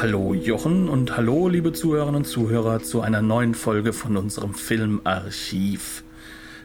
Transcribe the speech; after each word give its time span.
Hallo 0.00 0.32
Jochen 0.32 0.88
und 0.88 1.16
hallo 1.16 1.48
liebe 1.48 1.72
Zuhörerinnen 1.72 2.18
und 2.18 2.24
Zuhörer 2.24 2.80
zu 2.80 3.00
einer 3.00 3.20
neuen 3.20 3.52
Folge 3.52 3.92
von 3.92 4.16
unserem 4.16 4.54
Filmarchiv. 4.54 6.04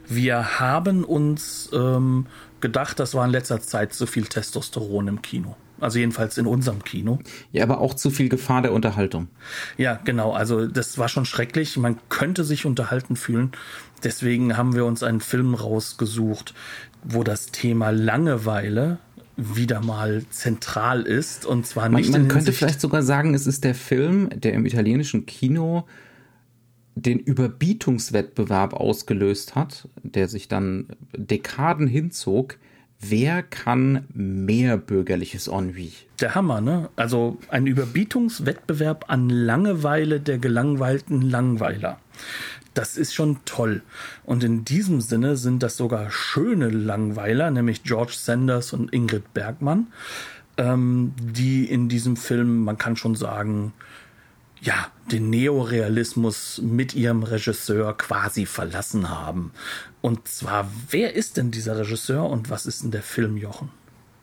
Wir 0.08 0.60
haben 0.60 1.04
uns 1.04 1.68
ähm, 1.74 2.28
gedacht, 2.62 3.00
das 3.00 3.16
war 3.16 3.26
in 3.26 3.32
letzter 3.32 3.60
Zeit 3.60 3.92
zu 3.92 4.06
viel 4.06 4.26
Testosteron 4.28 5.08
im 5.08 5.24
Kino. 5.24 5.56
Also 5.80 5.98
jedenfalls 5.98 6.38
in 6.38 6.46
unserem 6.46 6.84
Kino. 6.84 7.18
Ja, 7.52 7.64
aber 7.64 7.82
auch 7.82 7.96
zu 7.96 8.12
viel 8.12 8.30
Gefahr 8.30 8.62
der 8.62 8.72
Unterhaltung. 8.72 9.30
Ja, 9.78 10.00
genau. 10.04 10.34
Also 10.34 10.68
das 10.68 11.00
war 11.00 11.10
schon 11.10 11.26
schrecklich. 11.26 11.76
Man 11.76 11.98
könnte 12.10 12.44
sich 12.44 12.68
unterhalten 12.68 13.16
fühlen. 13.16 13.52
Deswegen 14.04 14.58
haben 14.58 14.76
wir 14.76 14.86
uns 14.86 15.02
einen 15.02 15.22
Film 15.22 15.56
rausgesucht, 15.56 16.54
wo 17.04 17.24
das 17.24 17.48
Thema 17.48 17.90
Langeweile 17.90 19.00
wieder 19.38 19.82
mal 19.82 20.24
zentral 20.30 21.02
ist. 21.04 21.46
Und 21.46 21.66
zwar 21.66 21.90
nicht. 21.90 22.12
Man, 22.12 22.22
man 22.24 22.30
könnte 22.30 22.52
vielleicht 22.52 22.82
sogar 22.82 23.04
sagen, 23.04 23.34
es 23.34 23.48
ist 23.48 23.64
der 23.64 23.76
Film, 23.76 24.30
der 24.34 24.54
im 24.54 24.66
italienischen 24.66 25.26
Kino 25.26 25.88
den 26.96 27.20
Überbietungswettbewerb 27.20 28.74
ausgelöst 28.74 29.56
hat, 29.56 29.88
der 30.04 30.28
sich 30.28 30.48
dann 30.48 30.88
Dekaden 31.16 31.88
hinzog. 31.88 32.58
Wer 33.00 33.44
kann 33.44 34.06
mehr 34.14 34.78
bürgerliches 34.78 35.48
Ennui? 35.48 35.92
Der 36.22 36.36
Hammer, 36.36 36.62
ne? 36.62 36.90
Also 36.96 37.38
ein 37.50 37.68
Überbietungswettbewerb 37.68 39.06
an 39.10 39.30
Langeweile 39.30 40.22
der 40.22 40.38
gelangweilten 40.38 41.22
Langweiler. 41.22 42.00
Das 42.74 42.98
ist 42.98 43.14
schon 43.14 43.40
toll. 43.46 43.84
Und 44.26 44.44
in 44.44 44.66
diesem 44.66 45.02
Sinne 45.02 45.38
sind 45.38 45.62
das 45.62 45.78
sogar 45.78 46.10
schöne 46.10 46.70
Langweiler, 46.70 47.52
nämlich 47.52 47.84
George 47.84 48.14
Sanders 48.16 48.74
und 48.74 48.92
Ingrid 48.94 49.34
Bergmann, 49.34 49.88
ähm, 50.58 51.14
die 51.20 51.66
in 51.66 51.90
diesem 51.90 52.18
Film, 52.18 52.64
man 52.64 52.78
kann 52.78 52.96
schon 52.96 53.16
sagen, 53.16 53.74
ja, 54.62 54.88
den 55.12 55.30
Neorealismus 55.30 56.62
mit 56.64 56.96
ihrem 56.96 57.24
Regisseur 57.24 57.98
quasi 57.98 58.46
verlassen 58.46 59.10
haben. 59.10 59.52
Und 60.02 60.28
zwar, 60.28 60.70
wer 60.90 61.14
ist 61.14 61.38
denn 61.38 61.52
dieser 61.52 61.78
Regisseur 61.78 62.30
und 62.30 62.50
was 62.50 62.66
ist 62.66 62.84
denn 62.84 62.92
der 62.92 63.04
Film, 63.04 63.36
Jochen? 63.36 63.70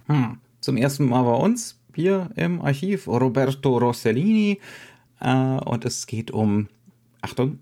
Hm. 0.06 0.38
Zum 0.60 0.76
ersten 0.76 1.06
Mal 1.06 1.22
bei 1.22 1.34
uns 1.34 1.78
hier 1.94 2.30
im 2.36 2.60
Archiv 2.62 3.06
Roberto 3.06 3.76
Rossellini. 3.78 4.60
Äh, 5.20 5.34
und 5.34 5.84
es 5.84 6.06
geht 6.06 6.30
um, 6.30 6.68
Achtung, 7.20 7.58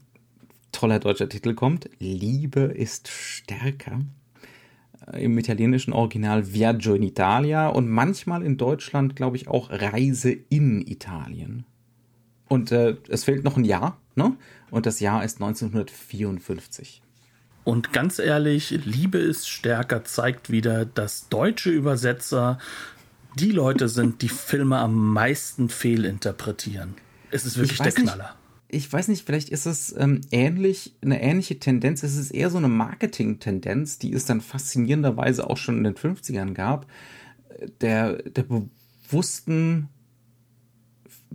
toller 0.79 1.01
deutscher 1.01 1.29
Titel 1.29 1.55
kommt, 1.55 1.91
Liebe 1.99 2.61
ist 2.61 3.09
stärker. 3.09 4.01
Äh, 5.13 5.25
Im 5.25 5.37
italienischen 5.37 5.93
Original 5.93 6.53
Viaggio 6.53 6.95
in 6.95 7.03
Italia 7.03 7.69
und 7.69 7.89
manchmal 7.89 8.45
in 8.45 8.57
Deutschland, 8.57 9.17
glaube 9.17 9.37
ich, 9.37 9.49
auch 9.49 9.71
Reise 9.71 10.31
in 10.31 10.87
Italien. 10.87 11.65
Und 12.47 12.71
äh, 12.71 12.97
es 13.09 13.25
fehlt 13.25 13.43
noch 13.43 13.57
ein 13.57 13.65
Jahr, 13.65 14.01
ne? 14.15 14.37
Und 14.71 14.87
das 14.87 15.01
Jahr 15.01 15.25
ist 15.25 15.43
1954. 15.43 17.03
Und 17.65 17.93
ganz 17.93 18.21
ehrlich, 18.21 18.71
Liebe 18.71 19.19
ist 19.19 19.49
stärker 19.49 20.05
zeigt 20.05 20.51
wieder, 20.51 20.85
dass 20.87 21.29
deutsche 21.29 21.71
Übersetzer 21.71 22.59
die 23.35 23.51
Leute 23.51 23.89
sind, 23.89 24.23
die 24.23 24.29
Filme 24.29 24.79
am 24.79 25.13
meisten 25.13 25.69
fehlinterpretieren. 25.69 26.95
Es 27.31 27.45
ist 27.45 27.59
wirklich 27.59 27.79
der 27.81 27.93
Knaller. 27.93 28.25
Nicht, 28.25 28.38
ich 28.71 28.93
weiß 28.93 29.09
nicht, 29.09 29.25
vielleicht 29.25 29.49
ist 29.49 29.67
es 29.67 29.95
ähm, 29.97 30.21
ähnlich, 30.31 30.95
eine 31.01 31.23
ähnliche 31.23 31.59
Tendenz. 31.59 32.03
Es 32.03 32.17
ist 32.17 32.31
eher 32.31 32.51
so 32.51 32.59
eine 32.59 32.69
Marketing-Tendenz, 32.69 33.99
die 33.99 34.13
es 34.13 34.27
dann 34.27 34.43
faszinierenderweise 34.43 35.49
auch 35.49 35.57
schon 35.57 35.79
in 35.79 35.85
den 35.85 35.95
50ern 35.95 36.53
gab. 36.53 36.87
Der, 37.81 38.23
der 38.23 38.45
bewussten 38.45 39.89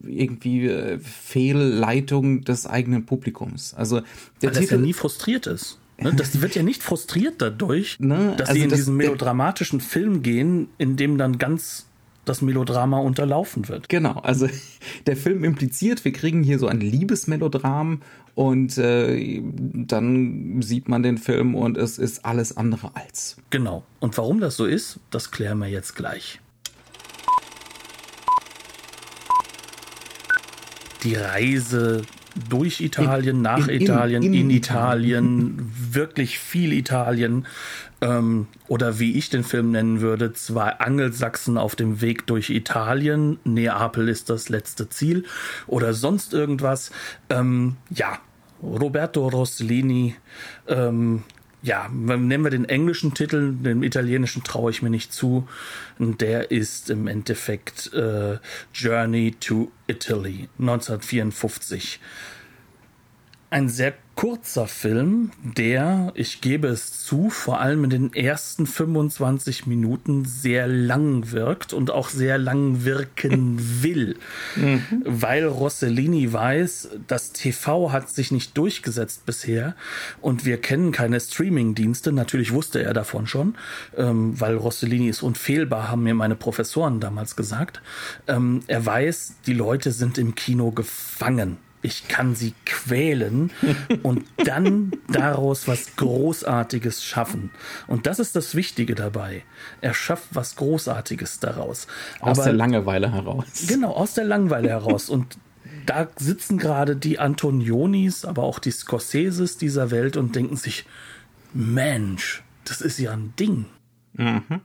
irgendwie 0.01 0.67
äh, 0.67 0.99
Fehlleitung 0.99 2.43
des 2.43 2.67
eigenen 2.67 3.05
Publikums. 3.05 3.73
Also 3.73 4.01
der 4.41 4.53
Weil 4.53 4.61
Titel 4.61 4.75
ja 4.75 4.81
nie 4.81 4.93
frustriert 4.93 5.47
ist. 5.47 5.79
Ne? 5.99 6.13
Das 6.15 6.39
wird 6.41 6.55
ja 6.55 6.63
nicht 6.63 6.83
frustriert 6.83 7.35
dadurch, 7.41 7.99
ne? 7.99 8.35
dass 8.37 8.49
also 8.49 8.59
sie 8.59 8.63
in 8.63 8.69
das, 8.69 8.79
diesen 8.79 8.95
melodramatischen 8.95 9.81
Film 9.81 10.21
gehen, 10.21 10.69
in 10.77 10.97
dem 10.97 11.17
dann 11.17 11.37
ganz 11.39 11.87
das 12.25 12.41
Melodrama 12.41 12.99
unterlaufen 12.99 13.67
wird. 13.67 13.89
Genau, 13.89 14.19
also 14.19 14.47
der 15.07 15.17
Film 15.17 15.43
impliziert, 15.43 16.05
wir 16.05 16.13
kriegen 16.13 16.43
hier 16.43 16.59
so 16.59 16.67
ein 16.67 16.79
Liebesmelodram 16.79 18.01
und 18.35 18.77
äh, 18.77 19.41
dann 19.43 20.61
sieht 20.61 20.89
man 20.89 21.03
den 21.03 21.17
Film 21.17 21.55
und 21.55 21.77
es 21.77 21.97
ist 21.97 22.25
alles 22.25 22.57
andere 22.57 22.91
als. 22.95 23.37
Genau. 23.49 23.83
Und 23.99 24.17
warum 24.17 24.39
das 24.39 24.55
so 24.55 24.65
ist, 24.65 24.99
das 25.11 25.31
klären 25.31 25.59
wir 25.59 25.67
jetzt 25.67 25.95
gleich. 25.95 26.39
die 31.03 31.15
Reise 31.15 32.03
durch 32.49 32.81
Italien, 32.81 33.37
in, 33.37 33.41
nach 33.41 33.67
in, 33.67 33.81
Italien, 33.81 34.23
in, 34.23 34.33
in 34.33 34.49
Italien, 34.49 35.25
Italien, 35.25 35.71
wirklich 35.91 36.39
viel 36.39 36.73
Italien. 36.73 37.45
Ähm, 38.03 38.47
oder 38.67 38.99
wie 38.99 39.17
ich 39.17 39.29
den 39.29 39.45
Film 39.45 39.71
nennen 39.71 40.01
würde, 40.01 40.33
zwei 40.33 40.71
Angelsachsen 40.71 41.57
auf 41.57 41.77
dem 41.77 42.01
Weg 42.01 42.27
durch 42.27 42.49
Italien. 42.49 43.39
Neapel 43.45 44.09
ist 44.09 44.29
das 44.29 44.49
letzte 44.49 44.89
Ziel. 44.89 45.23
Oder 45.67 45.93
sonst 45.93 46.33
irgendwas. 46.33 46.91
Ähm, 47.29 47.77
ja, 47.89 48.19
Roberto 48.61 49.27
Rossellini 49.29 50.15
ähm, 50.67 51.23
ja, 51.61 51.87
nehmen 51.87 52.43
wir 52.43 52.51
den 52.51 52.65
englischen 52.65 53.13
Titel, 53.13 53.53
den 53.53 53.83
italienischen 53.83 54.43
traue 54.43 54.69
ich 54.69 54.81
mir 54.81 54.89
nicht 54.89 55.13
zu. 55.13 55.47
Der 55.97 56.51
ist 56.51 56.89
im 56.89 57.07
Endeffekt 57.07 57.93
äh, 57.93 58.37
Journey 58.73 59.35
to 59.39 59.71
Italy 59.87 60.49
1954. 60.59 62.01
Ein 63.49 63.69
sehr 63.69 63.93
kurzer 64.15 64.67
Film, 64.67 65.31
der, 65.41 66.11
ich 66.15 66.41
gebe 66.41 66.67
es 66.67 67.03
zu, 67.03 67.29
vor 67.29 67.59
allem 67.59 67.83
in 67.85 67.89
den 67.89 68.13
ersten 68.13 68.67
25 68.67 69.65
Minuten 69.65 70.25
sehr 70.25 70.67
lang 70.67 71.31
wirkt 71.31 71.73
und 71.73 71.89
auch 71.89 72.09
sehr 72.09 72.37
lang 72.37 72.85
wirken 72.85 73.57
will. 73.83 74.17
Mhm. 74.55 75.03
Weil 75.05 75.45
Rossellini 75.45 76.31
weiß, 76.31 76.89
das 77.07 77.31
TV 77.31 77.91
hat 77.91 78.09
sich 78.09 78.31
nicht 78.31 78.57
durchgesetzt 78.57 79.25
bisher 79.25 79.75
und 80.21 80.45
wir 80.45 80.57
kennen 80.57 80.91
keine 80.91 81.19
Streaming-Dienste. 81.19 82.11
Natürlich 82.11 82.53
wusste 82.53 82.83
er 82.83 82.93
davon 82.93 83.25
schon, 83.25 83.55
ähm, 83.97 84.39
weil 84.39 84.55
Rossellini 84.55 85.09
ist 85.09 85.23
unfehlbar, 85.23 85.89
haben 85.89 86.03
mir 86.03 86.13
meine 86.13 86.35
Professoren 86.35 86.99
damals 86.99 87.35
gesagt. 87.35 87.81
Ähm, 88.27 88.61
er 88.67 88.85
weiß, 88.85 89.35
die 89.47 89.53
Leute 89.53 89.91
sind 89.91 90.17
im 90.17 90.35
Kino 90.35 90.71
gefangen 90.71 91.57
ich 91.83 92.07
kann 92.07 92.33
sie 92.33 92.53
quälen 92.65 93.51
und 94.03 94.25
dann 94.37 94.93
daraus 95.09 95.67
was 95.67 95.95
Großartiges 95.97 97.03
schaffen. 97.03 97.51
Und 97.87 98.07
das 98.07 98.19
ist 98.19 98.35
das 98.35 98.55
Wichtige 98.55 98.95
dabei. 98.95 99.43
Er 99.81 99.93
schafft 99.93 100.29
was 100.31 100.55
Großartiges 100.55 101.39
daraus. 101.39 101.87
Aus 102.21 102.39
Aber, 102.39 102.45
der 102.45 102.53
Langeweile 102.53 103.11
heraus. 103.11 103.65
Genau, 103.67 103.91
aus 103.91 104.13
der 104.13 104.23
Langeweile 104.23 104.69
heraus. 104.69 105.09
Und 105.09 105.37
da 105.85 106.07
sitzen 106.15 106.57
gerade 106.57 106.95
die 106.95 107.19
Antonionis, 107.19 108.23
aber 108.23 108.43
auch 108.43 108.59
die 108.59 108.71
Scorseses 108.71 109.57
dieser 109.57 109.91
Welt 109.91 110.15
und 110.15 110.35
denken 110.35 110.55
sich, 110.55 110.85
Mensch, 111.53 112.43
das 112.63 112.79
ist 112.81 112.97
ja 112.97 113.11
ein 113.11 113.33
Ding. 113.37 113.65
Mhm. 114.13 114.61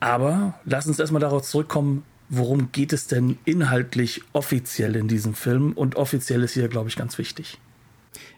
Aber 0.00 0.60
lass 0.64 0.86
uns 0.86 0.98
erstmal 0.98 1.20
darauf 1.20 1.42
zurückkommen, 1.42 2.04
worum 2.28 2.72
geht 2.72 2.92
es 2.92 3.06
denn 3.06 3.38
inhaltlich 3.44 4.22
offiziell 4.32 4.96
in 4.96 5.08
diesem 5.08 5.34
Film? 5.34 5.72
Und 5.72 5.96
offiziell 5.96 6.42
ist 6.42 6.54
hier, 6.54 6.68
glaube 6.68 6.88
ich, 6.88 6.96
ganz 6.96 7.18
wichtig. 7.18 7.58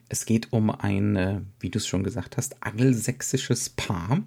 Es 0.09 0.25
geht 0.27 0.53
um 0.53 0.71
ein, 0.71 1.17
äh, 1.17 1.41
wie 1.61 1.71
du 1.71 1.79
es 1.79 1.87
schon 1.87 2.03
gesagt 2.03 2.37
hast, 2.37 2.63
angelsächsisches 2.63 3.71
Paar. 3.71 4.23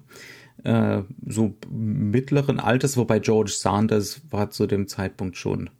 Äh, 0.64 1.02
so 1.26 1.54
mittleren 1.70 2.60
Alters, 2.60 2.96
wobei 2.96 3.18
George 3.18 3.52
Sanders 3.52 4.20
war 4.30 4.50
zu 4.50 4.66
dem 4.66 4.86
Zeitpunkt 4.86 5.36
schon 5.36 5.70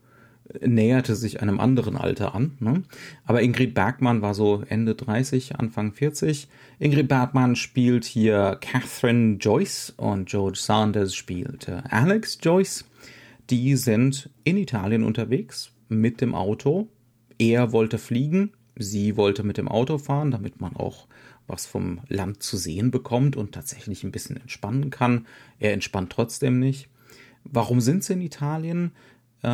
äh, 0.60 0.66
näherte 0.66 1.14
sich 1.14 1.40
einem 1.40 1.60
anderen 1.60 1.96
Alter 1.96 2.34
an. 2.34 2.56
Ne? 2.58 2.82
Aber 3.24 3.42
Ingrid 3.42 3.74
Bergmann 3.74 4.22
war 4.22 4.34
so 4.34 4.64
Ende 4.68 4.96
30, 4.96 5.56
Anfang 5.56 5.92
40. 5.92 6.48
Ingrid 6.80 7.06
Bergmann 7.06 7.54
spielt 7.54 8.04
hier 8.04 8.58
Catherine 8.60 9.36
Joyce 9.36 9.94
und 9.96 10.28
George 10.28 10.58
Sanders 10.60 11.14
spielt 11.14 11.68
Alex 11.68 12.38
Joyce 12.42 12.84
die 13.52 13.76
sind 13.76 14.30
in 14.44 14.56
Italien 14.56 15.04
unterwegs 15.04 15.72
mit 15.88 16.22
dem 16.22 16.34
Auto. 16.34 16.88
Er 17.38 17.70
wollte 17.72 17.98
fliegen, 17.98 18.52
Sie 18.74 19.18
wollte 19.18 19.42
mit 19.42 19.58
dem 19.58 19.68
Auto 19.68 19.98
fahren, 19.98 20.30
damit 20.30 20.58
man 20.58 20.74
auch 20.74 21.06
was 21.46 21.66
vom 21.66 22.00
Land 22.08 22.42
zu 22.42 22.56
sehen 22.56 22.90
bekommt 22.90 23.36
und 23.36 23.52
tatsächlich 23.52 24.04
ein 24.04 24.10
bisschen 24.10 24.38
entspannen 24.38 24.88
kann. 24.88 25.26
Er 25.58 25.74
entspannt 25.74 26.10
trotzdem 26.10 26.58
nicht. 26.58 26.88
Warum 27.44 27.82
sind 27.82 28.02
sie 28.02 28.14
in 28.14 28.22
Italien? 28.22 28.92
Äh, 29.42 29.48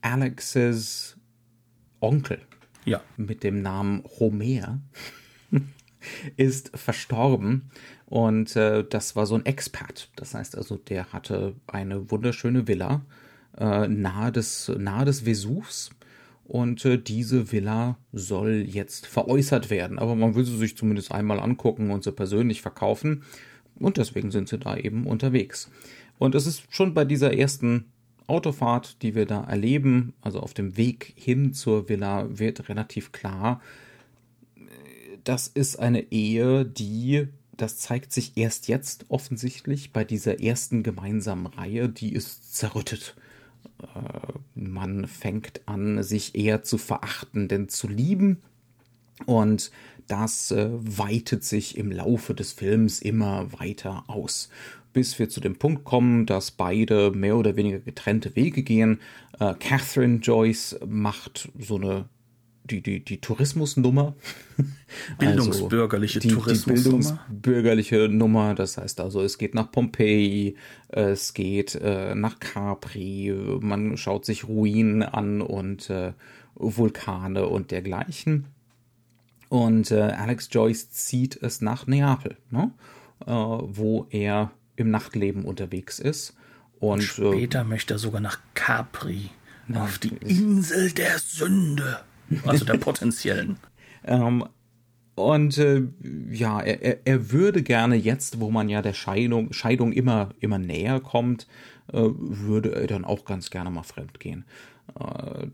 Alexes 0.00 1.16
Onkel 2.00 2.40
ja. 2.84 3.00
mit 3.16 3.44
dem 3.44 3.62
Namen 3.62 4.02
Homer 4.18 4.80
ist 6.36 6.76
verstorben 6.76 7.70
und 8.06 8.56
äh, 8.56 8.82
das 8.82 9.14
war 9.14 9.26
so 9.26 9.36
ein 9.36 9.46
Expat. 9.46 10.10
Das 10.16 10.34
heißt 10.34 10.56
also, 10.56 10.76
der 10.76 11.12
hatte 11.12 11.54
eine 11.68 12.10
wunderschöne 12.10 12.66
Villa 12.66 13.02
äh, 13.58 13.88
nahe, 13.88 14.32
des, 14.32 14.72
nahe 14.76 15.04
des 15.04 15.24
Vesuvs 15.24 15.90
und 16.44 16.84
äh, 16.84 16.98
diese 16.98 17.50
Villa 17.52 17.98
soll 18.12 18.64
jetzt 18.68 19.06
veräußert 19.06 19.70
werden. 19.70 19.98
Aber 19.98 20.14
man 20.14 20.34
will 20.34 20.44
sie 20.44 20.56
sich 20.56 20.76
zumindest 20.76 21.12
einmal 21.12 21.40
angucken 21.40 21.90
und 21.90 22.04
sie 22.04 22.12
persönlich 22.12 22.62
verkaufen. 22.62 23.24
Und 23.78 23.96
deswegen 23.96 24.30
sind 24.30 24.48
sie 24.48 24.58
da 24.58 24.76
eben 24.76 25.06
unterwegs. 25.06 25.70
Und 26.18 26.34
es 26.34 26.46
ist 26.46 26.64
schon 26.70 26.94
bei 26.94 27.04
dieser 27.04 27.36
ersten 27.36 27.86
Autofahrt, 28.26 29.02
die 29.02 29.14
wir 29.14 29.26
da 29.26 29.44
erleben, 29.44 30.14
also 30.20 30.40
auf 30.40 30.54
dem 30.54 30.76
Weg 30.76 31.12
hin 31.16 31.52
zur 31.52 31.88
Villa, 31.88 32.26
wird 32.30 32.68
relativ 32.68 33.12
klar, 33.12 33.60
das 35.24 35.48
ist 35.48 35.78
eine 35.78 36.12
Ehe, 36.12 36.64
die, 36.64 37.26
das 37.56 37.78
zeigt 37.78 38.12
sich 38.12 38.36
erst 38.36 38.68
jetzt 38.68 39.06
offensichtlich 39.08 39.92
bei 39.92 40.04
dieser 40.04 40.40
ersten 40.40 40.82
gemeinsamen 40.82 41.46
Reihe, 41.46 41.88
die 41.88 42.12
ist 42.12 42.54
zerrüttet. 42.54 43.16
Äh, 43.82 44.32
man 44.54 45.06
fängt 45.06 45.60
an, 45.66 46.02
sich 46.02 46.34
eher 46.34 46.62
zu 46.62 46.78
verachten, 46.78 47.48
denn 47.48 47.68
zu 47.68 47.88
lieben. 47.88 48.42
Und 49.24 49.70
das 50.06 50.50
äh, 50.50 50.68
weitet 50.72 51.44
sich 51.44 51.76
im 51.76 51.90
Laufe 51.90 52.34
des 52.34 52.52
Films 52.52 53.00
immer 53.00 53.52
weiter 53.58 54.04
aus, 54.08 54.50
bis 54.92 55.18
wir 55.18 55.28
zu 55.28 55.40
dem 55.40 55.56
Punkt 55.56 55.84
kommen, 55.84 56.26
dass 56.26 56.50
beide 56.50 57.10
mehr 57.10 57.36
oder 57.36 57.56
weniger 57.56 57.80
getrennte 57.80 58.36
Wege 58.36 58.62
gehen. 58.62 59.00
Äh, 59.40 59.54
Catherine 59.58 60.18
Joyce 60.18 60.78
macht 60.86 61.50
so 61.58 61.76
eine 61.76 62.08
die, 62.66 62.82
die, 62.82 63.04
die 63.04 63.20
Tourismusnummer. 63.20 64.14
Bildungsbürgerliche 65.18 66.18
also 66.18 66.28
die, 66.28 66.34
Tourismusnummer. 66.34 66.98
Die 66.98 67.32
bildungsbürgerliche 67.32 68.08
Nummer, 68.08 68.54
das 68.54 68.76
heißt 68.76 69.00
also, 69.00 69.22
es 69.22 69.38
geht 69.38 69.54
nach 69.54 69.70
Pompeji, 69.70 70.56
es 70.88 71.34
geht 71.34 71.74
äh, 71.76 72.14
nach 72.14 72.38
Capri, 72.40 73.34
man 73.60 73.96
schaut 73.96 74.24
sich 74.24 74.46
Ruinen 74.48 75.02
an 75.02 75.40
und 75.40 75.90
äh, 75.90 76.12
Vulkane 76.54 77.46
und 77.46 77.70
dergleichen. 77.70 78.46
Und 79.48 79.90
äh, 79.90 80.00
Alex 80.00 80.48
Joyce 80.50 80.90
zieht 80.90 81.36
es 81.40 81.60
nach 81.60 81.86
Neapel, 81.86 82.36
ne? 82.50 82.72
Äh, 83.24 83.30
wo 83.30 84.06
er 84.10 84.50
im 84.76 84.90
Nachtleben 84.90 85.44
unterwegs 85.44 85.98
ist. 85.98 86.34
Und, 86.78 87.18
und 87.18 87.34
äh, 87.34 87.36
später 87.36 87.64
möchte 87.64 87.94
er 87.94 87.98
sogar 87.98 88.20
nach 88.20 88.40
Capri, 88.54 89.30
auf 89.74 89.98
die 89.98 90.14
Insel 90.20 90.92
der 90.92 91.18
Sünde. 91.18 92.00
Also 92.44 92.64
der 92.64 92.78
potenziellen. 92.78 93.56
ähm, 94.04 94.44
und 95.14 95.56
äh, 95.56 95.82
ja, 96.30 96.60
er, 96.60 97.06
er 97.06 97.32
würde 97.32 97.62
gerne 97.62 97.96
jetzt, 97.96 98.38
wo 98.40 98.50
man 98.50 98.68
ja 98.68 98.82
der 98.82 98.92
Scheidung, 98.92 99.52
Scheidung 99.52 99.92
immer, 99.92 100.30
immer 100.40 100.58
näher 100.58 101.00
kommt, 101.00 101.46
äh, 101.92 102.02
würde 102.02 102.74
er 102.74 102.86
dann 102.86 103.04
auch 103.04 103.24
ganz 103.24 103.50
gerne 103.50 103.70
mal 103.70 103.82
fremd 103.82 104.20
gehen. 104.20 104.44
Äh, 104.98 105.46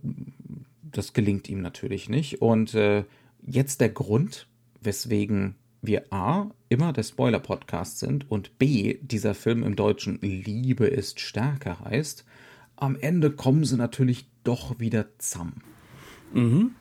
das 0.82 1.12
gelingt 1.12 1.48
ihm 1.48 1.62
natürlich 1.62 2.08
nicht. 2.08 2.42
Und 2.42 2.74
äh, 2.74 3.04
jetzt 3.46 3.80
der 3.80 3.90
Grund, 3.90 4.48
weswegen 4.80 5.54
wir 5.80 6.12
A, 6.12 6.50
immer 6.68 6.92
der 6.92 7.02
Spoiler-Podcast 7.02 7.98
sind 7.98 8.30
und 8.30 8.58
B, 8.58 8.98
dieser 9.00 9.34
Film 9.34 9.62
im 9.62 9.76
Deutschen 9.76 10.18
Liebe 10.20 10.86
ist 10.86 11.20
stärker 11.20 11.80
heißt, 11.80 12.24
am 12.76 12.96
Ende 12.96 13.30
kommen 13.30 13.64
sie 13.64 13.76
natürlich 13.76 14.26
doch 14.44 14.78
wieder 14.80 15.06
zusammen. 15.18 15.62
Mhm. 16.34 16.72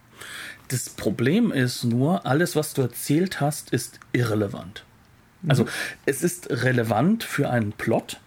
Das 0.68 0.90
Problem 0.90 1.52
ist 1.52 1.84
nur, 1.84 2.26
alles, 2.26 2.56
was 2.56 2.74
du 2.74 2.82
erzählt 2.82 3.42
hast, 3.42 3.72
ist 3.72 4.00
irrelevant. 4.14 4.86
Also 5.48 5.66
es 6.06 6.22
ist 6.24 6.50
relevant 6.50 7.24
für 7.24 7.50
einen 7.50 7.72
Plot. 7.72 8.20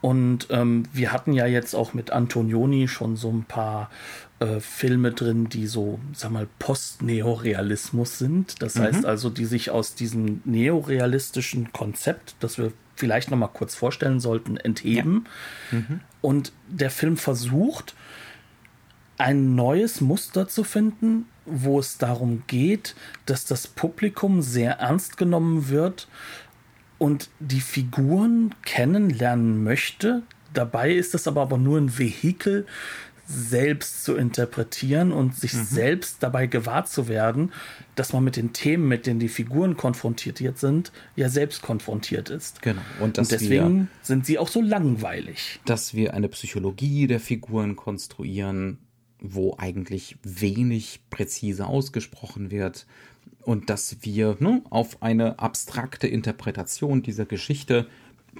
Und 0.00 0.48
ähm, 0.50 0.84
wir 0.92 1.12
hatten 1.12 1.32
ja 1.32 1.46
jetzt 1.46 1.74
auch 1.74 1.94
mit 1.94 2.10
Antonioni 2.10 2.86
schon 2.86 3.16
so 3.16 3.30
ein 3.30 3.44
paar 3.44 3.90
äh, 4.38 4.60
Filme 4.60 5.10
drin, 5.12 5.48
die 5.48 5.66
so, 5.66 5.98
sag 6.12 6.30
mal, 6.30 6.46
Post-Neorealismus 6.58 8.18
sind. 8.18 8.62
Das 8.62 8.76
mhm. 8.76 8.82
heißt 8.82 9.04
also, 9.04 9.30
die 9.30 9.46
sich 9.46 9.70
aus 9.70 9.94
diesem 9.94 10.42
neorealistischen 10.44 11.72
Konzept, 11.72 12.36
das 12.40 12.58
wir 12.58 12.72
vielleicht 12.94 13.30
noch 13.30 13.38
mal 13.38 13.48
kurz 13.48 13.74
vorstellen 13.74 14.20
sollten, 14.20 14.56
entheben. 14.56 15.26
Ja. 15.72 15.78
Mhm. 15.78 16.00
Und 16.20 16.52
der 16.68 16.90
Film 16.90 17.16
versucht, 17.16 17.94
ein 19.18 19.54
neues 19.54 20.00
Muster 20.00 20.48
zu 20.48 20.64
finden, 20.64 21.26
wo 21.44 21.78
es 21.78 21.98
darum 21.98 22.42
geht, 22.46 22.94
dass 23.24 23.44
das 23.44 23.66
Publikum 23.66 24.42
sehr 24.42 24.78
ernst 24.78 25.16
genommen 25.16 25.68
wird 25.68 26.08
und 26.98 27.30
die 27.38 27.60
Figuren 27.60 28.54
kennenlernen 28.64 29.62
möchte. 29.62 30.22
Dabei 30.52 30.92
ist 30.92 31.14
es 31.14 31.28
aber, 31.28 31.42
aber 31.42 31.58
nur 31.58 31.78
ein 31.78 31.98
Vehikel, 31.98 32.66
selbst 33.28 34.04
zu 34.04 34.14
interpretieren 34.14 35.12
und 35.12 35.34
sich 35.34 35.52
mhm. 35.52 35.64
selbst 35.64 36.22
dabei 36.22 36.46
gewahr 36.46 36.84
zu 36.84 37.08
werden, 37.08 37.52
dass 37.96 38.12
man 38.12 38.22
mit 38.22 38.36
den 38.36 38.52
Themen, 38.52 38.86
mit 38.86 39.06
denen 39.06 39.18
die 39.18 39.28
Figuren 39.28 39.76
konfrontiert 39.76 40.58
sind, 40.58 40.92
ja 41.16 41.28
selbst 41.28 41.62
konfrontiert 41.62 42.30
ist. 42.30 42.62
Genau. 42.62 42.82
Und, 43.00 43.18
und 43.18 43.30
deswegen 43.30 43.80
wir, 43.80 43.86
sind 44.02 44.26
sie 44.26 44.38
auch 44.38 44.48
so 44.48 44.62
langweilig. 44.62 45.60
Dass 45.64 45.94
wir 45.94 46.14
eine 46.14 46.28
Psychologie 46.28 47.06
der 47.08 47.20
Figuren 47.20 47.74
konstruieren, 47.74 48.78
wo 49.34 49.56
eigentlich 49.58 50.16
wenig 50.22 51.00
präzise 51.10 51.66
ausgesprochen 51.66 52.50
wird 52.50 52.86
und 53.42 53.70
dass 53.70 53.98
wir 54.02 54.36
ne, 54.40 54.62
auf 54.70 55.02
eine 55.02 55.38
abstrakte 55.38 56.08
Interpretation 56.08 57.02
dieser 57.02 57.26
Geschichte, 57.26 57.86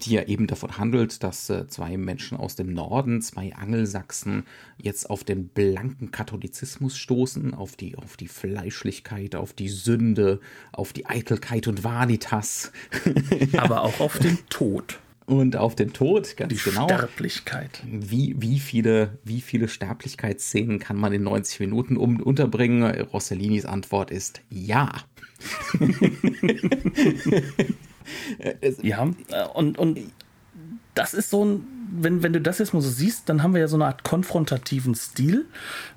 die 0.05 0.15
ja 0.15 0.25
eben 0.25 0.47
davon 0.47 0.77
handelt, 0.77 1.23
dass 1.23 1.49
äh, 1.49 1.67
zwei 1.69 1.97
Menschen 1.97 2.37
aus 2.37 2.57
dem 2.57 2.73
Norden, 2.73 3.23
zwei 3.23 3.55
Angelsachsen, 3.55 4.45
jetzt 4.77 5.09
auf 5.09 5.25
den 5.25 5.49
blanken 5.49 6.11
Katholizismus 6.11 6.99
stoßen, 6.99 7.55
auf 7.55 7.77
die, 7.77 7.97
auf 7.97 8.17
die 8.17 8.29
Fleischlichkeit, 8.29 9.37
auf 9.37 9.53
die 9.53 9.69
Sünde, 9.69 10.41
auf 10.73 10.93
die 10.93 11.07
Eitelkeit 11.07 11.67
und 11.67 11.85
Vanitas. 11.85 12.73
Aber 13.57 13.83
auch 13.83 14.01
auf 14.01 14.19
den 14.19 14.39
Tod 14.49 14.99
und 15.27 15.57
auf 15.57 15.75
den 15.75 15.93
Tod, 15.93 16.37
ganz 16.37 16.53
die 16.53 16.71
genau. 16.71 16.85
Sterblichkeit. 16.85 17.83
Wie, 17.85 18.35
wie, 18.39 18.61
viele, 18.61 19.19
wie 19.25 19.41
viele 19.41 19.69
Sterblichkeitsszenen 19.69 20.79
kann 20.79 20.97
man 20.97 21.13
in 21.13 21.25
90 21.25 21.61
Minuten 21.61 21.97
um, 21.97 22.21
unterbringen? 22.21 22.85
Rossellinis 23.01 23.65
Antwort 23.67 24.11
ist 24.13 24.41
ja. 24.51 24.93
ja, 28.83 29.03
und, 29.55 29.79
und 29.79 29.99
das 30.95 31.13
ist 31.13 31.31
so 31.31 31.45
ein, 31.45 31.67
wenn, 31.91 32.23
wenn 32.23 32.33
du 32.33 32.41
das 32.41 32.59
jetzt 32.59 32.75
mal 32.75 32.81
so 32.81 32.91
siehst, 32.91 33.29
dann 33.29 33.43
haben 33.43 33.55
wir 33.55 33.61
ja 33.61 33.69
so 33.69 33.77
eine 33.77 33.87
Art 33.87 34.03
konfrontativen 34.03 34.95
Stil. 34.95 35.47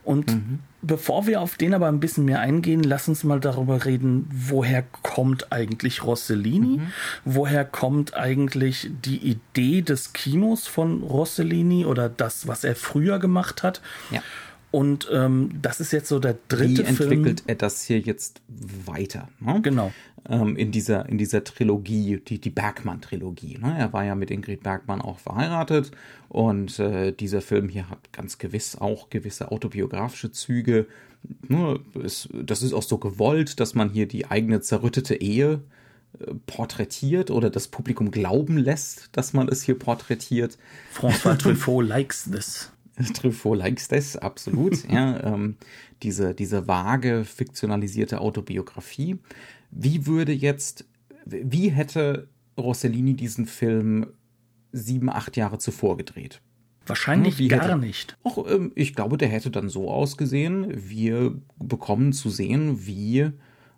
Und 0.04 0.34
mhm. 0.34 0.60
bevor 0.82 1.28
wir 1.28 1.42
auf 1.42 1.56
den 1.56 1.74
aber 1.74 1.88
ein 1.88 2.00
bisschen 2.00 2.26
mehr 2.26 2.40
eingehen, 2.40 2.84
lass 2.84 3.08
uns 3.08 3.24
mal 3.24 3.40
darüber 3.40 3.86
reden, 3.86 4.28
woher 4.32 4.84
kommt 5.04 5.52
eigentlich 5.52 6.04
Rossellini? 6.04 6.78
Mhm. 6.78 6.88
Woher 7.26 7.66
kommt 7.66 8.16
eigentlich 8.16 8.90
die 9.06 9.18
Idee 9.18 9.82
des 9.82 10.14
Kinos 10.14 10.68
von 10.68 11.04
Rossellini 11.04 11.86
oder 11.86 12.10
das, 12.10 12.48
was 12.48 12.64
er 12.64 12.76
früher 12.76 13.20
gemacht 13.20 13.64
hat? 13.64 13.82
Ja. 14.12 14.22
Und 14.72 15.10
ähm, 15.12 15.52
das 15.62 15.80
ist 15.80 15.92
jetzt 15.92 16.10
so 16.10 16.20
der 16.20 16.38
dritte 16.48 16.88
Wie 16.88 16.94
Film. 16.94 17.12
entwickelt 17.12 17.44
er 17.48 17.56
das 17.56 17.84
hier 17.84 18.00
jetzt 18.00 18.42
weiter? 18.86 19.28
Ne? 19.40 19.62
Genau. 19.62 19.92
Ähm, 20.28 20.56
in, 20.58 20.72
dieser, 20.72 21.10
in 21.10 21.18
dieser 21.18 21.44
Trilogie, 21.44 22.22
die, 22.26 22.40
die 22.40 22.50
Bergmann-Trilogie. 22.52 23.58
Ne? 23.58 23.76
Er 23.80 23.94
war 23.94 24.04
ja 24.04 24.14
mit 24.14 24.30
Ingrid 24.30 24.62
Bergmann 24.62 25.02
auch 25.02 25.18
verheiratet 25.18 25.92
und 26.28 26.78
äh, 26.78 27.12
dieser 27.12 27.42
Film 27.42 27.68
hier 27.70 27.90
hat 27.90 28.14
ganz 28.14 28.38
gewiss 28.38 28.76
auch 28.76 29.10
gewisse 29.10 29.52
autobiografische 29.52 30.32
Züge. 30.32 30.86
Ne? 31.48 31.80
Es, 32.04 32.30
das 32.32 32.62
ist 32.62 32.74
auch 32.74 32.84
so 32.84 33.00
gewollt, 33.00 33.60
dass 33.60 33.74
man 33.74 33.90
hier 33.90 34.08
die 34.08 34.28
eigene 34.28 34.62
zerrüttete 34.62 35.16
Ehe 35.16 35.62
äh, 36.20 36.34
porträtiert 36.46 37.32
oder 37.32 37.50
das 37.50 37.70
Publikum 37.70 38.12
glauben 38.12 38.58
lässt, 38.58 39.10
dass 39.14 39.34
man 39.34 39.48
es 39.48 39.64
hier 39.64 39.80
porträtiert. 39.80 40.60
François 40.94 41.38
Truffaut 41.40 41.88
likes 41.88 42.30
this. 42.30 42.72
Truffaut 43.14 43.58
likes 43.58 43.88
das, 43.88 44.16
absolut. 44.18 44.88
ja, 44.90 45.22
ähm, 45.24 45.56
diese, 46.04 46.34
diese 46.34 46.68
vage, 46.68 47.26
fiktionalisierte 47.26 48.22
Autobiografie. 48.22 49.18
Wie 49.72 50.06
würde 50.06 50.32
jetzt, 50.34 50.86
wie 51.26 51.70
hätte 51.70 52.28
Rossellini 52.58 53.14
diesen 53.16 53.46
Film 53.46 54.08
sieben, 54.72 55.10
acht 55.10 55.38
Jahre 55.38 55.58
zuvor 55.60 55.98
gedreht? 55.98 56.42
Wahrscheinlich 56.86 57.38
Wie 57.38 57.48
gar 57.50 57.64
hätte- 57.68 57.78
nicht. 57.78 58.18
Auch, 58.24 58.50
ähm, 58.50 58.72
ich 58.76 58.96
glaube, 58.96 59.18
der 59.18 59.28
hätte 59.28 59.52
dann 59.52 59.70
so 59.70 59.92
ausgesehen, 59.92 60.68
wir 60.90 61.36
bekommen 61.60 62.14
zu 62.14 62.30
sehen, 62.30 62.86
wie 62.88 63.30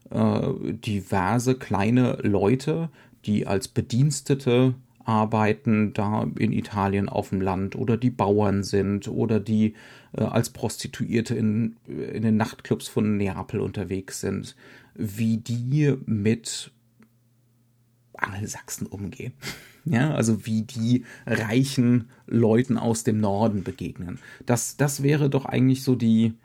äh, 0.10 0.42
diverse 0.86 1.56
kleine 1.56 2.14
Leute, 2.22 2.90
die 3.26 3.46
als 3.48 3.68
Bedienstete 3.68 4.76
arbeiten, 5.06 5.94
da 5.94 6.28
in 6.38 6.52
Italien 6.52 7.10
auf 7.10 7.30
dem 7.30 7.42
Land 7.42 7.76
oder 7.76 7.98
die 7.98 8.10
Bauern 8.10 8.64
sind 8.64 9.08
oder 9.08 9.40
die 9.40 9.74
äh, 10.14 10.24
als 10.24 10.50
Prostituierte 10.50 11.36
in, 11.36 11.78
in 11.88 12.22
den 12.22 12.38
Nachtclubs 12.38 12.88
von 12.88 13.18
Neapel 13.18 13.60
unterwegs 13.60 14.22
sind, 14.22 14.56
wie 14.96 15.38
die 15.38 15.96
mit 16.06 16.72
Angelsachsen 18.14 18.88
umgehen. 18.88 19.34
Ja, 19.84 20.14
also 20.14 20.46
wie 20.46 20.62
die 20.62 21.06
reichen 21.26 22.12
Leuten 22.28 22.78
aus 22.78 23.04
dem 23.04 23.20
Norden 23.20 23.64
begegnen. 23.64 24.20
Das, 24.46 24.78
das 24.78 25.02
wäre 25.02 25.28
doch 25.28 25.46
eigentlich 25.46 25.82
so 25.82 25.96
die, 25.96 26.36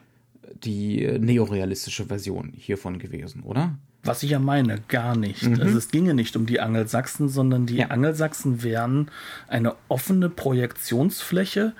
die 0.63 1.19
neorealistische 1.19 2.05
Version 2.07 2.51
hiervon 2.55 2.97
gewesen, 2.97 3.43
oder? 3.43 3.77
Was 4.03 4.23
ich 4.23 4.29
ja 4.31 4.39
meine, 4.39 4.79
gar 4.87 5.17
nicht. 5.17 5.45
Also 5.45 5.77
es 5.77 5.89
ginge 5.89 6.13
nicht 6.13 6.35
um 6.37 6.45
die 6.45 6.59
Angelsachsen, 6.59 7.27
sondern 7.29 7.65
die 7.65 7.77
Ja. 7.77 7.87
Angelsachsen 7.87 8.63
wären 8.63 9.09
eine 9.47 9.75
offene 9.89 10.29
Projektionsfläche 10.29 11.73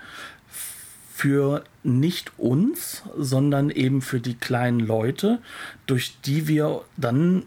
für 1.14 1.64
nicht 1.84 2.34
uns, 2.38 3.04
sondern 3.18 3.70
eben 3.70 4.02
für 4.02 4.20
die 4.20 4.36
kleinen 4.36 4.80
Leute, 4.80 5.40
durch 5.86 6.20
die 6.22 6.48
wir 6.48 6.82
dann 6.98 7.44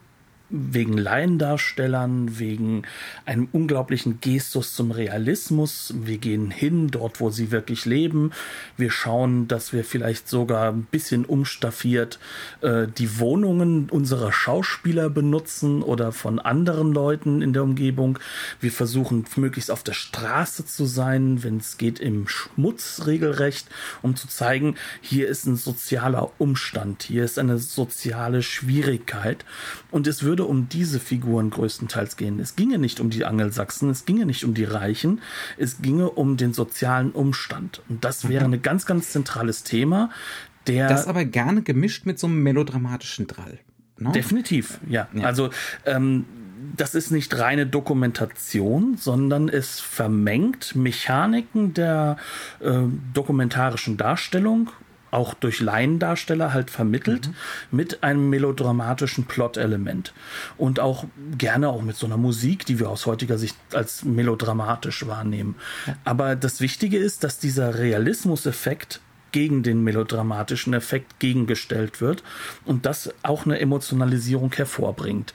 wegen 0.50 0.98
Laiendarstellern, 0.98 2.38
wegen 2.38 2.82
einem 3.24 3.48
unglaublichen 3.52 4.20
Gestus 4.20 4.74
zum 4.74 4.90
Realismus. 4.90 5.94
Wir 5.96 6.18
gehen 6.18 6.50
hin, 6.50 6.88
dort, 6.88 7.20
wo 7.20 7.30
sie 7.30 7.50
wirklich 7.50 7.86
leben. 7.86 8.32
Wir 8.76 8.90
schauen, 8.90 9.48
dass 9.48 9.72
wir 9.72 9.84
vielleicht 9.84 10.28
sogar 10.28 10.72
ein 10.72 10.82
bisschen 10.82 11.24
umstaffiert 11.24 12.18
äh, 12.60 12.86
die 12.88 13.18
Wohnungen 13.18 13.88
unserer 13.90 14.32
Schauspieler 14.32 15.08
benutzen 15.08 15.82
oder 15.82 16.12
von 16.12 16.38
anderen 16.38 16.92
Leuten 16.92 17.42
in 17.42 17.52
der 17.52 17.62
Umgebung. 17.62 18.18
Wir 18.60 18.72
versuchen 18.72 19.24
möglichst 19.36 19.70
auf 19.70 19.82
der 19.82 19.92
Straße 19.92 20.66
zu 20.66 20.84
sein, 20.84 21.42
wenn 21.42 21.58
es 21.58 21.78
geht 21.78 22.00
im 22.00 22.26
Schmutz 22.28 23.02
regelrecht, 23.06 23.68
um 24.02 24.16
zu 24.16 24.28
zeigen, 24.28 24.74
hier 25.00 25.28
ist 25.28 25.46
ein 25.46 25.56
sozialer 25.56 26.30
Umstand, 26.38 27.04
hier 27.04 27.24
ist 27.24 27.38
eine 27.38 27.58
soziale 27.58 28.42
Schwierigkeit. 28.42 29.44
Und 29.90 30.06
es 30.06 30.22
würde 30.22 30.39
um 30.46 30.68
diese 30.68 31.00
Figuren 31.00 31.50
größtenteils 31.50 32.16
gehen. 32.16 32.40
Es 32.40 32.56
ginge 32.56 32.78
nicht 32.78 33.00
um 33.00 33.10
die 33.10 33.24
Angelsachsen, 33.24 33.90
es 33.90 34.04
ginge 34.04 34.26
nicht 34.26 34.44
um 34.44 34.54
die 34.54 34.64
Reichen, 34.64 35.20
es 35.56 35.82
ginge 35.82 36.10
um 36.10 36.36
den 36.36 36.52
sozialen 36.52 37.12
Umstand. 37.12 37.82
Und 37.88 38.04
das 38.04 38.28
wäre 38.28 38.44
ein 38.44 38.62
ganz, 38.62 38.86
ganz 38.86 39.10
zentrales 39.10 39.62
Thema, 39.62 40.10
der 40.66 40.88
Das 40.88 41.06
aber 41.06 41.24
gerne 41.24 41.62
gemischt 41.62 42.06
mit 42.06 42.18
so 42.18 42.26
einem 42.26 42.42
melodramatischen 42.42 43.26
Drall. 43.26 43.58
Ne? 43.98 44.12
Definitiv, 44.12 44.78
ja. 44.88 45.08
Also 45.22 45.50
ähm, 45.84 46.24
das 46.76 46.94
ist 46.94 47.10
nicht 47.10 47.36
reine 47.38 47.66
Dokumentation, 47.66 48.96
sondern 48.96 49.48
es 49.48 49.80
vermengt 49.80 50.74
Mechaniken 50.74 51.74
der 51.74 52.16
äh, 52.60 52.72
dokumentarischen 53.14 53.96
Darstellung, 53.96 54.70
auch 55.10 55.34
durch 55.34 55.60
Laiendarsteller 55.60 56.52
halt 56.52 56.70
vermittelt, 56.70 57.30
mit 57.70 58.02
einem 58.02 58.30
melodramatischen 58.30 59.24
Plot-Element. 59.24 60.12
Und 60.56 60.80
auch 60.80 61.04
gerne 61.36 61.68
auch 61.68 61.82
mit 61.82 61.96
so 61.96 62.06
einer 62.06 62.16
Musik, 62.16 62.66
die 62.66 62.78
wir 62.78 62.88
aus 62.88 63.06
heutiger 63.06 63.38
Sicht 63.38 63.56
als 63.72 64.04
melodramatisch 64.04 65.06
wahrnehmen. 65.06 65.56
Aber 66.04 66.36
das 66.36 66.60
Wichtige 66.60 66.98
ist, 66.98 67.24
dass 67.24 67.38
dieser 67.38 67.78
Realismuseffekt 67.78 69.00
gegen 69.32 69.62
den 69.62 69.82
melodramatischen 69.84 70.74
Effekt 70.74 71.20
gegengestellt 71.20 72.00
wird 72.00 72.22
und 72.64 72.86
das 72.86 73.12
auch 73.22 73.44
eine 73.44 73.60
Emotionalisierung 73.60 74.52
hervorbringt. 74.52 75.34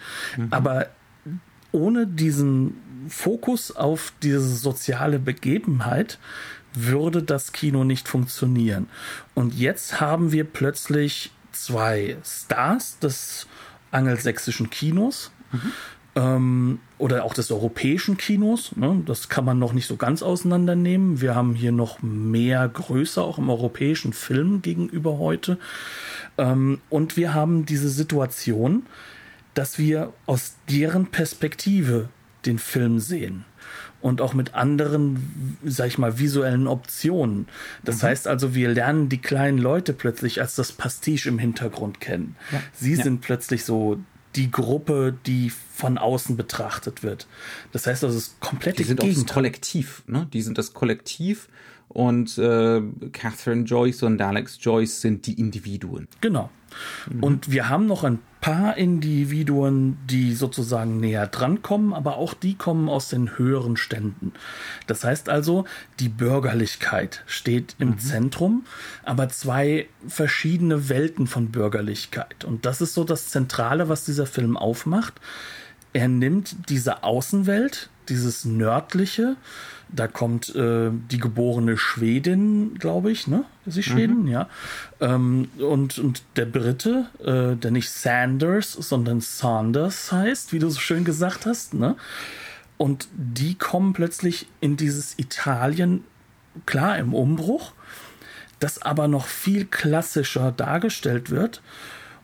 Aber 0.51 0.87
ohne 1.71 2.07
diesen 2.07 2.75
Fokus 3.07 3.75
auf 3.75 4.13
diese 4.23 4.41
soziale 4.41 5.19
Begebenheit 5.19 6.19
würde 6.83 7.23
das 7.23 7.51
Kino 7.51 7.83
nicht 7.83 8.07
funktionieren. 8.07 8.87
Und 9.33 9.53
jetzt 9.53 9.99
haben 10.01 10.31
wir 10.31 10.43
plötzlich 10.43 11.31
zwei 11.51 12.17
Stars 12.23 12.99
des 12.99 13.47
angelsächsischen 13.91 14.69
Kinos 14.69 15.31
ähm, 16.15 16.79
oder 16.97 17.23
auch 17.23 17.33
des 17.33 17.51
europäischen 17.51 18.17
Kinos. 18.17 18.75
Ne? 18.75 19.01
Das 19.05 19.29
kann 19.29 19.45
man 19.45 19.59
noch 19.59 19.73
nicht 19.73 19.87
so 19.87 19.97
ganz 19.97 20.23
auseinandernehmen. 20.23 21.21
Wir 21.21 21.35
haben 21.35 21.55
hier 21.55 21.71
noch 21.71 22.01
mehr 22.01 22.67
Größe 22.67 23.21
auch 23.21 23.37
im 23.37 23.49
europäischen 23.49 24.13
Film 24.13 24.61
gegenüber 24.61 25.17
heute. 25.17 25.57
Ähm, 26.37 26.81
und 26.89 27.17
wir 27.17 27.33
haben 27.33 27.65
diese 27.65 27.89
Situation, 27.89 28.85
dass 29.53 29.77
wir 29.77 30.13
aus 30.25 30.55
deren 30.69 31.07
Perspektive 31.07 32.09
den 32.45 32.59
Film 32.59 32.99
sehen. 32.99 33.45
Und 34.05 34.21
auch 34.21 34.35
mit 34.35 34.53
anderen, 34.53 35.57
sag 35.65 35.87
ich 35.87 35.97
mal, 35.97 36.19
visuellen 36.19 36.67
Optionen. 36.67 37.47
Das 37.83 38.03
heißt 38.03 38.27
also, 38.27 38.53
wir 38.53 38.69
lernen 38.69 39.09
die 39.09 39.17
kleinen 39.17 39.57
Leute 39.57 39.93
plötzlich 39.93 40.41
als 40.41 40.53
das 40.53 40.71
Pastiche 40.73 41.27
im 41.27 41.39
Hintergrund 41.39 41.99
kennen. 42.01 42.35
Sie 42.71 42.93
Ja. 42.93 43.03
sind 43.03 43.21
plötzlich 43.21 43.65
so 43.65 43.97
die 44.35 44.51
Gruppe, 44.51 45.17
die 45.25 45.49
von 45.49 45.97
außen 45.97 46.37
betrachtet 46.37 47.01
wird. 47.01 47.25
Das 47.71 47.87
heißt 47.87 48.03
also, 48.03 48.15
es 48.15 48.27
ist 48.27 48.39
komplett 48.41 48.77
Die 48.77 48.83
sind 48.83 49.01
auch 49.01 49.07
das 49.07 49.25
Kollektiv, 49.25 50.03
ne? 50.05 50.27
Die 50.31 50.43
sind 50.43 50.59
das 50.59 50.73
Kollektiv 50.75 51.47
und 51.87 52.37
äh, 52.37 52.83
Catherine 53.11 53.63
Joyce 53.63 54.03
und 54.03 54.21
Alex 54.21 54.59
Joyce 54.61 55.01
sind 55.01 55.25
die 55.25 55.33
Individuen. 55.39 56.07
Genau. 56.21 56.51
Und 57.21 57.49
wir 57.51 57.69
haben 57.69 57.87
noch 57.87 58.03
ein 58.03 58.19
paar 58.45 58.77
Individuen, 58.77 59.97
die 60.07 60.35
sozusagen 60.35 60.99
näher 60.99 61.25
drankommen, 61.25 61.93
aber 61.95 62.17
auch 62.17 62.35
die 62.35 62.53
kommen 62.53 62.89
aus 62.89 63.09
den 63.09 63.39
höheren 63.39 63.75
Ständen. 63.75 64.33
Das 64.85 65.03
heißt 65.03 65.29
also, 65.29 65.65
die 65.99 66.09
Bürgerlichkeit 66.09 67.23
steht 67.25 67.75
im 67.79 67.97
Zentrum, 67.97 68.67
aber 69.03 69.29
zwei 69.29 69.87
verschiedene 70.07 70.89
Welten 70.89 71.25
von 71.25 71.49
Bürgerlichkeit. 71.49 72.45
Und 72.45 72.67
das 72.67 72.81
ist 72.81 72.93
so 72.93 73.03
das 73.03 73.29
Zentrale, 73.29 73.89
was 73.89 74.05
dieser 74.05 74.27
Film 74.27 74.57
aufmacht. 74.57 75.15
Er 75.93 76.07
nimmt 76.07 76.69
diese 76.69 77.03
Außenwelt, 77.03 77.89
dieses 78.09 78.45
nördliche, 78.45 79.37
da 79.89 80.07
kommt 80.07 80.53
äh, 80.55 80.89
die 80.91 81.19
geborene 81.19 81.77
Schwedin, 81.77 82.75
glaube 82.79 83.11
ich, 83.11 83.27
ne? 83.27 83.45
Ist 83.65 83.75
sie 83.75 83.83
Schweden? 83.83 84.27
Ja. 84.27 84.49
Ähm, 84.99 85.49
und, 85.59 85.99
und 85.99 86.23
der 86.35 86.45
Brite, 86.45 87.05
äh, 87.23 87.55
der 87.55 87.71
nicht 87.71 87.89
Sanders, 87.89 88.73
sondern 88.73 89.21
Saunders 89.21 90.11
heißt, 90.11 90.53
wie 90.53 90.59
du 90.59 90.69
so 90.69 90.79
schön 90.79 91.05
gesagt 91.05 91.45
hast, 91.45 91.73
ne? 91.73 91.95
Und 92.77 93.07
die 93.13 93.55
kommen 93.55 93.93
plötzlich 93.93 94.47
in 94.59 94.75
dieses 94.75 95.17
Italien, 95.17 96.03
klar 96.65 96.97
im 96.97 97.13
Umbruch, 97.13 97.73
das 98.59 98.81
aber 98.81 99.07
noch 99.07 99.27
viel 99.27 99.65
klassischer 99.65 100.51
dargestellt 100.51 101.29
wird. 101.29 101.61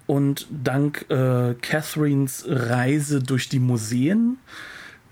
Und 0.08 0.48
dank 0.50 1.06
äh, 1.10 1.54
Catherines 1.62 2.44
Reise 2.48 3.22
durch 3.22 3.48
die 3.48 3.60
Museen 3.60 4.38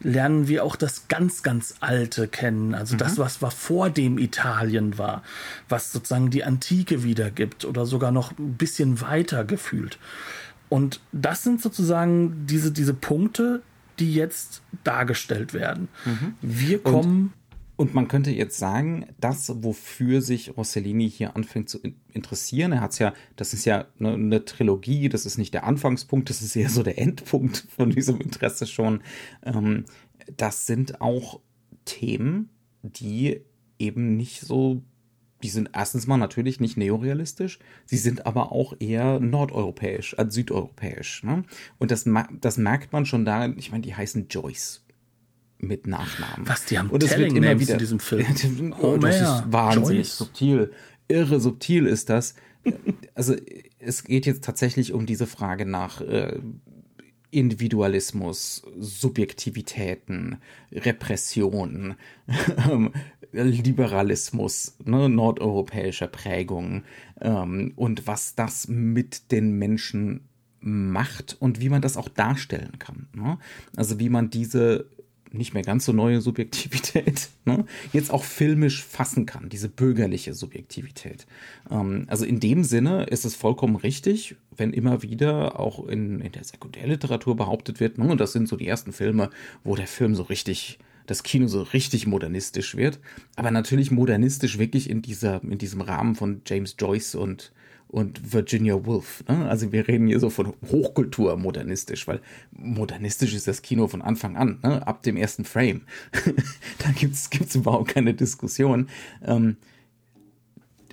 lernen 0.01 0.47
wir 0.47 0.63
auch 0.63 0.75
das 0.75 1.07
ganz, 1.07 1.43
ganz 1.43 1.75
Alte 1.79 2.27
kennen. 2.27 2.73
Also 2.73 2.95
das, 2.95 3.17
was 3.17 3.41
war 3.41 3.51
vor 3.51 3.89
dem 3.89 4.17
Italien 4.17 4.97
war, 4.97 5.23
was 5.67 5.91
sozusagen 5.91 6.29
die 6.29 6.43
Antike 6.43 7.03
wiedergibt 7.03 7.65
oder 7.65 7.85
sogar 7.85 8.11
noch 8.11 8.37
ein 8.37 8.53
bisschen 8.53 9.01
weiter 9.01 9.43
gefühlt. 9.43 9.99
Und 10.69 11.01
das 11.11 11.43
sind 11.43 11.61
sozusagen 11.61 12.45
diese, 12.45 12.71
diese 12.71 12.93
Punkte, 12.93 13.61
die 13.99 14.13
jetzt 14.13 14.61
dargestellt 14.83 15.53
werden. 15.53 15.89
Wir 16.41 16.81
kommen. 16.81 17.33
Und 17.79 17.93
man 17.93 18.09
könnte 18.09 18.31
jetzt 18.31 18.57
sagen, 18.57 19.05
das, 19.21 19.63
wofür 19.63 20.21
sich 20.21 20.57
Rossellini 20.57 21.09
hier 21.09 21.37
anfängt 21.37 21.69
zu 21.69 21.79
in- 21.79 21.95
interessieren, 22.11 22.73
er 22.73 22.81
hat's 22.81 22.99
ja, 22.99 23.13
das 23.37 23.53
ist 23.53 23.63
ja 23.63 23.87
eine, 23.97 24.15
eine 24.15 24.43
Trilogie, 24.43 25.07
das 25.07 25.25
ist 25.25 25.37
nicht 25.37 25.53
der 25.53 25.63
Anfangspunkt, 25.63 26.29
das 26.29 26.41
ist 26.41 26.57
eher 26.57 26.67
so 26.67 26.83
der 26.83 26.99
Endpunkt 26.99 27.67
von 27.69 27.89
diesem 27.89 28.19
Interesse 28.19 28.67
schon. 28.67 29.01
Ähm, 29.45 29.85
das 30.35 30.65
sind 30.65 30.99
auch 30.99 31.39
Themen, 31.85 32.49
die 32.81 33.45
eben 33.79 34.17
nicht 34.17 34.41
so, 34.41 34.83
die 35.41 35.47
sind 35.47 35.69
erstens 35.73 36.05
mal 36.05 36.17
natürlich 36.17 36.59
nicht 36.59 36.75
neorealistisch, 36.75 37.59
sie 37.85 37.95
sind 37.95 38.25
aber 38.25 38.51
auch 38.51 38.73
eher 38.81 39.21
nordeuropäisch 39.21 40.19
als 40.19 40.33
südeuropäisch. 40.33 41.23
Ne? 41.23 41.45
Und 41.77 41.91
das, 41.91 42.03
das 42.41 42.57
merkt 42.57 42.91
man 42.91 43.05
schon 43.05 43.23
daran, 43.23 43.57
ich 43.57 43.71
meine, 43.71 43.83
die 43.83 43.95
heißen 43.95 44.27
Joyce 44.27 44.83
mit 45.59 45.87
Nachnamen. 45.87 46.47
Was, 46.47 46.65
die 46.65 46.79
haben 46.79 46.89
Und 46.89 47.03
es 47.03 47.09
wird 47.11 47.19
Telling 47.19 47.35
immer 47.35 47.47
Names 47.47 47.61
wieder 47.61 47.73
in 47.73 47.79
diesem 47.79 47.99
Film. 47.99 48.25
Oh, 48.81 48.97
das 48.97 49.21
Homer, 49.21 49.37
ist 49.37 49.51
wahnsinnig 49.51 50.07
Joyce. 50.07 50.17
subtil. 50.17 50.71
Irre 51.07 51.39
subtil 51.39 51.85
ist 51.85 52.09
das. 52.09 52.35
Also 53.13 53.35
es 53.79 54.03
geht 54.03 54.25
jetzt 54.25 54.43
tatsächlich 54.43 54.93
um 54.93 55.05
diese 55.05 55.27
Frage 55.27 55.65
nach 55.65 56.01
äh, 56.01 56.39
Individualismus, 57.31 58.63
Subjektivitäten, 58.79 60.37
Repression, 60.71 61.95
ähm, 62.69 62.91
Liberalismus, 63.31 64.77
ne, 64.83 65.09
nordeuropäischer 65.09 66.07
Prägung 66.07 66.83
ähm, 67.21 67.73
und 67.75 68.07
was 68.07 68.35
das 68.35 68.67
mit 68.67 69.31
den 69.31 69.57
Menschen 69.57 70.27
macht 70.61 71.37
und 71.39 71.61
wie 71.61 71.69
man 71.69 71.81
das 71.81 71.97
auch 71.97 72.09
darstellen 72.09 72.79
kann. 72.79 73.07
Ne? 73.13 73.37
Also 73.75 73.99
wie 73.99 74.09
man 74.09 74.29
diese 74.29 74.89
nicht 75.31 75.53
mehr 75.53 75.63
ganz 75.63 75.85
so 75.85 75.93
neue 75.93 76.21
Subjektivität 76.21 77.29
ne, 77.45 77.65
jetzt 77.93 78.11
auch 78.11 78.23
filmisch 78.23 78.83
fassen 78.83 79.25
kann, 79.25 79.49
diese 79.49 79.69
bürgerliche 79.69 80.33
Subjektivität. 80.33 81.25
Ähm, 81.69 82.05
also 82.07 82.25
in 82.25 82.39
dem 82.39 82.63
Sinne 82.63 83.03
ist 83.03 83.25
es 83.25 83.35
vollkommen 83.35 83.75
richtig, 83.75 84.35
wenn 84.55 84.73
immer 84.73 85.01
wieder 85.03 85.59
auch 85.59 85.87
in, 85.87 86.19
in 86.19 86.31
der 86.31 86.43
Sekundärliteratur 86.43 87.35
behauptet 87.35 87.79
wird, 87.79 87.97
ne, 87.97 88.07
und 88.07 88.19
das 88.19 88.31
sind 88.31 88.47
so 88.47 88.55
die 88.55 88.67
ersten 88.67 88.91
Filme, 88.91 89.29
wo 89.63 89.75
der 89.75 89.87
Film 89.87 90.15
so 90.15 90.23
richtig 90.23 90.79
das 91.05 91.23
Kino 91.23 91.47
so 91.47 91.63
richtig 91.63 92.05
modernistisch 92.05 92.75
wird, 92.75 92.99
aber 93.35 93.49
natürlich 93.49 93.89
modernistisch 93.89 94.59
wirklich 94.59 94.87
in 94.89 95.01
dieser 95.01 95.43
in 95.43 95.57
diesem 95.57 95.81
Rahmen 95.81 96.13
von 96.13 96.41
James 96.45 96.75
Joyce 96.77 97.15
und 97.15 97.51
und 97.89 98.33
Virginia 98.33 98.85
Woolf. 98.85 99.23
Ne? 99.27 99.49
Also 99.49 99.71
wir 99.71 99.87
reden 99.87 100.07
hier 100.07 100.19
so 100.19 100.29
von 100.29 100.53
Hochkultur 100.71 101.35
modernistisch, 101.37 102.07
weil 102.07 102.21
modernistisch 102.51 103.33
ist 103.33 103.47
das 103.47 103.61
Kino 103.61 103.87
von 103.87 104.01
Anfang 104.01 104.37
an, 104.37 104.59
ne? 104.63 104.85
ab 104.87 105.03
dem 105.03 105.17
ersten 105.17 105.43
Frame. 105.43 105.81
da 106.77 106.91
gibt's 106.91 107.29
gibt's 107.29 107.55
überhaupt 107.55 107.89
keine 107.89 108.13
Diskussion. 108.13 108.89
Ähm, 109.25 109.57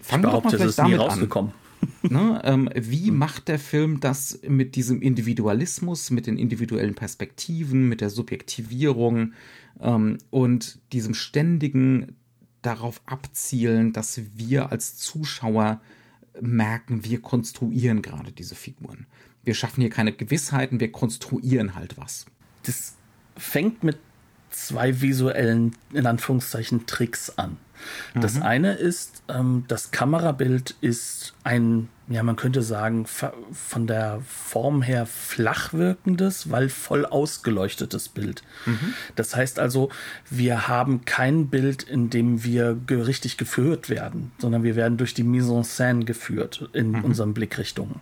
fangen 0.03 0.25
wir 0.25 0.31
doch 0.31 0.45
mal 0.45 0.51
vielleicht 0.51 0.79
damit 0.79 1.01
an. 1.01 1.53
Ne, 2.03 2.41
ähm, 2.45 2.71
wie 2.75 3.11
macht 3.11 3.49
der 3.49 3.59
Film 3.59 4.01
das 4.01 4.41
mit 4.49 4.77
diesem 4.77 5.03
Individualismus, 5.03 6.11
mit 6.11 6.27
den 6.27 6.39
individuellen 6.39 6.95
Perspektiven, 6.95 7.87
mit 7.87 8.01
der 8.01 8.09
Subjektivierung 8.09 9.35
ähm, 9.81 10.17
und 10.31 10.79
diesem 10.93 11.13
ständigen 11.13 12.17
darauf 12.63 13.03
abzielen, 13.05 13.93
dass 13.93 14.21
wir 14.35 14.73
als 14.73 14.97
Zuschauer 14.97 15.83
merken, 16.41 17.05
wir 17.05 17.21
konstruieren 17.21 18.03
gerade 18.03 18.33
diese 18.33 18.55
Figuren. 18.55 19.07
Wir 19.45 19.55
schaffen 19.55 19.81
hier 19.81 19.91
keine 19.91 20.13
Gewissheiten, 20.13 20.81
wir 20.81 20.91
konstruieren 20.91 21.75
halt 21.75 21.97
was. 21.97 22.27
Das 22.65 22.95
fängt 23.37 23.85
mit 23.85 23.99
zwei 24.51 25.01
visuellen, 25.01 25.77
in 25.93 26.07
Anführungszeichen, 26.07 26.87
Tricks 26.87 27.31
an. 27.31 27.59
Das 28.15 28.37
mhm. 28.37 28.43
eine 28.43 28.73
ist, 28.75 29.23
ähm, 29.29 29.65
das 29.69 29.91
Kamerabild 29.91 30.75
ist 30.81 31.35
ein, 31.45 31.89
ja, 32.09 32.23
man 32.23 32.37
könnte 32.37 32.63
sagen, 32.63 33.07
von 33.07 33.87
der 33.87 34.21
Form 34.27 34.83
her 34.83 35.07
flach 35.07 35.73
wirkendes, 35.73 36.51
weil 36.51 36.69
voll 36.69 37.05
ausgeleuchtetes 37.05 38.09
Bild. 38.09 38.43
Mhm. 38.65 38.95
Das 39.15 39.35
heißt 39.35 39.59
also, 39.59 39.91
wir 40.31 40.69
haben 40.69 41.05
kein 41.05 41.49
Bild, 41.49 41.83
in 41.83 42.11
dem 42.11 42.45
wir 42.45 42.79
richtig 42.91 43.37
geführt 43.37 43.91
werden, 43.91 44.33
sondern 44.39 44.63
wir 44.63 44.77
werden 44.77 44.99
durch 44.99 45.15
die 45.15 45.25
Mise 45.25 45.55
en 45.55 45.65
scène 45.65 46.05
geführt 46.05 46.69
in 46.73 46.93
mhm. 46.93 47.05
unseren 47.05 47.35
Blickrichtungen. 47.35 48.01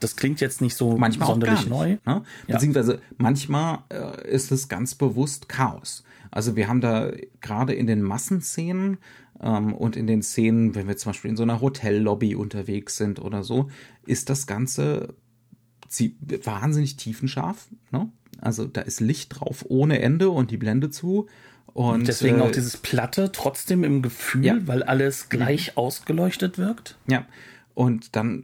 Das 0.00 0.16
klingt 0.16 0.40
jetzt 0.40 0.60
nicht 0.60 0.76
so 0.76 0.96
manchmal 0.96 1.28
sonderlich 1.28 1.60
nicht, 1.60 1.70
neu. 1.70 1.96
Ne? 2.06 2.22
Beziehungsweise 2.46 2.94
ja. 2.94 3.00
manchmal 3.18 3.78
äh, 3.88 4.28
ist 4.28 4.52
es 4.52 4.68
ganz 4.68 4.94
bewusst 4.94 5.48
Chaos. 5.48 6.04
Also 6.30 6.56
wir 6.56 6.68
haben 6.68 6.80
da 6.80 7.12
gerade 7.40 7.74
in 7.74 7.86
den 7.86 8.02
Massenszenen 8.02 8.98
ähm, 9.40 9.74
und 9.74 9.96
in 9.96 10.06
den 10.06 10.22
Szenen, 10.22 10.74
wenn 10.74 10.88
wir 10.88 10.96
zum 10.96 11.10
Beispiel 11.10 11.30
in 11.30 11.36
so 11.36 11.42
einer 11.42 11.60
Hotellobby 11.60 12.34
unterwegs 12.34 12.96
sind 12.96 13.20
oder 13.20 13.42
so, 13.42 13.70
ist 14.06 14.30
das 14.30 14.46
Ganze 14.46 15.14
wahnsinnig 16.44 16.96
tiefenscharf. 16.96 17.68
Ne? 17.90 18.10
Also 18.40 18.66
da 18.66 18.82
ist 18.82 19.00
Licht 19.00 19.40
drauf 19.40 19.64
ohne 19.68 20.00
Ende 20.00 20.30
und 20.30 20.50
die 20.50 20.58
Blende 20.58 20.90
zu. 20.90 21.26
Und, 21.72 21.94
und 21.94 22.08
deswegen 22.08 22.38
äh, 22.38 22.42
auch 22.42 22.50
dieses 22.50 22.76
Platte 22.76 23.30
trotzdem 23.32 23.84
im 23.84 24.02
Gefühl, 24.02 24.44
ja. 24.44 24.56
weil 24.66 24.82
alles 24.82 25.28
gleich 25.28 25.68
mhm. 25.68 25.76
ausgeleuchtet 25.76 26.58
wirkt. 26.58 26.98
Ja. 27.08 27.26
Und 27.78 28.16
dann 28.16 28.42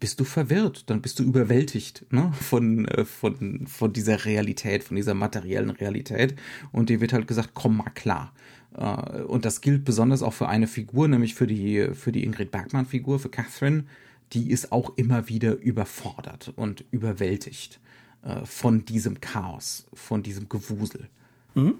bist 0.00 0.18
du 0.18 0.24
verwirrt, 0.24 0.90
dann 0.90 1.00
bist 1.00 1.20
du 1.20 1.22
überwältigt 1.22 2.04
ne? 2.10 2.32
von, 2.40 2.88
äh, 2.88 3.04
von, 3.04 3.68
von 3.68 3.92
dieser 3.92 4.24
Realität, 4.24 4.82
von 4.82 4.96
dieser 4.96 5.14
materiellen 5.14 5.70
Realität. 5.70 6.34
Und 6.72 6.88
dir 6.88 7.00
wird 7.00 7.12
halt 7.12 7.28
gesagt, 7.28 7.50
komm 7.54 7.76
mal 7.76 7.90
klar. 7.90 8.32
Äh, 8.76 9.22
und 9.22 9.44
das 9.44 9.60
gilt 9.60 9.84
besonders 9.84 10.24
auch 10.24 10.32
für 10.32 10.48
eine 10.48 10.66
Figur, 10.66 11.06
nämlich 11.06 11.36
für 11.36 11.46
die, 11.46 11.90
für 11.94 12.10
die 12.10 12.24
Ingrid 12.24 12.50
Bergmann-Figur, 12.50 13.20
für 13.20 13.28
Catherine. 13.28 13.84
Die 14.32 14.50
ist 14.50 14.72
auch 14.72 14.96
immer 14.96 15.28
wieder 15.28 15.54
überfordert 15.60 16.52
und 16.56 16.84
überwältigt 16.90 17.78
äh, 18.24 18.44
von 18.44 18.84
diesem 18.84 19.20
Chaos, 19.20 19.86
von 19.94 20.24
diesem 20.24 20.48
Gewusel. 20.48 21.08
Mhm. 21.54 21.76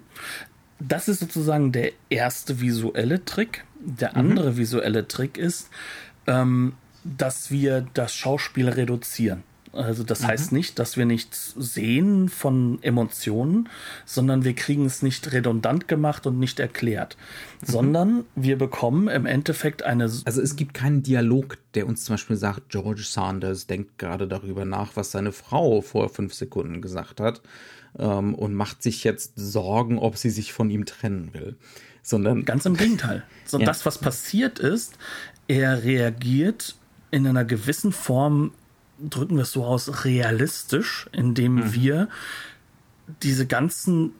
Das 0.79 1.09
ist 1.09 1.19
sozusagen 1.19 1.73
der 1.73 1.91
erste 2.09 2.61
visuelle 2.61 3.25
Trick. 3.25 3.65
Der 3.81 4.11
mhm. 4.11 4.15
andere 4.15 4.51
mhm. 4.53 4.57
visuelle 4.57 5.09
Trick 5.09 5.37
ist, 5.37 5.69
ähm, 6.29 6.73
dass 7.03 7.51
wir 7.51 7.87
das 7.93 8.13
Schauspiel 8.13 8.69
reduzieren. 8.69 9.43
Also 9.71 10.03
das 10.03 10.21
mhm. 10.21 10.27
heißt 10.27 10.51
nicht, 10.51 10.79
dass 10.79 10.97
wir 10.97 11.05
nichts 11.05 11.53
sehen 11.55 12.27
von 12.27 12.81
Emotionen, 12.81 13.69
sondern 14.03 14.43
wir 14.43 14.55
kriegen 14.55 14.85
es 14.85 15.03
nicht 15.03 15.31
redundant 15.31 15.87
gemacht 15.87 16.25
und 16.25 16.39
nicht 16.39 16.59
erklärt, 16.59 17.17
mhm. 17.61 17.71
sondern 17.71 18.23
wir 18.35 18.57
bekommen 18.57 19.07
im 19.07 19.25
Endeffekt 19.25 19.83
eine. 19.83 20.05
Also 20.05 20.41
es 20.41 20.55
gibt 20.55 20.73
keinen 20.73 21.03
Dialog, 21.03 21.57
der 21.75 21.87
uns 21.87 22.03
zum 22.03 22.13
Beispiel 22.13 22.35
sagt, 22.35 22.69
George 22.69 23.03
Sanders 23.03 23.67
denkt 23.67 23.99
gerade 23.99 24.27
darüber 24.27 24.65
nach, 24.65 24.95
was 24.95 25.11
seine 25.11 25.31
Frau 25.31 25.81
vor 25.81 26.09
fünf 26.09 26.33
Sekunden 26.33 26.81
gesagt 26.81 27.19
hat 27.19 27.41
ähm, 27.97 28.33
und 28.33 28.55
macht 28.55 28.81
sich 28.81 29.03
jetzt 29.03 29.33
Sorgen, 29.35 29.99
ob 29.99 30.17
sie 30.17 30.31
sich 30.31 30.51
von 30.51 30.71
ihm 30.71 30.85
trennen 30.85 31.33
will. 31.33 31.55
Sondern 32.01 32.43
ganz 32.43 32.65
im 32.65 32.75
Gegenteil. 32.75 33.23
So, 33.45 33.59
ja. 33.59 33.65
Das, 33.65 33.85
was 33.85 33.99
passiert 33.99 34.57
ist, 34.57 34.97
er 35.49 35.83
reagiert 35.83 36.75
in 37.11 37.27
einer 37.27 37.43
gewissen 37.43 37.91
Form, 37.91 38.51
drücken 38.99 39.35
wir 39.35 39.43
es 39.43 39.51
so 39.51 39.65
aus, 39.65 40.05
realistisch, 40.05 41.09
indem 41.11 41.55
mhm. 41.55 41.73
wir 41.73 42.09
diese 43.23 43.45
ganzen, 43.45 44.13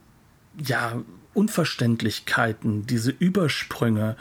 ja, 0.62 1.02
Unverständlichkeiten, 1.36 2.88
diese 2.88 3.12
Übersprünge, 3.12 4.18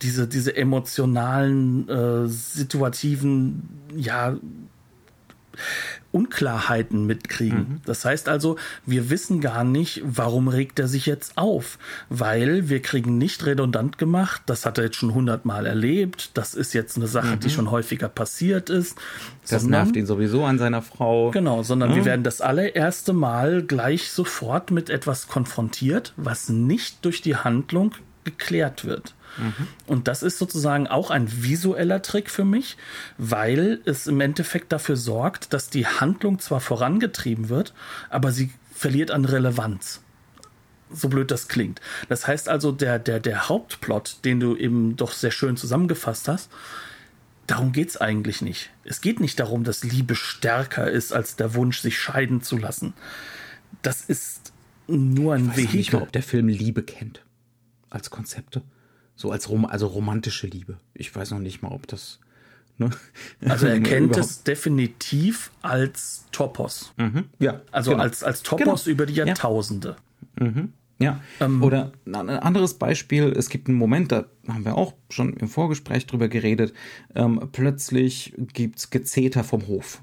diese, 0.00 0.28
diese 0.28 0.56
emotionalen, 0.56 1.88
äh, 1.88 2.28
situativen, 2.28 3.68
ja, 3.96 4.36
Unklarheiten 6.12 7.06
mitkriegen. 7.06 7.58
Mhm. 7.58 7.80
Das 7.86 8.04
heißt 8.04 8.28
also, 8.28 8.56
wir 8.84 9.10
wissen 9.10 9.40
gar 9.40 9.64
nicht, 9.64 10.02
warum 10.04 10.48
regt 10.48 10.78
er 10.78 10.86
sich 10.86 11.06
jetzt 11.06 11.38
auf, 11.38 11.78
weil 12.10 12.68
wir 12.68 12.82
kriegen 12.82 13.18
nicht 13.18 13.46
redundant 13.46 13.98
gemacht, 13.98 14.42
das 14.46 14.66
hat 14.66 14.78
er 14.78 14.84
jetzt 14.84 14.96
schon 14.96 15.14
hundertmal 15.14 15.66
erlebt, 15.66 16.32
das 16.34 16.54
ist 16.54 16.74
jetzt 16.74 16.96
eine 16.96 17.06
Sache, 17.06 17.36
mhm. 17.36 17.40
die 17.40 17.50
schon 17.50 17.70
häufiger 17.70 18.08
passiert 18.08 18.68
ist. 18.68 18.98
Das 19.48 19.62
sondern, 19.62 19.82
nervt 19.82 19.96
ihn 19.96 20.06
sowieso 20.06 20.44
an 20.44 20.58
seiner 20.58 20.82
Frau. 20.82 21.30
Genau, 21.30 21.62
sondern 21.62 21.90
mhm. 21.90 21.96
wir 21.96 22.04
werden 22.04 22.22
das 22.22 22.40
allererste 22.40 23.12
Mal 23.12 23.62
gleich 23.62 24.10
sofort 24.10 24.70
mit 24.70 24.90
etwas 24.90 25.28
konfrontiert, 25.28 26.12
was 26.16 26.48
nicht 26.50 27.04
durch 27.04 27.22
die 27.22 27.36
Handlung 27.36 27.94
geklärt 28.24 28.84
wird. 28.84 29.14
Mhm. 29.38 29.68
Und 29.86 30.08
das 30.08 30.22
ist 30.22 30.38
sozusagen 30.38 30.86
auch 30.86 31.10
ein 31.10 31.42
visueller 31.42 32.02
Trick 32.02 32.30
für 32.30 32.44
mich, 32.44 32.76
weil 33.18 33.80
es 33.84 34.06
im 34.06 34.20
Endeffekt 34.20 34.72
dafür 34.72 34.96
sorgt, 34.96 35.52
dass 35.52 35.70
die 35.70 35.86
Handlung 35.86 36.38
zwar 36.38 36.60
vorangetrieben 36.60 37.48
wird, 37.48 37.72
aber 38.10 38.32
sie 38.32 38.50
verliert 38.74 39.10
an 39.10 39.24
Relevanz. 39.24 40.00
So 40.90 41.08
blöd 41.08 41.30
das 41.30 41.48
klingt. 41.48 41.80
Das 42.08 42.26
heißt 42.26 42.48
also, 42.48 42.70
der, 42.70 42.98
der, 42.98 43.20
der 43.20 43.48
Hauptplot, 43.48 44.18
den 44.24 44.40
du 44.40 44.56
eben 44.56 44.96
doch 44.96 45.12
sehr 45.12 45.30
schön 45.30 45.56
zusammengefasst 45.56 46.28
hast, 46.28 46.50
darum 47.46 47.72
geht 47.72 47.88
es 47.88 47.96
eigentlich 47.96 48.42
nicht. 48.42 48.70
Es 48.84 49.00
geht 49.00 49.18
nicht 49.18 49.40
darum, 49.40 49.64
dass 49.64 49.84
Liebe 49.84 50.14
stärker 50.14 50.90
ist 50.90 51.12
als 51.12 51.36
der 51.36 51.54
Wunsch, 51.54 51.80
sich 51.80 51.98
scheiden 51.98 52.42
zu 52.42 52.58
lassen. 52.58 52.92
Das 53.80 54.02
ist 54.02 54.52
nur 54.86 55.34
ein 55.34 55.44
ich 55.44 55.48
weiß 55.48 55.56
Vehikel. 55.56 55.76
Nicht 55.78 55.94
ob 55.94 56.12
der 56.12 56.22
Film 56.22 56.48
Liebe 56.48 56.82
kennt 56.82 57.22
als 57.92 58.10
Konzepte. 58.10 58.62
So 59.14 59.30
als 59.30 59.48
Rom 59.48 59.64
also 59.66 59.86
romantische 59.86 60.46
Liebe. 60.46 60.78
Ich 60.94 61.14
weiß 61.14 61.30
noch 61.32 61.38
nicht 61.38 61.62
mal, 61.62 61.70
ob 61.70 61.86
das. 61.86 62.18
Ne? 62.78 62.90
Also 63.48 63.66
er 63.66 63.80
kennt 63.80 64.16
es 64.16 64.42
definitiv 64.42 65.50
als 65.62 66.24
Topos. 66.32 66.92
Mhm. 66.96 67.24
Ja. 67.38 67.60
Also 67.70 67.92
genau. 67.92 68.02
als, 68.02 68.22
als 68.24 68.42
Topos 68.42 68.84
genau. 68.84 68.94
über 68.94 69.06
die 69.06 69.14
Jahrtausende. 69.14 69.96
Ja. 70.38 70.46
Mhm. 70.46 70.72
Ja. 70.98 71.20
Ähm, 71.40 71.62
Oder 71.62 71.92
ein 72.06 72.30
anderes 72.30 72.74
Beispiel, 72.74 73.32
es 73.36 73.48
gibt 73.48 73.68
einen 73.68 73.76
Moment, 73.76 74.12
da 74.12 74.26
haben 74.46 74.64
wir 74.64 74.76
auch 74.76 74.94
schon 75.10 75.34
im 75.34 75.48
Vorgespräch 75.48 76.06
drüber 76.06 76.28
geredet, 76.28 76.72
ähm, 77.14 77.48
plötzlich 77.50 78.34
es 78.76 78.90
Gezeter 78.90 79.42
vom 79.42 79.66
Hof. 79.66 80.02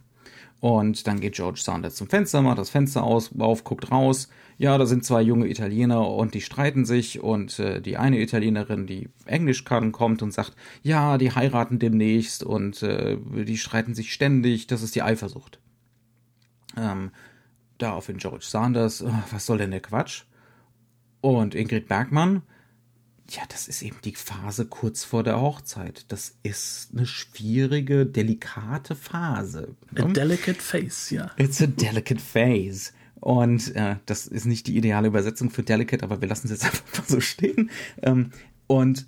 Und 0.60 1.08
dann 1.08 1.22
geht 1.22 1.36
George 1.36 1.62
Sanders 1.64 1.96
zum 1.96 2.10
Fenster, 2.10 2.42
macht 2.42 2.58
das 2.58 2.70
Fenster 2.70 3.04
aus, 3.04 3.32
auf, 3.40 3.64
guckt 3.64 3.92
raus. 3.92 4.28
Ja, 4.60 4.78
da 4.78 4.86
sind 4.86 5.06
zwei 5.06 5.22
junge 5.22 5.48
Italiener 5.48 6.06
und 6.06 6.34
die 6.34 6.42
streiten 6.42 6.84
sich 6.84 7.22
und 7.24 7.60
äh, 7.60 7.82
die 7.82 7.96
eine 7.96 8.20
Italienerin, 8.20 8.88
die 8.88 9.08
Englisch 9.24 9.64
kann, 9.64 9.94
kommt 9.94 10.22
und 10.22 10.34
sagt, 10.34 10.54
ja, 10.84 11.18
die 11.18 11.32
heiraten 11.32 11.80
demnächst 11.80 12.44
und 12.44 12.84
äh, 12.84 13.18
die 13.46 13.58
streiten 13.58 13.96
sich 13.96 14.12
ständig, 14.12 14.68
das 14.68 14.82
ist 14.82 14.96
die 14.96 15.02
Eifersucht. 15.02 15.62
Ähm, 16.76 17.12
daraufhin 17.78 18.18
George 18.18 18.44
Sanders, 18.46 19.02
oh, 19.02 19.14
was 19.32 19.46
soll 19.46 19.60
denn 19.60 19.72
der 19.72 19.80
Quatsch? 19.80 20.24
Und 21.22 21.56
Ingrid 21.56 21.88
Bergmann, 21.88 22.42
ja, 23.30 23.44
das 23.48 23.70
ist 23.70 23.82
eben 23.82 24.00
die 24.04 24.16
Phase 24.16 24.66
kurz 24.66 25.06
vor 25.06 25.24
der 25.24 25.40
Hochzeit. 25.40 26.04
Das 26.10 26.36
ist 26.44 26.90
eine 26.94 27.06
schwierige, 27.06 28.06
delikate 28.06 28.94
Phase. 28.94 29.78
A 29.96 30.02
delicate 30.04 30.60
phase, 30.60 31.16
ja. 31.16 31.32
It's 31.38 31.62
a 31.62 31.68
delicate 31.68 32.20
phase. 32.20 32.92
Und 33.20 33.76
äh, 33.76 33.98
das 34.06 34.28
ist 34.28 34.46
nicht 34.46 34.68
die 34.68 34.78
ideale 34.78 35.08
Übersetzung 35.08 35.50
für 35.50 35.64
delicate, 35.64 36.04
aber 36.04 36.22
wir 36.22 36.28
lassen 36.28 36.48
es 36.48 36.52
jetzt 36.52 36.66
einfach 36.90 37.06
so 37.06 37.20
stehen. 37.20 37.70
Ähm, 38.02 38.32
und 38.68 39.08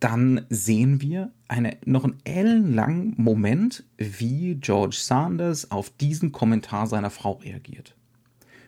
dann 0.00 0.46
sehen 0.50 1.00
wir 1.00 1.32
eine, 1.48 1.76
noch 1.84 2.04
einen 2.04 2.18
ellenlangen 2.24 3.14
Moment, 3.16 3.84
wie 3.96 4.56
George 4.56 4.96
Sanders 4.98 5.70
auf 5.70 5.90
diesen 5.90 6.32
Kommentar 6.32 6.86
seiner 6.86 7.10
Frau 7.10 7.32
reagiert. 7.32 7.94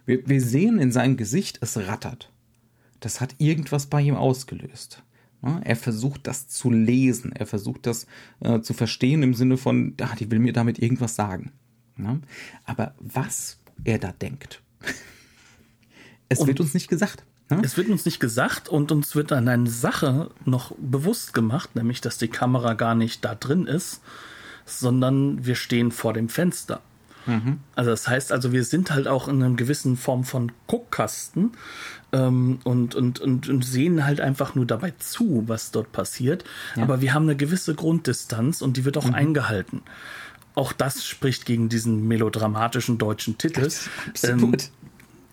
Wir, 0.07 0.27
wir 0.27 0.41
sehen 0.41 0.79
in 0.79 0.93
seinem 0.93 1.17
Gesicht, 1.17 1.59
es 1.61 1.77
rattert. 1.77 2.33
Das 3.01 3.21
hat 3.21 3.35
irgendwas 3.39 3.87
bei 3.87 4.01
ihm 4.01 4.17
ausgelöst. 4.17 5.03
Er 5.63 5.77
versucht 5.77 6.27
das 6.27 6.49
zu 6.49 6.71
lesen, 6.73 7.31
er 7.31 7.47
versucht 7.47 7.87
das 7.87 8.07
äh, 8.41 8.61
zu 8.61 8.75
verstehen 8.75 9.23
im 9.23 9.35
Sinne 9.35 9.57
von, 9.57 9.95
ah, 10.01 10.17
die 10.19 10.31
will 10.33 10.41
mir 10.41 10.53
damit 10.53 10.81
irgendwas 10.81 11.15
sagen. 11.15 11.53
Aber 12.65 12.95
was 12.99 13.59
er 13.85 13.99
da 13.99 14.13
denkt, 14.13 14.63
es 16.29 16.41
und 16.41 16.49
wird 16.49 16.61
uns 16.61 16.75
nicht 16.75 16.89
gesagt. 16.89 17.25
Ja? 17.51 17.61
Es 17.63 17.77
wird 17.77 17.89
uns 17.89 18.05
nicht 18.05 18.21
gesagt 18.21 18.69
und 18.69 18.93
uns 18.93 19.15
wird 19.15 19.31
dann 19.31 19.49
eine 19.49 19.71
Sache 19.71 20.31
noch 20.45 20.73
bewusst 20.79 21.33
gemacht, 21.33 21.75
nämlich 21.77 22.01
dass 22.01 22.19
die 22.19 22.29
Kamera 22.29 22.75
gar 22.75 22.95
nicht 22.95 23.25
da 23.25 23.35
drin 23.35 23.67
ist, 23.67 24.03
sondern 24.67 25.45
wir 25.47 25.55
stehen 25.55 25.91
vor 25.91 26.13
dem 26.13 26.29
Fenster. 26.29 26.83
Mhm. 27.27 27.61
Also 27.75 27.91
das 27.91 28.09
heißt 28.09 28.33
also, 28.33 28.53
wir 28.53 28.65
sind 28.65 28.91
halt 28.91 29.07
auch 29.07 29.29
in 29.29 29.43
einer 29.43 29.55
gewissen 29.55 29.97
Form 29.97 30.25
von 30.25 30.51
Guckkasten 30.67 31.53
ähm, 32.13 32.59
und, 32.65 32.95
und, 32.95 33.21
und, 33.21 33.49
und, 33.49 33.65
sehen 33.65 34.05
halt 34.07 34.21
einfach 34.21 34.55
nur 34.55 34.65
dabei 34.65 34.95
zu, 34.99 35.45
was 35.47 35.71
dort 35.71 35.93
passiert. 35.93 36.45
Ja. 36.75 36.85
Aber 36.85 37.03
wir 37.03 37.13
haben 37.13 37.25
eine 37.25 37.37
gewisse 37.37 37.75
Grunddistanz 37.75 38.63
und 38.63 38.77
die 38.79 38.85
wird 38.85 38.97
auch 38.97 39.07
mhm. 39.07 39.15
eingehalten. 39.15 39.83
Auch 40.59 40.73
das 40.73 41.07
spricht 41.07 41.47
gegen 41.47 41.69
diesen 41.69 42.09
melodramatischen 42.09 42.99
deutschen 42.99 43.39
Titel. 43.39 43.69
Ähm, 44.25 44.57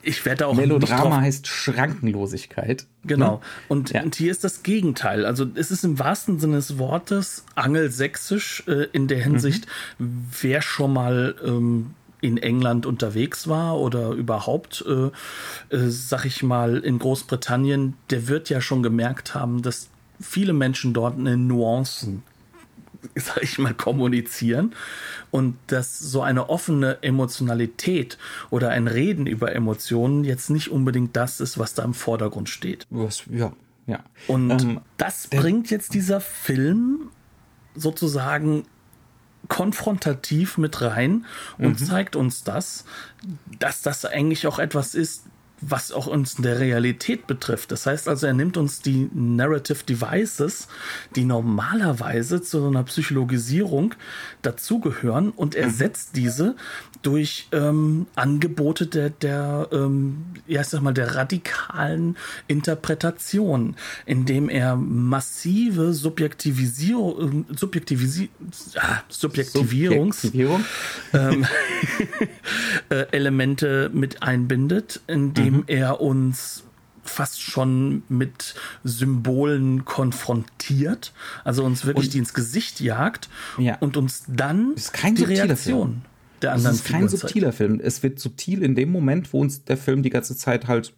ich 0.03 0.23
werde 0.23 0.45
auch. 0.45 0.53
Melodrama 0.53 1.21
heißt 1.21 1.47
Schrankenlosigkeit. 1.47 2.85
Genau. 3.03 3.31
Ne? 3.31 3.39
Und, 3.67 3.89
ja. 3.89 4.03
und, 4.03 4.13
hier 4.13 4.29
ist 4.29 4.43
das 4.43 4.61
Gegenteil. 4.61 5.25
Also 5.25 5.47
es 5.55 5.71
ist 5.71 5.83
im 5.83 5.97
wahrsten 5.97 6.39
Sinne 6.39 6.57
des 6.57 6.77
Wortes 6.77 7.43
angelsächsisch 7.55 8.65
äh, 8.67 8.85
in 8.91 9.07
der 9.07 9.17
Hinsicht, 9.17 9.65
mhm. 9.97 10.27
wer 10.41 10.61
schon 10.61 10.93
mal 10.93 11.33
ähm, 11.43 11.95
in 12.21 12.37
England 12.37 12.85
unterwegs 12.85 13.47
war 13.47 13.79
oder 13.79 14.11
überhaupt, 14.11 14.85
äh, 14.87 15.75
äh, 15.75 15.89
sag 15.89 16.25
ich 16.25 16.43
mal, 16.43 16.77
in 16.77 16.99
Großbritannien, 16.99 17.95
der 18.11 18.27
wird 18.27 18.51
ja 18.51 18.61
schon 18.61 18.83
gemerkt 18.83 19.33
haben, 19.33 19.63
dass 19.63 19.89
viele 20.21 20.53
Menschen 20.53 20.93
dort 20.93 21.17
eine 21.17 21.35
Nuancen 21.35 22.21
sag 23.15 23.43
ich 23.43 23.57
mal, 23.57 23.73
kommunizieren 23.73 24.73
und 25.31 25.57
dass 25.67 25.99
so 25.99 26.21
eine 26.21 26.49
offene 26.49 27.01
Emotionalität 27.01 28.17
oder 28.49 28.69
ein 28.69 28.87
Reden 28.87 29.27
über 29.27 29.53
Emotionen 29.53 30.23
jetzt 30.23 30.49
nicht 30.49 30.69
unbedingt 30.69 31.15
das 31.15 31.39
ist, 31.39 31.57
was 31.57 31.73
da 31.73 31.83
im 31.83 31.93
Vordergrund 31.93 32.49
steht. 32.49 32.85
Was, 32.89 33.23
ja, 33.29 33.53
ja. 33.87 34.03
Und 34.27 34.61
ähm, 34.61 34.81
das 34.97 35.27
bringt 35.27 35.69
jetzt 35.69 35.93
dieser 35.93 36.21
Film 36.21 37.09
sozusagen 37.75 38.65
konfrontativ 39.47 40.57
mit 40.57 40.81
rein 40.81 41.25
und 41.57 41.79
mhm. 41.79 41.85
zeigt 41.85 42.15
uns 42.15 42.43
das, 42.43 42.85
dass 43.59 43.81
das 43.81 44.05
eigentlich 44.05 44.47
auch 44.47 44.59
etwas 44.59 44.95
ist, 44.95 45.25
was 45.61 45.91
auch 45.91 46.07
uns 46.07 46.35
in 46.35 46.43
der 46.43 46.59
Realität 46.59 47.27
betrifft. 47.27 47.71
Das 47.71 47.85
heißt 47.85 48.07
also, 48.07 48.27
er 48.27 48.33
nimmt 48.33 48.57
uns 48.57 48.81
die 48.81 49.09
Narrative 49.13 49.83
Devices, 49.83 50.67
die 51.15 51.25
normalerweise 51.25 52.41
zu 52.41 52.67
einer 52.67 52.83
Psychologisierung 52.83 53.95
dazugehören 54.41 55.31
und 55.31 55.55
ersetzt 55.55 56.09
mhm. 56.13 56.15
diese 56.15 56.55
durch 57.05 57.47
ähm, 57.51 58.07
Angebote 58.15 58.87
der, 58.87 59.11
der 59.11 59.69
ähm, 59.71 60.25
ja, 60.47 60.61
ich 60.61 60.67
sag 60.67 60.81
mal, 60.81 60.93
der 60.93 61.15
radikalen 61.15 62.17
Interpretation, 62.47 63.75
indem 64.07 64.49
er 64.49 64.75
massive 64.75 65.93
Subjektivisierung, 65.93 67.45
Subjektivisi 67.55 68.29
ah, 68.77 69.01
Subjektivierungs 69.07 70.23
Subjektivierung. 70.23 70.65
Ähm, 71.13 71.45
äh, 72.89 73.05
Elemente 73.11 73.91
mit 73.93 74.23
einbindet, 74.23 75.01
indem 75.05 75.57
mhm. 75.57 75.63
er 75.67 76.01
uns 76.01 76.63
fast 77.03 77.39
schon 77.39 78.01
mit 78.09 78.55
Symbolen 78.83 79.85
konfrontiert, 79.85 81.13
also 81.43 81.63
uns 81.63 81.85
wirklich 81.85 82.07
und, 82.07 82.13
die 82.15 82.17
ins 82.17 82.33
Gesicht 82.33 82.81
jagt 82.81 83.29
ja. 83.59 83.77
und 83.79 83.95
uns 83.95 84.23
dann 84.27 84.73
die 84.75 85.23
Reaktion. 85.23 86.01
Film 86.01 86.14
der 86.41 86.53
anderen. 86.53 86.75
Es 86.75 86.81
ist 86.81 86.87
kein 86.87 87.07
subtiler 87.07 87.51
Film. 87.51 87.79
Es 87.83 88.03
wird 88.03 88.19
subtil 88.19 88.63
in 88.63 88.75
dem 88.75 88.91
Moment, 88.91 89.33
wo 89.33 89.41
uns 89.41 89.63
der 89.63 89.77
Film 89.77 90.03
die 90.03 90.09
ganze 90.09 90.35
Zeit 90.35 90.67
halt 90.67 90.93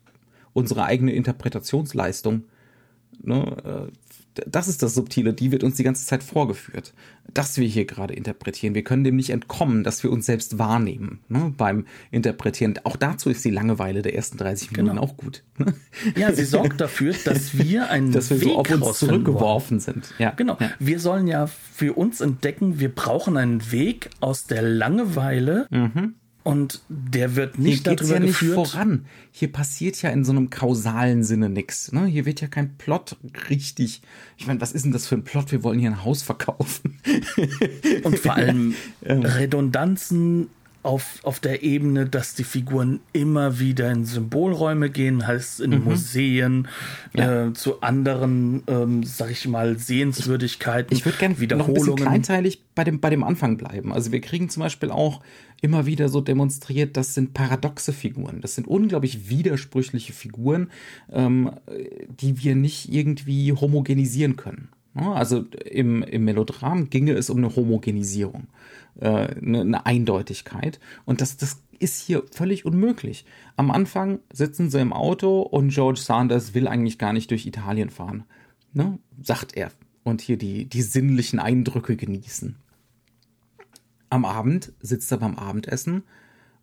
unsere 0.53 0.83
eigene 0.83 1.13
Interpretationsleistung 1.13 2.43
ne, 3.21 3.89
äh, 3.89 4.06
das 4.45 4.67
ist 4.67 4.83
das 4.83 4.93
Subtile, 4.93 5.33
die 5.33 5.51
wird 5.51 5.63
uns 5.63 5.75
die 5.75 5.83
ganze 5.83 6.05
Zeit 6.05 6.23
vorgeführt. 6.23 6.93
Dass 7.33 7.57
wir 7.57 7.67
hier 7.67 7.85
gerade 7.85 8.13
interpretieren. 8.13 8.73
Wir 8.73 8.83
können 8.83 9.03
dem 9.03 9.15
nicht 9.15 9.31
entkommen, 9.31 9.83
dass 9.83 10.03
wir 10.03 10.11
uns 10.11 10.25
selbst 10.25 10.57
wahrnehmen 10.59 11.19
ne, 11.27 11.53
beim 11.55 11.85
Interpretieren. 12.11 12.79
Auch 12.83 12.95
dazu 12.95 13.29
ist 13.29 13.43
die 13.43 13.49
Langeweile 13.49 14.01
der 14.01 14.15
ersten 14.15 14.37
30 14.37 14.71
Minuten 14.71 14.95
genau. 14.95 15.03
auch 15.03 15.17
gut. 15.17 15.43
Ne? 15.57 15.73
Ja, 16.15 16.31
sie 16.31 16.45
sorgt 16.45 16.79
dafür, 16.79 17.13
dass 17.25 17.57
wir 17.57 17.89
einen 17.89 18.11
dass 18.11 18.29
wir 18.29 18.41
Weg 18.41 18.49
so 18.49 18.57
auf 18.59 18.69
uns 18.71 18.99
zurückgeworfen 18.99 19.71
wollen. 19.71 19.79
sind. 20.01 20.13
Ja. 20.19 20.31
Genau. 20.31 20.57
Ja. 20.59 20.71
Wir 20.79 20.99
sollen 20.99 21.27
ja 21.27 21.47
für 21.47 21.93
uns 21.93 22.21
entdecken, 22.21 22.79
wir 22.79 22.93
brauchen 22.93 23.37
einen 23.37 23.71
Weg 23.71 24.09
aus 24.19 24.45
der 24.45 24.61
Langeweile. 24.61 25.67
Mhm 25.69 26.15
und 26.47 26.81
der 26.87 27.35
wird 27.35 27.59
nicht 27.59 27.85
Hier 27.85 27.95
darüber 27.97 28.13
ja 28.13 28.19
nicht 28.21 28.39
geführt. 28.39 28.55
voran. 28.55 29.05
Hier 29.31 29.51
passiert 29.51 30.01
ja 30.01 30.11
in 30.11 30.23
so 30.23 30.31
einem 30.31 30.49
kausalen 30.49 31.25
Sinne 31.25 31.49
nichts. 31.49 31.91
Ne? 31.91 32.05
Hier 32.05 32.25
wird 32.25 32.39
ja 32.39 32.47
kein 32.47 32.77
Plot 32.77 33.17
richtig. 33.49 34.01
Ich 34.37 34.47
meine, 34.47 34.61
was 34.61 34.71
ist 34.71 34.85
denn 34.85 34.93
das 34.93 35.07
für 35.07 35.15
ein 35.15 35.25
Plot? 35.25 35.51
Wir 35.51 35.61
wollen 35.63 35.77
hier 35.77 35.89
ein 35.89 36.05
Haus 36.05 36.23
verkaufen. 36.23 36.99
Und 38.03 38.17
vor 38.17 38.35
allem. 38.35 38.75
Redundanzen 39.03 40.47
auf, 40.87 41.19
auf 41.23 41.41
der 41.41 41.63
Ebene, 41.63 42.05
dass 42.05 42.33
die 42.33 42.45
Figuren 42.45 43.01
immer 43.11 43.59
wieder 43.59 43.91
in 43.91 44.05
Symbolräume 44.05 44.89
gehen, 44.89 45.27
heißt 45.27 45.59
in 45.59 45.71
mhm. 45.71 45.83
Museen, 45.83 46.67
ja. 47.13 47.47
äh, 47.47 47.53
zu 47.53 47.81
anderen, 47.81 48.63
ähm, 48.67 49.03
sag 49.03 49.29
ich 49.29 49.45
mal, 49.49 49.77
Sehenswürdigkeiten. 49.77 50.93
Ich, 50.93 50.99
ich 50.99 51.05
würde 51.05 51.17
gerne 51.17 51.57
noch 51.57 51.67
ein 51.67 51.73
bisschen 51.73 51.97
kleinteilig 51.97 52.63
bei 52.73 52.85
dem, 52.85 53.01
bei 53.01 53.09
dem 53.09 53.25
Anfang 53.25 53.57
bleiben. 53.57 53.91
Also 53.91 54.13
wir 54.13 54.21
kriegen 54.21 54.47
zum 54.47 54.63
Beispiel 54.63 54.89
auch 54.89 55.21
immer 55.59 55.85
wieder 55.85 56.07
so 56.07 56.21
demonstriert, 56.21 56.95
das 56.95 57.13
sind 57.13 57.33
paradoxe 57.33 57.91
Figuren. 57.91 58.39
Das 58.39 58.55
sind 58.55 58.65
unglaublich 58.65 59.29
widersprüchliche 59.29 60.13
Figuren, 60.13 60.71
ähm, 61.11 61.51
die 62.21 62.41
wir 62.41 62.55
nicht 62.55 62.93
irgendwie 62.93 63.51
homogenisieren 63.51 64.37
können. 64.37 64.69
Also 64.95 65.45
im, 65.69 66.01
im 66.01 66.23
Melodram 66.23 66.89
ginge 66.89 67.11
es 67.11 67.29
um 67.29 67.37
eine 67.37 67.55
Homogenisierung 67.55 68.47
eine, 69.05 69.61
eine 69.61 69.85
Eindeutigkeit. 69.85 70.79
Und 71.05 71.21
das, 71.21 71.37
das 71.37 71.61
ist 71.79 72.01
hier 72.01 72.23
völlig 72.31 72.65
unmöglich. 72.65 73.25
Am 73.55 73.71
Anfang 73.71 74.19
sitzen 74.31 74.69
sie 74.69 74.79
im 74.79 74.93
Auto 74.93 75.41
und 75.41 75.69
George 75.69 75.99
Sanders 75.99 76.53
will 76.53 76.67
eigentlich 76.67 76.97
gar 76.97 77.13
nicht 77.13 77.31
durch 77.31 77.45
Italien 77.45 77.89
fahren. 77.89 78.23
Ne? 78.73 78.99
Sagt 79.21 79.55
er. 79.55 79.71
Und 80.03 80.21
hier 80.21 80.37
die, 80.37 80.65
die 80.65 80.81
sinnlichen 80.81 81.39
Eindrücke 81.39 81.97
genießen. 81.97 82.55
Am 84.09 84.23
Abend 84.23 84.71
sitzt 84.79 85.11
er 85.11 85.17
beim 85.17 85.35
Abendessen 85.35 86.03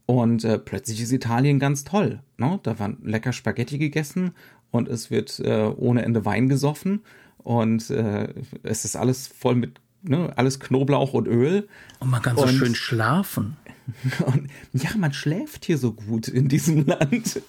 und 0.07 0.45
äh, 0.45 0.59
plötzlich 0.59 1.03
ist 1.03 1.13
Italien 1.13 1.59
ganz 1.59 1.85
toll. 1.85 2.21
Ne? 2.39 2.59
Da 2.63 2.79
waren 2.79 2.99
lecker 3.03 3.35
Spaghetti 3.35 3.77
gegessen 3.77 4.33
und 4.71 4.89
es 4.89 5.11
wird 5.11 5.41
äh, 5.41 5.71
ohne 5.77 6.03
Ende 6.03 6.25
Wein 6.25 6.49
gesoffen 6.49 7.03
und 7.39 7.91
äh, 7.91 8.33
es 8.63 8.87
ist 8.87 8.97
alles 8.97 9.27
voll 9.27 9.57
mit 9.57 9.81
ne, 10.05 10.33
alles 10.37 10.61
Knoblauch 10.61 11.13
und 11.13 11.27
Öl. 11.27 11.69
Und 11.99 12.11
man 12.11 12.23
kann 12.23 12.37
so 12.37 12.43
und, 12.43 12.51
schön 12.51 12.75
schlafen. 12.75 13.57
Und, 14.27 14.49
ja, 14.73 14.97
man 14.97 15.13
schläft 15.13 15.67
hier 15.67 15.77
so 15.77 15.93
gut 15.93 16.27
in 16.27 16.49
diesem 16.49 16.87
Land. 16.87 17.43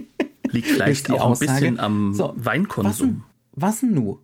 Liegt 0.50 0.66
vielleicht 0.66 1.08
auch 1.10 1.20
Aussage. 1.20 1.52
ein 1.52 1.60
bisschen 1.60 1.78
am 1.78 2.12
so, 2.12 2.32
Weinkonsum. 2.36 3.22
Was, 3.52 3.80
denn 3.80 3.94
nu? 3.94 4.18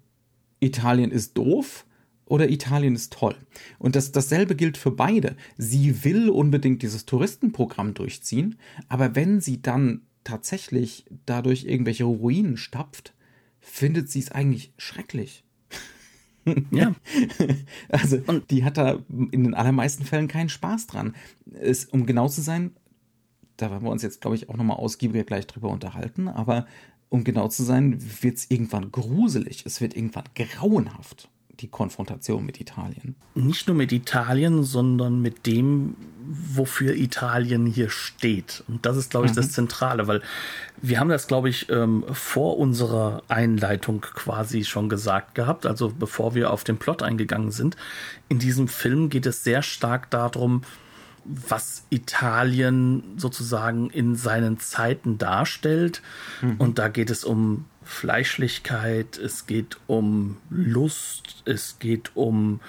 Italien 0.59 1.12
ist 1.12 1.38
doof 1.38 1.87
oder 2.25 2.51
Italien 2.51 2.97
ist 2.97 3.12
toll. 3.12 3.37
Und 3.79 3.95
das, 3.95 4.11
dasselbe 4.11 4.57
gilt 4.57 4.77
für 4.77 4.90
beide. 4.90 5.37
Sie 5.57 6.05
will 6.05 6.31
unbedingt 6.31 6.83
dieses 6.83 7.07
Touristenprogramm 7.07 7.95
durchziehen, 7.95 8.59
aber 8.88 9.14
wenn 9.14 9.40
sie 9.40 9.62
dann 9.62 10.03
tatsächlich 10.25 11.05
dadurch 11.27 11.64
irgendwelche 11.64 12.05
Ruinen 12.05 12.57
stapft, 12.57 13.14
findet 13.61 14.11
sie 14.11 14.21
es 14.21 14.33
eigentlich 14.33 14.73
schrecklich. 14.79 15.45
Ja. 16.70 16.94
also, 17.88 18.18
und 18.26 18.50
die 18.50 18.64
hat 18.64 18.76
da 18.76 18.98
in 19.09 19.44
den 19.44 19.55
allermeisten 19.55 20.05
Fällen 20.05 20.28
keinen 20.28 20.48
Spaß 20.48 20.87
dran. 20.88 21.14
Es, 21.52 21.85
um 21.85 22.07
genau 22.07 22.28
zu 22.28 22.40
sein, 22.40 22.72
da 23.57 23.70
werden 23.70 23.85
wir 23.85 23.90
uns 23.90 24.02
jetzt, 24.02 24.20
glaube 24.20 24.37
ich, 24.37 24.48
auch 24.48 24.57
nochmal 24.57 24.78
ausgiebiger 24.78 25.24
gleich 25.24 25.46
drüber 25.46 25.68
unterhalten, 25.68 26.28
aber 26.28 26.66
um 27.09 27.24
genau 27.24 27.48
zu 27.48 27.62
sein, 27.62 27.98
wird 28.22 28.38
es 28.38 28.50
irgendwann 28.50 28.90
gruselig, 28.90 29.64
es 29.66 29.81
wird 29.81 29.94
irgendwann 29.94 30.24
grauenhaft 30.35 31.28
die 31.61 31.69
Konfrontation 31.69 32.45
mit 32.45 32.61
Italien. 32.61 33.15
Nicht 33.35 33.69
nur 33.69 33.77
mit 33.77 33.93
Italien, 33.93 34.65
sondern 34.65 35.21
mit 35.21 35.47
dem, 35.47 35.97
wofür 36.25 36.95
Italien 36.95 37.67
hier 37.67 37.91
steht. 37.91 38.65
Und 38.69 38.87
das 38.87 38.97
ist, 38.97 39.11
glaube 39.11 39.27
ich, 39.27 39.33
mhm. 39.33 39.37
das 39.37 39.53
Zentrale, 39.53 40.07
weil 40.07 40.23
wir 40.81 40.99
haben 40.99 41.09
das, 41.09 41.27
glaube 41.27 41.49
ich, 41.49 41.69
ähm, 41.69 42.05
vor 42.12 42.59
unserer 42.59 43.23
Einleitung 43.29 44.01
quasi 44.01 44.65
schon 44.65 44.88
gesagt 44.88 45.35
gehabt, 45.35 45.67
also 45.67 45.93
bevor 45.97 46.35
wir 46.35 46.51
auf 46.51 46.65
den 46.65 46.79
Plot 46.79 47.03
eingegangen 47.03 47.51
sind. 47.51 47.77
In 48.29 48.38
diesem 48.38 48.69
Film 48.69 49.09
geht 49.09 49.27
es 49.27 49.45
sehr 49.45 49.62
stark 49.62 50.11
darum, 50.11 50.62
was 51.24 51.85
Italien 51.90 53.14
sozusagen 53.16 53.90
in 53.90 54.16
seinen 54.16 54.58
Zeiten 54.58 55.18
darstellt. 55.18 56.02
Mhm. 56.40 56.56
Und 56.58 56.78
da 56.78 56.88
geht 56.88 57.11
es 57.11 57.24
um 57.24 57.66
Fleischlichkeit, 57.85 59.18
es 59.18 59.46
geht 59.46 59.78
um 59.87 60.38
Lust, 60.50 61.42
es 61.44 61.78
geht 61.78 62.12
um 62.14 62.61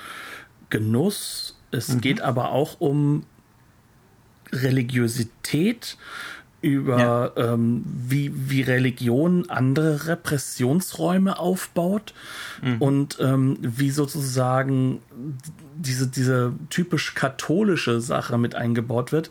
Genuss, 0.69 1.59
es 1.71 1.89
mhm. 1.89 2.01
geht 2.01 2.21
aber 2.21 2.51
auch 2.51 2.79
um 2.79 3.25
Religiosität, 4.51 5.97
über 6.63 6.97
ja. 6.97 7.32
ähm, 7.36 7.84
wie, 7.86 8.32
wie 8.34 8.62
Religion 8.62 9.49
andere 9.49 10.08
Repressionsräume 10.08 11.38
aufbaut 11.38 12.13
mhm. 12.62 12.78
und 12.82 13.17
ähm, 13.19 13.58
wie 13.60 13.91
sozusagen 13.91 15.02
diese, 15.76 16.08
diese 16.08 16.54
typisch 16.69 17.15
katholische 17.15 17.99
Sache 17.99 18.38
mit 18.38 18.56
eingebaut 18.56 19.12
wird. 19.12 19.30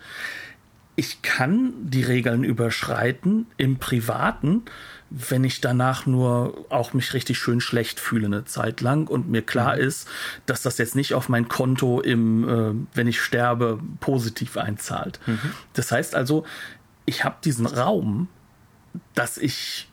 Ich 0.95 1.23
kann 1.23 1.73
die 1.83 2.03
Regeln 2.03 2.45
überschreiten 2.45 3.47
im 3.57 3.79
Privaten, 3.79 4.65
wenn 5.09 5.43
ich 5.43 5.63
danach 5.63 6.05
nur 6.05 6.67
auch 6.69 6.93
mich 6.93 7.15
richtig 7.15 7.39
schön 7.39 7.63
schlecht 7.63 7.99
fühle 7.99 8.27
eine 8.27 8.45
Zeit 8.45 8.83
lang 8.83 9.09
und 9.09 9.31
mir 9.31 9.41
klar 9.41 9.77
mhm. 9.77 9.83
ist, 9.85 10.07
dass 10.45 10.61
das 10.61 10.77
jetzt 10.77 10.97
nicht 10.97 11.15
auf 11.15 11.31
mein 11.31 11.49
Konto 11.49 12.03
im, 12.03 12.47
äh, 12.47 12.75
wenn 12.95 13.07
ich 13.07 13.23
sterbe, 13.23 13.81
positiv 14.01 14.59
einzahlt. 14.59 15.19
Mhm. 15.25 15.39
Das 15.73 15.93
heißt 15.93 16.15
also, 16.15 16.45
ich 17.05 17.25
habe 17.25 17.37
diesen 17.45 17.67
Raum, 17.67 18.29
dass 19.15 19.39
ich 19.39 19.89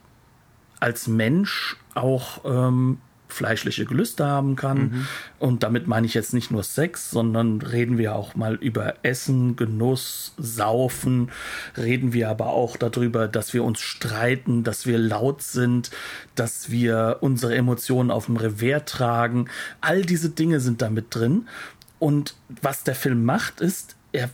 als 0.80 1.08
Mensch 1.08 1.78
auch 1.93 2.43
ähm, 2.45 3.00
fleischliche 3.30 3.86
Gelüste 3.86 4.26
haben 4.26 4.56
kann. 4.56 4.78
Mhm. 4.78 5.08
Und 5.38 5.63
damit 5.63 5.88
meine 5.88 6.08
ich 6.08 6.13
jetzt 6.13 6.34
nicht 6.34 6.52
nur 6.52 6.63
Sex, 6.63 7.12
sondern 7.12 7.62
reden 7.62 7.98
wir 7.98 8.15
auch 8.15 8.36
mal 8.36 8.56
über 8.56 8.95
Essen, 9.04 9.56
Genuss, 9.56 10.34
Saufen. 10.38 11.32
Reden 11.78 12.12
wir 12.12 12.30
aber 12.30 12.48
auch 12.48 12.76
darüber, 12.76 13.28
dass 13.28 13.54
wir 13.54 13.63
uns 13.63 13.80
streiten, 13.80 14.63
dass 14.63 14.86
wir 14.86 14.98
laut 14.98 15.41
sind, 15.41 15.91
dass 16.36 16.72
wir 16.72 17.17
unsere 17.22 17.56
Emotionen 17.56 18.12
auf 18.12 18.26
dem 18.26 18.38
Revers 18.38 18.84
tragen. 18.86 19.48
All 19.80 20.02
diese 20.02 20.32
Dinge 20.32 20.60
sind 20.60 20.82
damit 20.82 21.13
drin. 21.13 21.48
Und 22.00 22.36
was 22.62 22.84
der 22.84 22.95
Film 22.95 23.26
macht, 23.26 23.62
ist, 23.62 23.95
er 24.12 24.30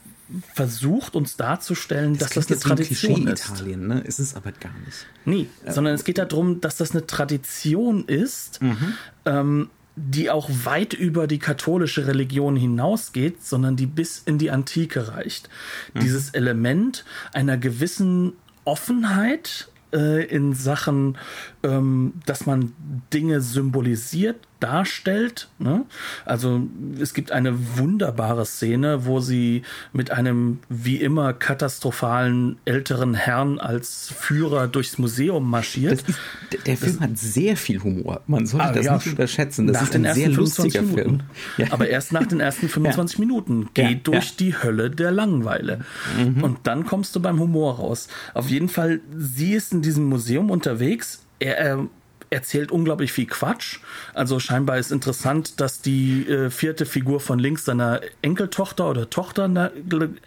versucht 0.53 1.15
uns 1.15 1.37
darzustellen, 1.37 2.17
das 2.17 2.31
dass 2.31 2.47
das 2.47 2.65
eine 2.65 2.75
Tradition 2.75 3.27
ist. 3.27 3.49
Italien, 3.49 3.87
ne? 3.87 3.99
Ist 4.01 4.19
es 4.19 4.35
aber 4.35 4.51
gar 4.51 4.73
nicht. 4.85 5.05
Nee, 5.25 5.47
äh, 5.63 5.71
sondern 5.71 5.93
es 5.93 6.03
geht 6.03 6.17
darum, 6.17 6.61
dass 6.61 6.77
das 6.77 6.91
eine 6.91 7.05
Tradition 7.05 8.05
ist, 8.05 8.61
mhm. 8.61 8.93
ähm, 9.25 9.69
die 9.95 10.29
auch 10.29 10.49
weit 10.63 10.93
über 10.93 11.27
die 11.27 11.39
katholische 11.39 12.07
Religion 12.07 12.55
hinausgeht, 12.55 13.43
sondern 13.45 13.75
die 13.75 13.85
bis 13.85 14.21
in 14.25 14.37
die 14.37 14.51
Antike 14.51 15.09
reicht. 15.09 15.49
Mhm. 15.93 15.99
Dieses 16.01 16.31
Element 16.31 17.05
einer 17.31 17.57
gewissen 17.57 18.33
Offenheit 18.65 19.69
äh, 19.93 20.25
in 20.25 20.53
Sachen, 20.53 21.17
ähm, 21.63 22.13
dass 22.25 22.45
man 22.45 22.73
Dinge 23.13 23.41
symbolisiert, 23.41 24.37
darstellt. 24.59 25.49
Ne? 25.59 25.85
Also 26.25 26.61
es 26.99 27.13
gibt 27.13 27.31
eine 27.31 27.77
wunderbare 27.77 28.45
Szene, 28.45 29.05
wo 29.05 29.19
sie 29.19 29.63
mit 29.93 30.11
einem 30.11 30.59
wie 30.69 30.97
immer 30.97 31.33
katastrophalen 31.33 32.57
älteren 32.65 33.13
Herrn 33.13 33.59
als 33.59 34.13
Führer 34.17 34.67
durchs 34.67 34.97
Museum 34.97 35.49
marschiert. 35.49 36.03
Ist, 36.07 36.19
der 36.65 36.77
Film 36.77 36.93
das, 36.93 37.01
hat 37.01 37.17
sehr 37.17 37.57
viel 37.57 37.81
Humor. 37.83 38.21
Man 38.27 38.45
sollte 38.45 38.67
ah, 38.67 38.71
das 38.71 38.85
ja, 38.85 38.95
nicht 38.95 39.07
unterschätzen. 39.07 39.67
Das 39.67 39.81
ist 39.81 39.95
ein 39.95 40.13
sehr 40.13 40.29
lustiger 40.29 40.83
Film. 40.83 41.21
Ja. 41.57 41.67
Aber 41.71 41.87
erst 41.87 42.11
nach 42.11 42.25
den 42.25 42.39
ersten 42.39 42.67
25 42.67 43.17
ja. 43.19 43.25
Minuten 43.25 43.69
geht 43.73 44.07
durch 44.07 44.35
die 44.35 44.55
Hölle 44.55 44.89
der 44.89 45.11
Langweile. 45.11 45.81
Mhm. 46.17 46.43
Und 46.43 46.59
dann 46.63 46.85
kommst 46.85 47.15
du 47.15 47.21
beim 47.21 47.39
Humor 47.39 47.75
raus. 47.77 48.07
Auf 48.33 48.49
jeden 48.49 48.69
Fall, 48.69 48.99
sie 49.15 49.53
ist 49.53 49.73
in 49.73 49.81
diesem 49.81 50.05
Museum 50.05 50.49
unterwegs. 50.49 51.23
Er, 51.39 51.57
er 51.57 51.87
erzählt 52.29 52.71
unglaublich 52.71 53.11
viel 53.11 53.25
Quatsch. 53.25 53.79
Also 54.13 54.39
scheinbar 54.39 54.77
ist 54.77 54.91
interessant, 54.91 55.59
dass 55.59 55.81
die 55.81 56.27
äh, 56.27 56.49
vierte 56.49 56.85
Figur 56.85 57.19
von 57.19 57.39
links 57.39 57.65
seiner 57.65 58.01
Enkeltochter 58.21 58.89
oder 58.89 59.09
Tochter 59.09 59.47
na, 59.47 59.71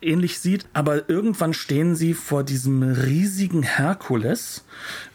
ähnlich 0.00 0.38
sieht. 0.38 0.66
Aber 0.72 1.08
irgendwann 1.08 1.54
stehen 1.54 1.94
sie 1.94 2.14
vor 2.14 2.44
diesem 2.44 2.82
riesigen 2.82 3.62
Herkules. 3.62 4.64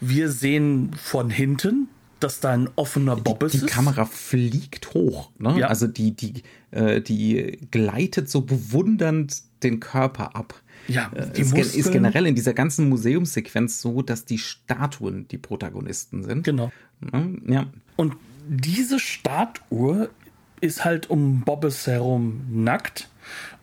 Wir 0.00 0.30
sehen 0.30 0.92
von 0.94 1.30
hinten, 1.30 1.88
dass 2.20 2.40
da 2.40 2.52
ein 2.52 2.70
offener 2.76 3.16
Bob 3.16 3.42
ist. 3.42 3.54
Die 3.54 3.66
Kamera 3.66 4.06
fliegt 4.06 4.94
hoch. 4.94 5.30
Ne? 5.38 5.58
Ja. 5.58 5.66
Also 5.68 5.86
die, 5.86 6.12
die, 6.12 6.42
äh, 6.70 7.00
die 7.00 7.58
gleitet 7.70 8.30
so 8.30 8.40
bewundernd 8.40 9.42
den 9.62 9.80
Körper 9.80 10.34
ab. 10.34 10.54
Ja, 10.88 11.10
äh, 11.14 11.30
die 11.30 11.42
es 11.42 11.52
Muskeln. 11.52 11.80
ist 11.80 11.92
generell 11.92 12.26
in 12.26 12.34
dieser 12.34 12.54
ganzen 12.54 12.88
Museumssequenz 12.88 13.80
so, 13.80 14.02
dass 14.02 14.24
die 14.24 14.38
Statuen 14.38 15.28
die 15.28 15.38
Protagonisten 15.38 16.22
sind. 16.22 16.44
Genau. 16.44 16.70
Ja. 17.46 17.66
Und 17.96 18.16
diese 18.48 18.98
Statue 18.98 20.10
ist 20.60 20.84
halt 20.84 21.10
um 21.10 21.42
Bobbes 21.42 21.86
herum 21.86 22.42
nackt 22.50 23.08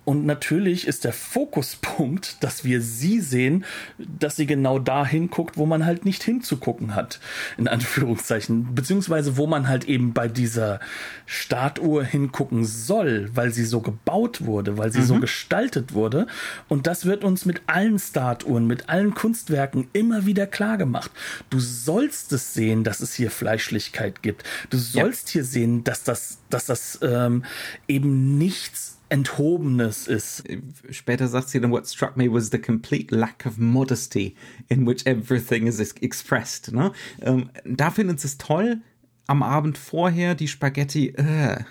und 0.03 0.25
natürlich 0.25 0.87
ist 0.87 1.03
der 1.03 1.13
Fokuspunkt, 1.13 2.43
dass 2.43 2.63
wir 2.63 2.81
sie 2.81 3.19
sehen, 3.19 3.65
dass 3.99 4.35
sie 4.35 4.47
genau 4.47 4.79
da 4.79 5.05
hinguckt, 5.05 5.57
wo 5.57 5.67
man 5.67 5.85
halt 5.85 6.05
nicht 6.05 6.23
hinzugucken 6.23 6.95
hat, 6.95 7.19
in 7.57 7.67
Anführungszeichen. 7.67 8.73
Beziehungsweise 8.73 9.37
wo 9.37 9.45
man 9.45 9.67
halt 9.67 9.85
eben 9.85 10.13
bei 10.13 10.27
dieser 10.27 10.79
Statue 11.27 12.03
hingucken 12.03 12.65
soll, 12.65 13.29
weil 13.35 13.53
sie 13.53 13.63
so 13.63 13.79
gebaut 13.81 14.43
wurde, 14.43 14.79
weil 14.79 14.91
sie 14.91 15.01
mhm. 15.01 15.05
so 15.05 15.19
gestaltet 15.19 15.93
wurde. 15.93 16.25
Und 16.67 16.87
das 16.87 17.05
wird 17.05 17.23
uns 17.23 17.45
mit 17.45 17.61
allen 17.67 17.99
Statuen, 17.99 18.65
mit 18.65 18.89
allen 18.89 19.13
Kunstwerken 19.13 19.87
immer 19.93 20.25
wieder 20.25 20.47
klar 20.47 20.77
gemacht. 20.77 21.11
Du 21.51 21.59
sollst 21.59 22.33
es 22.33 22.55
sehen, 22.55 22.83
dass 22.83 23.01
es 23.01 23.13
hier 23.13 23.29
Fleischlichkeit 23.29 24.23
gibt. 24.23 24.43
Du 24.71 24.79
sollst 24.79 25.29
ja. 25.29 25.33
hier 25.33 25.43
sehen, 25.43 25.83
dass 25.83 26.03
das, 26.03 26.39
dass 26.49 26.65
das 26.65 26.97
ähm, 27.03 27.45
eben 27.87 28.39
nichts 28.39 28.90
Enthobenes 29.11 30.07
ist. 30.07 30.43
Später 30.89 31.27
sagt 31.27 31.49
sie 31.49 31.59
dann, 31.59 31.71
what 31.71 31.85
struck 31.85 32.15
me 32.15 32.31
was 32.31 32.49
the 32.49 32.57
complete 32.57 33.13
lack 33.13 33.45
of 33.45 33.57
modesty 33.57 34.35
in 34.69 34.87
which 34.87 35.05
everything 35.05 35.67
is 35.67 35.79
expressed. 35.79 36.71
Ne? 36.71 36.93
Ähm, 37.21 37.49
da 37.65 37.91
findet 37.91 38.21
sie 38.21 38.27
es 38.27 38.37
toll. 38.37 38.81
Am 39.27 39.43
Abend 39.43 39.77
vorher 39.77 40.33
die 40.33 40.47
Spaghetti. 40.47 41.09
Äh. 41.09 41.63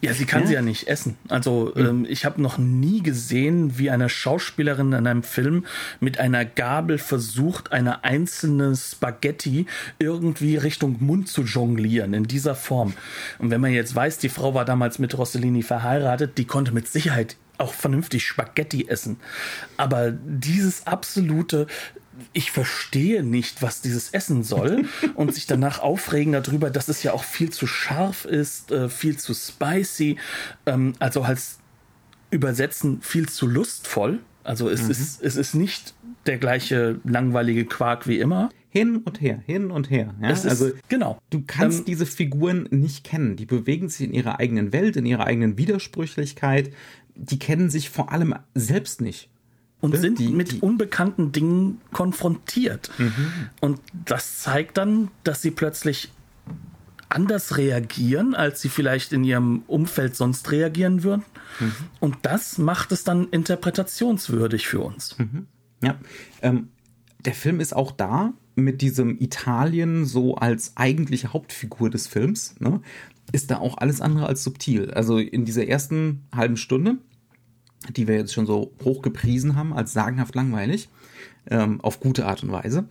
Ja, 0.00 0.14
sie 0.14 0.24
kann 0.24 0.42
ja. 0.42 0.46
sie 0.46 0.54
ja 0.54 0.62
nicht 0.62 0.88
essen. 0.88 1.16
Also 1.28 1.74
ähm, 1.76 2.06
ich 2.08 2.24
habe 2.24 2.40
noch 2.40 2.58
nie 2.58 3.02
gesehen, 3.02 3.78
wie 3.78 3.90
eine 3.90 4.08
Schauspielerin 4.08 4.92
in 4.92 5.06
einem 5.06 5.22
Film 5.22 5.66
mit 6.00 6.18
einer 6.18 6.44
Gabel 6.44 6.98
versucht, 6.98 7.72
eine 7.72 8.04
einzelne 8.04 8.76
Spaghetti 8.76 9.66
irgendwie 9.98 10.56
Richtung 10.56 10.96
Mund 11.00 11.28
zu 11.28 11.42
jonglieren 11.42 12.14
in 12.14 12.24
dieser 12.24 12.54
Form. 12.54 12.94
Und 13.38 13.50
wenn 13.50 13.60
man 13.60 13.72
jetzt 13.72 13.94
weiß, 13.94 14.18
die 14.18 14.28
Frau 14.28 14.54
war 14.54 14.64
damals 14.64 14.98
mit 14.98 15.16
Rossellini 15.16 15.62
verheiratet, 15.62 16.38
die 16.38 16.44
konnte 16.46 16.72
mit 16.72 16.88
Sicherheit 16.88 17.36
auch 17.58 17.72
vernünftig 17.72 18.26
Spaghetti 18.26 18.88
essen. 18.88 19.16
Aber 19.76 20.10
dieses 20.10 20.86
absolute 20.86 21.66
ich 22.32 22.50
verstehe 22.50 23.22
nicht, 23.22 23.62
was 23.62 23.80
dieses 23.80 24.10
Essen 24.10 24.42
soll 24.42 24.84
und 25.14 25.34
sich 25.34 25.46
danach 25.46 25.80
aufregen 25.80 26.32
darüber, 26.32 26.70
dass 26.70 26.88
es 26.88 27.02
ja 27.02 27.12
auch 27.12 27.24
viel 27.24 27.50
zu 27.50 27.66
scharf 27.66 28.24
ist, 28.24 28.70
äh, 28.70 28.88
viel 28.88 29.16
zu 29.16 29.34
spicy, 29.34 30.16
ähm, 30.66 30.94
also 30.98 31.26
halt 31.26 31.40
übersetzen 32.30 33.00
viel 33.00 33.28
zu 33.28 33.46
lustvoll. 33.46 34.20
Also 34.42 34.68
es, 34.68 34.82
mhm. 34.82 34.90
ist, 34.90 35.22
es 35.22 35.36
ist 35.36 35.54
nicht 35.54 35.94
der 36.26 36.38
gleiche 36.38 37.00
langweilige 37.04 37.64
Quark 37.64 38.06
wie 38.06 38.18
immer. 38.18 38.50
Hin 38.68 38.98
und 38.98 39.20
her, 39.20 39.40
hin 39.46 39.70
und 39.70 39.88
her. 39.88 40.14
Ja? 40.20 40.30
Ist, 40.30 40.46
also 40.46 40.72
genau. 40.88 41.18
Du 41.30 41.44
kannst 41.46 41.80
ähm, 41.80 41.84
diese 41.84 42.06
Figuren 42.06 42.66
nicht 42.70 43.04
kennen. 43.04 43.36
Die 43.36 43.46
bewegen 43.46 43.88
sich 43.88 44.08
in 44.08 44.12
ihrer 44.12 44.40
eigenen 44.40 44.72
Welt, 44.72 44.96
in 44.96 45.06
ihrer 45.06 45.26
eigenen 45.26 45.56
Widersprüchlichkeit. 45.56 46.72
Die 47.14 47.38
kennen 47.38 47.70
sich 47.70 47.88
vor 47.88 48.10
allem 48.10 48.34
selbst 48.54 49.00
nicht 49.00 49.30
und 49.84 49.96
sind 49.96 50.18
die, 50.18 50.28
mit 50.28 50.52
die. 50.52 50.60
unbekannten 50.60 51.32
Dingen 51.32 51.80
konfrontiert. 51.92 52.90
Mhm. 52.96 53.12
Und 53.60 53.80
das 54.06 54.38
zeigt 54.40 54.78
dann, 54.78 55.08
dass 55.24 55.42
sie 55.42 55.50
plötzlich 55.50 56.10
anders 57.10 57.58
reagieren, 57.58 58.34
als 58.34 58.62
sie 58.62 58.68
vielleicht 58.68 59.12
in 59.12 59.24
ihrem 59.24 59.62
Umfeld 59.66 60.16
sonst 60.16 60.50
reagieren 60.50 61.02
würden. 61.02 61.24
Mhm. 61.60 61.72
Und 62.00 62.16
das 62.22 62.58
macht 62.58 62.92
es 62.92 63.04
dann 63.04 63.28
interpretationswürdig 63.28 64.66
für 64.66 64.80
uns. 64.80 65.18
Mhm. 65.18 65.46
Ja, 65.82 65.98
ähm, 66.40 66.68
der 67.24 67.34
Film 67.34 67.60
ist 67.60 67.76
auch 67.76 67.92
da 67.92 68.32
mit 68.54 68.80
diesem 68.80 69.20
Italien 69.20 70.06
so 70.06 70.36
als 70.36 70.76
eigentliche 70.76 71.32
Hauptfigur 71.32 71.90
des 71.90 72.06
Films, 72.06 72.54
ne, 72.58 72.80
ist 73.32 73.50
da 73.50 73.58
auch 73.58 73.78
alles 73.78 74.00
andere 74.00 74.26
als 74.26 74.44
subtil. 74.44 74.90
Also 74.92 75.18
in 75.18 75.44
dieser 75.44 75.66
ersten 75.66 76.24
halben 76.34 76.56
Stunde, 76.56 76.98
die 77.90 78.08
wir 78.08 78.16
jetzt 78.16 78.32
schon 78.32 78.46
so 78.46 78.72
hoch 78.84 79.02
gepriesen 79.02 79.56
haben, 79.56 79.72
als 79.72 79.92
sagenhaft 79.92 80.34
langweilig, 80.34 80.88
ähm, 81.50 81.80
auf 81.80 82.00
gute 82.00 82.26
Art 82.26 82.42
und 82.42 82.52
Weise, 82.52 82.88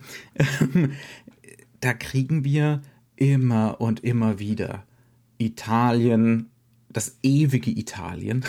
da 1.80 1.92
kriegen 1.94 2.44
wir 2.44 2.82
immer 3.16 3.80
und 3.80 4.02
immer 4.04 4.38
wieder 4.38 4.84
Italien, 5.38 6.50
das 6.88 7.18
ewige 7.22 7.70
Italien. 7.70 8.44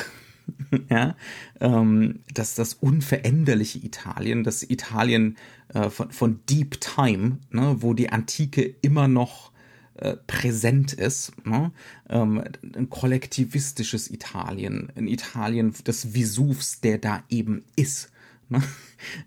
ja, 0.90 1.16
ähm, 1.60 2.20
das, 2.34 2.56
das 2.56 2.76
unveränderliche 2.76 3.80
Italien, 3.80 4.44
das 4.44 4.64
Italien 4.64 5.38
äh, 5.74 5.90
von, 5.90 6.12
von 6.12 6.40
Deep 6.50 6.80
Time, 6.80 7.40
ne, 7.50 7.78
wo 7.80 7.94
die 7.94 8.10
Antike 8.10 8.76
immer 8.82 9.08
noch 9.08 9.52
äh, 9.96 10.18
präsent 10.28 10.94
ist. 10.94 11.32
Ne? 11.46 11.72
Ähm, 12.10 12.44
ein 12.76 12.90
kollektivistisches 12.90 14.10
Italien, 14.12 14.92
ein 14.96 15.08
Italien 15.08 15.74
des 15.86 16.14
Vesuvs, 16.14 16.82
der 16.82 16.98
da 16.98 17.24
eben 17.30 17.64
ist. 17.76 18.12
Ne? 18.50 18.62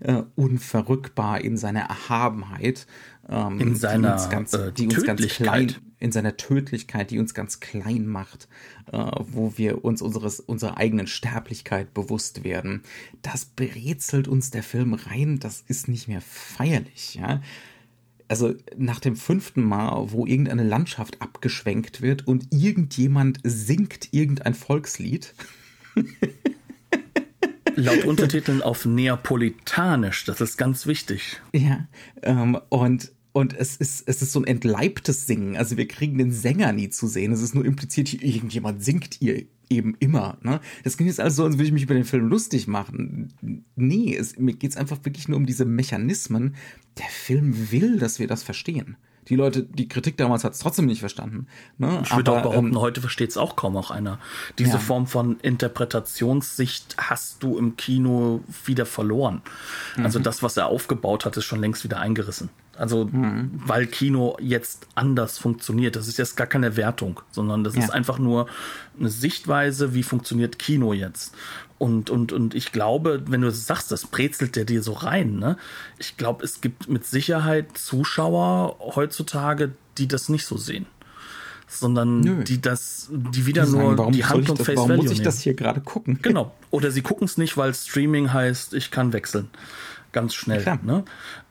Äh, 0.01 0.23
unverrückbar 0.35 1.39
in 1.39 1.55
seiner 1.55 1.81
Erhabenheit, 1.81 2.85
ähm, 3.29 3.59
in 3.61 3.75
seiner 3.75 4.09
die 4.09 4.13
uns 4.13 4.29
ganz, 4.29 4.53
äh, 4.53 4.71
die 4.73 4.87
uns 4.87 5.03
ganz 5.05 5.25
klein, 5.27 5.75
in 5.99 6.11
seiner 6.11 6.37
Tödlichkeit, 6.37 7.11
die 7.11 7.19
uns 7.19 7.33
ganz 7.33 7.59
klein 7.59 8.07
macht, 8.07 8.49
äh, 8.91 8.97
wo 8.97 9.53
wir 9.57 9.85
uns 9.85 10.01
unseres, 10.01 10.39
unserer 10.39 10.77
eigenen 10.77 11.07
Sterblichkeit 11.07 11.93
bewusst 11.93 12.43
werden. 12.43 12.83
Das 13.21 13.45
brezelt 13.45 14.27
uns 14.27 14.51
der 14.51 14.63
Film 14.63 14.93
rein, 14.93 15.39
das 15.39 15.63
ist 15.67 15.87
nicht 15.87 16.07
mehr 16.07 16.21
feierlich, 16.21 17.15
ja. 17.15 17.41
Also 18.29 18.53
nach 18.77 18.99
dem 18.99 19.15
fünften 19.15 19.63
Mal, 19.63 20.11
wo 20.11 20.25
irgendeine 20.25 20.63
Landschaft 20.63 21.21
abgeschwenkt 21.21 22.01
wird 22.01 22.27
und 22.27 22.47
irgendjemand 22.51 23.39
singt 23.43 24.13
irgendein 24.13 24.53
Volkslied. 24.53 25.33
Laut 27.75 28.05
Untertiteln 28.05 28.61
auf 28.61 28.85
Neapolitanisch, 28.85 30.25
das 30.25 30.41
ist 30.41 30.57
ganz 30.57 30.85
wichtig. 30.85 31.41
Ja, 31.53 31.87
ähm, 32.21 32.59
und 32.69 33.11
und 33.31 33.55
es 33.55 33.75
ist, 33.77 34.03
es 34.07 34.21
ist 34.21 34.31
so 34.31 34.41
ein 34.41 34.47
entleibtes 34.47 35.27
Singen. 35.27 35.55
Also 35.55 35.77
wir 35.77 35.87
kriegen 35.87 36.17
den 36.17 36.31
Sänger 36.31 36.73
nie 36.73 36.89
zu 36.89 37.07
sehen. 37.07 37.31
Es 37.31 37.41
ist 37.41 37.53
nur 37.53 37.63
impliziert, 37.63 38.11
irgendjemand 38.13 38.83
singt 38.83 39.21
ihr 39.21 39.45
eben 39.69 39.95
immer. 39.99 40.37
Ne? 40.41 40.59
Das 40.83 40.97
klingt 40.97 41.09
jetzt 41.09 41.19
also 41.19 41.37
so, 41.37 41.45
als 41.45 41.55
würde 41.55 41.65
ich 41.65 41.71
mich 41.71 41.83
über 41.83 41.93
den 41.93 42.05
Film 42.05 42.27
lustig 42.27 42.67
machen. 42.67 43.33
Nee, 43.75 44.15
es, 44.15 44.37
mir 44.37 44.53
geht 44.53 44.71
es 44.71 44.77
einfach 44.77 45.03
wirklich 45.03 45.27
nur 45.27 45.37
um 45.37 45.45
diese 45.45 45.65
Mechanismen. 45.65 46.55
Der 46.97 47.09
Film 47.09 47.71
will, 47.71 47.99
dass 47.99 48.19
wir 48.19 48.27
das 48.27 48.43
verstehen 48.43 48.97
die 49.27 49.35
Leute, 49.35 49.63
die 49.63 49.87
Kritik 49.87 50.17
damals 50.17 50.43
hat 50.43 50.53
es 50.53 50.59
trotzdem 50.59 50.85
nicht 50.85 50.99
verstanden. 50.99 51.47
Ne? 51.77 52.01
Ich 52.03 52.15
würde 52.15 52.31
auch 52.31 52.41
behaupten, 52.41 52.69
ähm, 52.69 52.79
heute 52.79 53.01
versteht 53.01 53.29
es 53.29 53.37
auch 53.37 53.55
kaum 53.55 53.77
auch 53.77 53.91
einer. 53.91 54.19
Diese 54.57 54.73
ja. 54.73 54.77
Form 54.79 55.07
von 55.07 55.39
Interpretationssicht 55.41 56.95
hast 56.97 57.43
du 57.43 57.57
im 57.57 57.77
Kino 57.77 58.41
wieder 58.65 58.85
verloren. 58.85 59.41
Also 59.91 59.99
mhm. 59.99 60.05
Also 60.09 60.19
das, 60.19 60.43
was 60.43 60.57
er 60.57 60.65
aufgebaut 60.65 61.25
hat, 61.25 61.37
ist 61.37 61.45
schon 61.45 61.61
längst 61.61 61.83
wieder 61.83 61.99
eingerissen. 61.99 62.49
Also, 62.79 63.05
mhm. 63.05 63.51
weil 63.53 63.87
Kino 63.87 64.37
jetzt 64.39 64.87
anders 64.95 65.37
funktioniert. 65.37 65.97
Das 65.97 66.07
ist 66.07 66.17
jetzt 66.17 66.37
gar 66.37 66.47
keine 66.47 66.77
Wertung, 66.77 67.19
sondern 67.29 67.65
das 67.65 67.75
ja. 67.75 67.83
ist 67.83 67.89
einfach 67.89 68.19
nur 68.19 68.47
eine 68.97 69.09
Sichtweise, 69.09 69.93
wie 69.93 70.01
funktioniert 70.01 70.57
Kino 70.59 70.93
jetzt. 70.93 71.35
Und, 71.79 72.09
und, 72.09 72.33
und 72.33 72.55
ich 72.55 72.73
glaube, 72.73 73.23
wenn 73.27 73.39
du 73.39 73.49
sagst, 73.51 73.89
das 73.91 74.05
brezelt 74.05 74.57
der 74.57 74.65
dir 74.65 74.83
so 74.83 74.91
rein, 74.91 75.37
ne? 75.39 75.57
Ich 75.97 76.17
glaube, 76.17 76.43
es 76.43 76.59
gibt 76.59 76.89
mit 76.89 77.05
Sicherheit 77.05 77.77
Zuschauer 77.77 78.77
heutzutage, 78.95 79.71
die 79.97 80.07
das 80.07 80.27
nicht 80.27 80.45
so 80.45 80.57
sehen. 80.57 80.85
Sondern 81.67 82.19
Nö. 82.19 82.43
die 82.43 82.59
das, 82.59 83.07
die 83.09 83.45
wieder 83.45 83.63
die 83.63 83.71
sagen, 83.71 83.95
nur 83.95 84.11
die 84.11 84.25
Handlung 84.25 84.57
das, 84.57 84.65
Face 84.65 84.75
Warum 84.75 84.89
Value 84.89 85.03
muss 85.03 85.11
ich 85.11 85.19
nehmen. 85.19 85.25
das 85.25 85.39
hier 85.39 85.53
gerade 85.53 85.79
gucken? 85.79 86.19
Genau. 86.21 86.53
Oder 86.69 86.91
sie 86.91 87.01
gucken 87.01 87.25
es 87.25 87.37
nicht, 87.37 87.55
weil 87.55 87.73
Streaming 87.73 88.33
heißt, 88.33 88.73
ich 88.73 88.91
kann 88.91 89.13
wechseln. 89.13 89.49
Ganz 90.11 90.33
schnell. 90.33 90.65
Ne? 90.83 91.05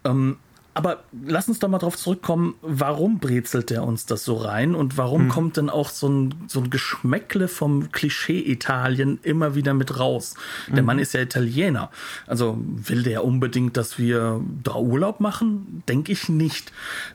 Ähm, 0.05 0.37
aber 0.79 1.03
lass 1.27 1.49
uns 1.49 1.59
doch 1.59 1.69
mal 1.69 1.79
drauf 1.79 1.97
zurückkommen, 1.97 2.55
warum 2.63 3.19
brezelt 3.19 3.71
der 3.71 3.83
uns 3.83 4.07
das 4.07 4.25
so 4.25 4.37
rein 4.37 4.77
und 4.77 4.97
warum 4.97 5.23
hm. 5.23 5.29
kommt 5.29 5.57
denn 5.57 5.71
auch 5.71 5.89
so 5.89 6.09
ein, 6.09 6.35
so 6.47 6.61
ein 6.61 6.71
Geschmäckle 6.71 7.49
vom 7.49 7.91
Klischee-Italien 7.91 9.19
immer 9.25 9.57
wieder 9.57 9.75
mit 9.75 9.99
raus? 9.99 10.37
Der 10.69 10.83
mhm. 10.83 10.87
Mann 10.87 10.99
ist 11.01 11.15
ja 11.15 11.21
Italiener. 11.21 11.91
Also 12.29 12.59
will 12.63 13.03
der 13.03 13.25
unbedingt, 13.25 13.77
dass 13.77 13.99
wir 13.99 14.41
da 14.63 14.77
Urlaub 14.77 15.19
machen? 15.19 15.83
Denke 15.89 16.13
ich 16.13 16.29
nicht. 16.29 16.73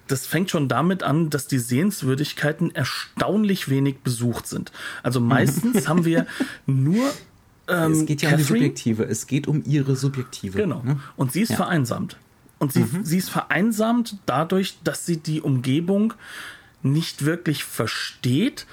Das 0.10 0.28
fängt 0.28 0.52
schon 0.52 0.68
damit 0.68 1.02
an, 1.02 1.30
dass 1.30 1.48
die 1.48 1.60
Sehenswürdigkeiten 1.60 2.76
erstaunlich 2.76 3.70
wenig 3.70 4.00
besucht 4.00 4.46
sind. 4.46 4.74
Also 5.04 5.22
meistens 5.22 5.88
haben 5.88 6.04
wir 6.04 6.28
nur 6.66 7.06
ähm, 7.70 7.94
es 7.94 8.06
geht 8.06 8.22
ja 8.24 8.32
Catherine. 8.32 8.34
um 8.34 8.38
die 8.38 8.44
Subjektive. 8.44 9.04
Es 9.06 9.26
geht 9.26 9.48
um 9.48 9.64
ihre 9.66 9.96
Subjektive. 9.96 10.58
Genau. 10.58 10.82
Ne? 10.84 11.00
Und 11.16 11.32
sie 11.32 11.40
ist 11.40 11.52
ja. 11.52 11.56
vereinsamt. 11.56 12.18
Und 12.64 12.74
sie, 12.74 12.80
mhm. 12.80 13.04
sie 13.04 13.18
ist 13.18 13.30
vereinsamt 13.30 14.18
dadurch, 14.26 14.78
dass 14.84 15.06
sie 15.06 15.18
die 15.18 15.42
Umgebung 15.42 16.14
nicht 16.82 17.26
wirklich 17.26 17.64
versteht, 17.64 18.66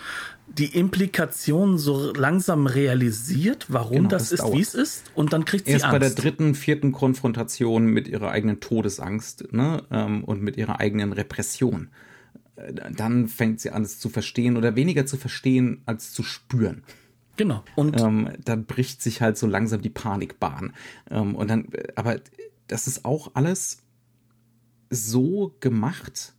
die 0.46 0.76
Implikationen 0.76 1.78
so 1.78 2.12
langsam 2.12 2.66
realisiert, 2.66 3.66
warum 3.68 3.96
genau, 3.96 4.08
das, 4.08 4.30
das 4.30 4.40
ist, 4.40 4.52
wie 4.52 4.60
es 4.60 4.74
ist, 4.74 5.10
und 5.14 5.32
dann 5.32 5.44
kriegt 5.44 5.66
sie 5.66 5.72
Erst 5.72 5.84
Angst. 5.84 5.92
bei 5.92 5.98
der 5.98 6.10
dritten, 6.10 6.54
vierten 6.54 6.92
Konfrontation 6.92 7.86
mit 7.86 8.08
ihrer 8.08 8.30
eigenen 8.30 8.60
Todesangst 8.60 9.52
ne, 9.52 9.84
ähm, 9.90 10.24
und 10.24 10.42
mit 10.42 10.56
ihrer 10.56 10.80
eigenen 10.80 11.12
Repression. 11.12 11.88
Äh, 12.56 12.72
dann 12.92 13.28
fängt 13.28 13.60
sie 13.60 13.70
an, 13.70 13.82
es 13.82 13.98
zu 13.98 14.08
verstehen 14.08 14.56
oder 14.56 14.74
weniger 14.74 15.06
zu 15.06 15.16
verstehen 15.16 15.82
als 15.86 16.12
zu 16.12 16.22
spüren. 16.22 16.82
Genau. 17.36 17.64
Und 17.74 17.98
ähm, 18.00 18.30
dann 18.44 18.66
bricht 18.66 19.02
sich 19.02 19.22
halt 19.22 19.38
so 19.38 19.46
langsam 19.46 19.80
die 19.80 19.88
Panikbahn. 19.88 20.74
Ähm, 21.10 21.34
und 21.34 21.48
dann, 21.48 21.68
äh, 21.72 21.88
aber 21.94 22.16
das 22.70 22.86
ist 22.86 23.04
auch 23.04 23.32
alles 23.34 23.78
so 24.90 25.54
gemacht, 25.60 26.34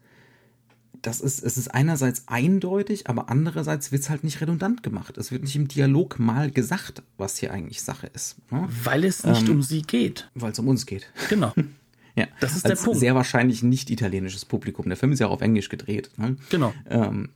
dass 1.01 1.19
es, 1.19 1.41
es 1.41 1.57
ist 1.57 1.69
einerseits 1.69 2.27
eindeutig, 2.27 3.07
aber 3.07 3.29
andererseits 3.29 3.91
wird 3.91 4.03
es 4.03 4.09
halt 4.09 4.23
nicht 4.23 4.39
redundant 4.39 4.83
gemacht. 4.83 5.17
Es 5.17 5.31
wird 5.31 5.43
nicht 5.43 5.55
im 5.55 5.67
Dialog 5.67 6.19
mal 6.19 6.51
gesagt, 6.51 7.01
was 7.17 7.37
hier 7.37 7.51
eigentlich 7.51 7.81
Sache 7.81 8.07
ist. 8.07 8.37
Ne? 8.51 8.67
Weil 8.83 9.03
es 9.03 9.23
nicht 9.23 9.47
ähm, 9.47 9.55
um 9.55 9.61
sie 9.61 9.81
geht. 9.81 10.29
Weil 10.35 10.51
es 10.51 10.59
um 10.59 10.67
uns 10.67 10.85
geht. 10.85 11.11
Genau. 11.29 11.53
ja, 12.15 12.27
das 12.39 12.55
ist 12.55 12.65
Als 12.65 12.79
der 12.79 12.85
Punkt. 12.85 12.99
Sehr 12.99 13.15
wahrscheinlich 13.15 13.63
nicht 13.63 13.89
italienisches 13.89 14.45
Publikum. 14.45 14.87
Der 14.87 14.97
Film 14.97 15.11
ist 15.11 15.19
ja 15.19 15.27
auch 15.27 15.31
auf 15.31 15.41
Englisch 15.41 15.69
gedreht. 15.69 16.11
Ne? 16.17 16.37
Genau. 16.49 16.73
Ähm, 16.87 17.29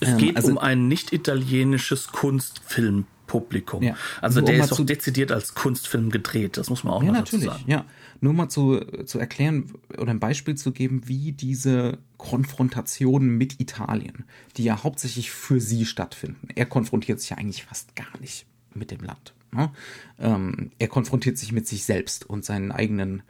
es 0.00 0.10
ähm, 0.10 0.18
geht 0.18 0.36
also, 0.36 0.52
um 0.52 0.58
ein 0.58 0.86
nicht 0.86 1.12
italienisches 1.12 2.08
Kunstfilm 2.08 3.06
Publikum. 3.26 3.82
Ja. 3.82 3.96
Also 4.20 4.40
Nur 4.40 4.46
der 4.46 4.56
um 4.56 4.60
ist 4.62 4.70
doch 4.70 4.86
dezidiert 4.86 5.32
als 5.32 5.54
Kunstfilm 5.54 6.10
gedreht, 6.10 6.56
das 6.56 6.70
muss 6.70 6.84
man 6.84 6.92
auch 6.94 7.02
ja, 7.02 7.12
natürlich, 7.12 7.46
sagen. 7.46 7.64
Ja, 7.66 7.84
nur 8.24 8.32
mal 8.32 8.48
zu, 8.48 8.80
zu 9.04 9.18
erklären 9.18 9.72
oder 9.98 10.10
ein 10.10 10.18
Beispiel 10.18 10.56
zu 10.56 10.72
geben, 10.72 11.02
wie 11.06 11.32
diese 11.32 11.98
Konfrontationen 12.16 13.36
mit 13.36 13.60
Italien, 13.60 14.24
die 14.56 14.64
ja 14.64 14.82
hauptsächlich 14.82 15.30
für 15.30 15.60
sie 15.60 15.84
stattfinden. 15.84 16.48
Er 16.54 16.66
konfrontiert 16.66 17.20
sich 17.20 17.30
ja 17.30 17.36
eigentlich 17.36 17.64
fast 17.64 17.94
gar 17.94 18.18
nicht 18.20 18.46
mit 18.74 18.90
dem 18.90 19.00
Land. 19.00 19.34
Ne? 19.52 19.70
Ähm, 20.18 20.72
er 20.78 20.88
konfrontiert 20.88 21.38
sich 21.38 21.52
mit 21.52 21.68
sich 21.68 21.84
selbst 21.84 22.28
und 22.28 22.44
seinen 22.44 22.72
eigenen 22.72 23.22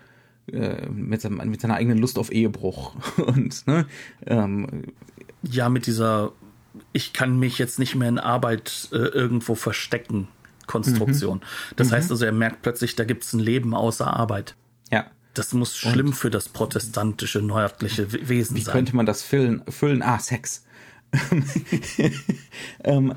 äh, 0.50 0.88
mit, 0.88 1.20
seinem, 1.20 1.50
mit, 1.50 1.61
seiner 1.61 1.74
eigenen 1.74 1.98
Lust 1.98 2.18
auf 2.18 2.30
Ehebruch 2.30 2.94
und 3.18 3.66
ne, 3.66 3.87
ähm, 4.26 4.92
ja 5.42 5.68
mit 5.68 5.87
dieser 5.87 6.33
ich 6.92 7.12
kann 7.12 7.38
mich 7.38 7.59
jetzt 7.59 7.78
nicht 7.78 7.94
mehr 7.94 8.09
in 8.09 8.18
Arbeit 8.18 8.88
äh, 8.92 8.96
irgendwo 8.96 9.54
verstecken 9.54 10.28
Konstruktion. 10.66 11.38
Mhm. 11.38 11.76
Das 11.76 11.88
mhm. 11.88 11.92
heißt 11.92 12.11
also, 12.11 12.24
er 12.24 12.33
merkt 12.33 12.62
plötzlich, 12.62 12.96
da 12.96 13.04
gibt 13.04 13.24
es 13.24 13.33
ein 13.33 13.40
Leben 13.40 13.74
außer 13.74 14.07
Arbeit. 14.07 14.57
Ja. 14.90 15.07
Das 15.35 15.53
muss 15.53 15.77
schlimm 15.77 16.09
Und 16.09 16.14
für 16.14 16.31
das 16.31 16.49
protestantische, 16.49 17.42
nördliche 17.42 18.12
Wesen 18.12 18.57
wie 18.57 18.61
sein. 18.61 18.73
Wie 18.73 18.77
könnte 18.79 18.97
man 18.97 19.07
das 19.07 19.23
füllen? 19.23 19.62
füllen? 19.68 20.03
Ah, 20.03 20.18
Sex. 20.20 20.64
ähm, 22.85 23.14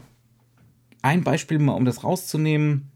ein 1.01 1.23
Beispiel 1.23 1.59
mal, 1.59 1.73
um 1.73 1.85
das 1.85 2.03
rauszunehmen. 2.03 2.91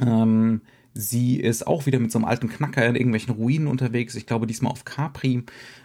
Ähm, 0.00 0.62
Sie 0.96 1.40
ist 1.40 1.66
auch 1.66 1.86
wieder 1.86 1.98
mit 1.98 2.12
so 2.12 2.18
einem 2.18 2.24
alten 2.24 2.48
Knacker 2.48 2.86
in 2.86 2.94
irgendwelchen 2.94 3.34
Ruinen 3.34 3.66
unterwegs. 3.66 4.14
Ich 4.14 4.26
glaube, 4.26 4.46
diesmal 4.46 4.70
auf 4.70 4.84
Capri. 4.84 5.42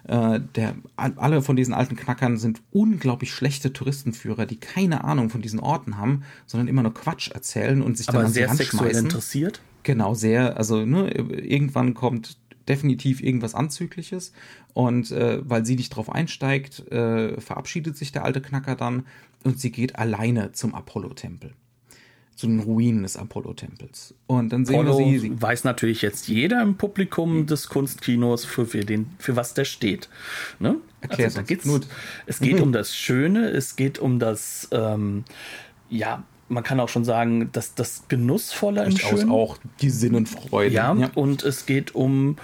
Äh, 0.07 0.39
der, 0.55 0.75
alle 0.95 1.41
von 1.41 1.55
diesen 1.55 1.73
alten 1.73 1.95
Knackern 1.95 2.37
sind 2.37 2.61
unglaublich 2.69 3.31
schlechte 3.33 3.73
Touristenführer, 3.73 4.45
die 4.45 4.59
keine 4.59 5.03
Ahnung 5.03 5.31
von 5.31 5.41
diesen 5.41 5.59
Orten 5.59 5.97
haben, 5.97 6.23
sondern 6.45 6.67
immer 6.67 6.83
nur 6.83 6.93
Quatsch 6.93 7.31
erzählen 7.31 7.81
und 7.81 7.97
sich 7.97 8.07
Aber 8.07 8.19
dann 8.19 8.27
an 8.27 8.33
sehr 8.33 8.53
sexuell 8.53 8.95
interessiert. 8.95 9.61
Genau, 9.89 10.13
sehr. 10.13 10.55
Also 10.55 10.85
ne, 10.85 11.09
irgendwann 11.09 11.95
kommt 11.95 12.37
definitiv 12.67 13.23
irgendwas 13.23 13.55
Anzügliches. 13.55 14.33
Und 14.75 15.09
äh, 15.09 15.39
weil 15.41 15.65
sie 15.65 15.75
nicht 15.75 15.89
drauf 15.89 16.11
einsteigt, 16.11 16.91
äh, 16.91 17.41
verabschiedet 17.41 17.97
sich 17.97 18.11
der 18.11 18.23
alte 18.23 18.39
Knacker 18.39 18.75
dann 18.75 19.07
und 19.43 19.59
sie 19.59 19.71
geht 19.71 19.95
alleine 19.95 20.51
zum 20.51 20.75
Apollo-Tempel 20.75 21.55
zu 22.35 22.45
den 22.45 22.59
Ruinen 22.59 23.01
des 23.01 23.17
Apollo-Tempels. 23.17 24.13
Und 24.27 24.53
dann 24.53 24.63
sehen 24.63 24.87
Apollo 24.87 24.99
wir 24.99 25.19
sie. 25.19 25.41
Weiß 25.41 25.63
natürlich 25.63 26.03
jetzt 26.03 26.27
jeder 26.27 26.61
im 26.61 26.75
Publikum 26.75 27.47
des 27.47 27.67
Kunstkinos, 27.67 28.45
für, 28.45 28.67
für, 28.67 28.85
den, 28.85 29.09
für 29.17 29.35
was 29.35 29.55
der 29.55 29.65
steht. 29.65 30.07
Ne? 30.59 30.75
Also, 31.09 31.35
da 31.35 31.41
geht's. 31.41 31.67
Es 32.27 32.39
geht 32.39 32.61
um 32.61 32.71
das 32.73 32.95
Schöne, 32.95 33.49
es 33.49 33.75
geht 33.75 33.97
um 33.97 34.19
das, 34.19 34.69
ähm, 34.71 35.25
ja, 35.89 36.23
man 36.49 36.63
kann 36.63 36.79
auch 36.79 36.89
schon 36.89 37.05
sagen, 37.05 37.51
dass 37.51 37.75
das 37.75 38.03
Genussvolle 38.07 38.83
im 38.83 38.91
Durchaus 38.91 39.21
Schönen. 39.21 39.31
auch 39.31 39.57
die 39.81 39.89
Sinnenfreude. 39.89 40.73
Ja, 40.73 40.91
und 41.15 41.43
es 41.43 41.65
geht 41.65 41.95
um 41.95 42.37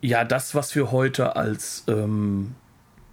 ja 0.00 0.24
das, 0.24 0.54
was 0.54 0.74
wir 0.74 0.90
heute 0.90 1.36
als 1.36 1.84
ähm, 1.88 2.54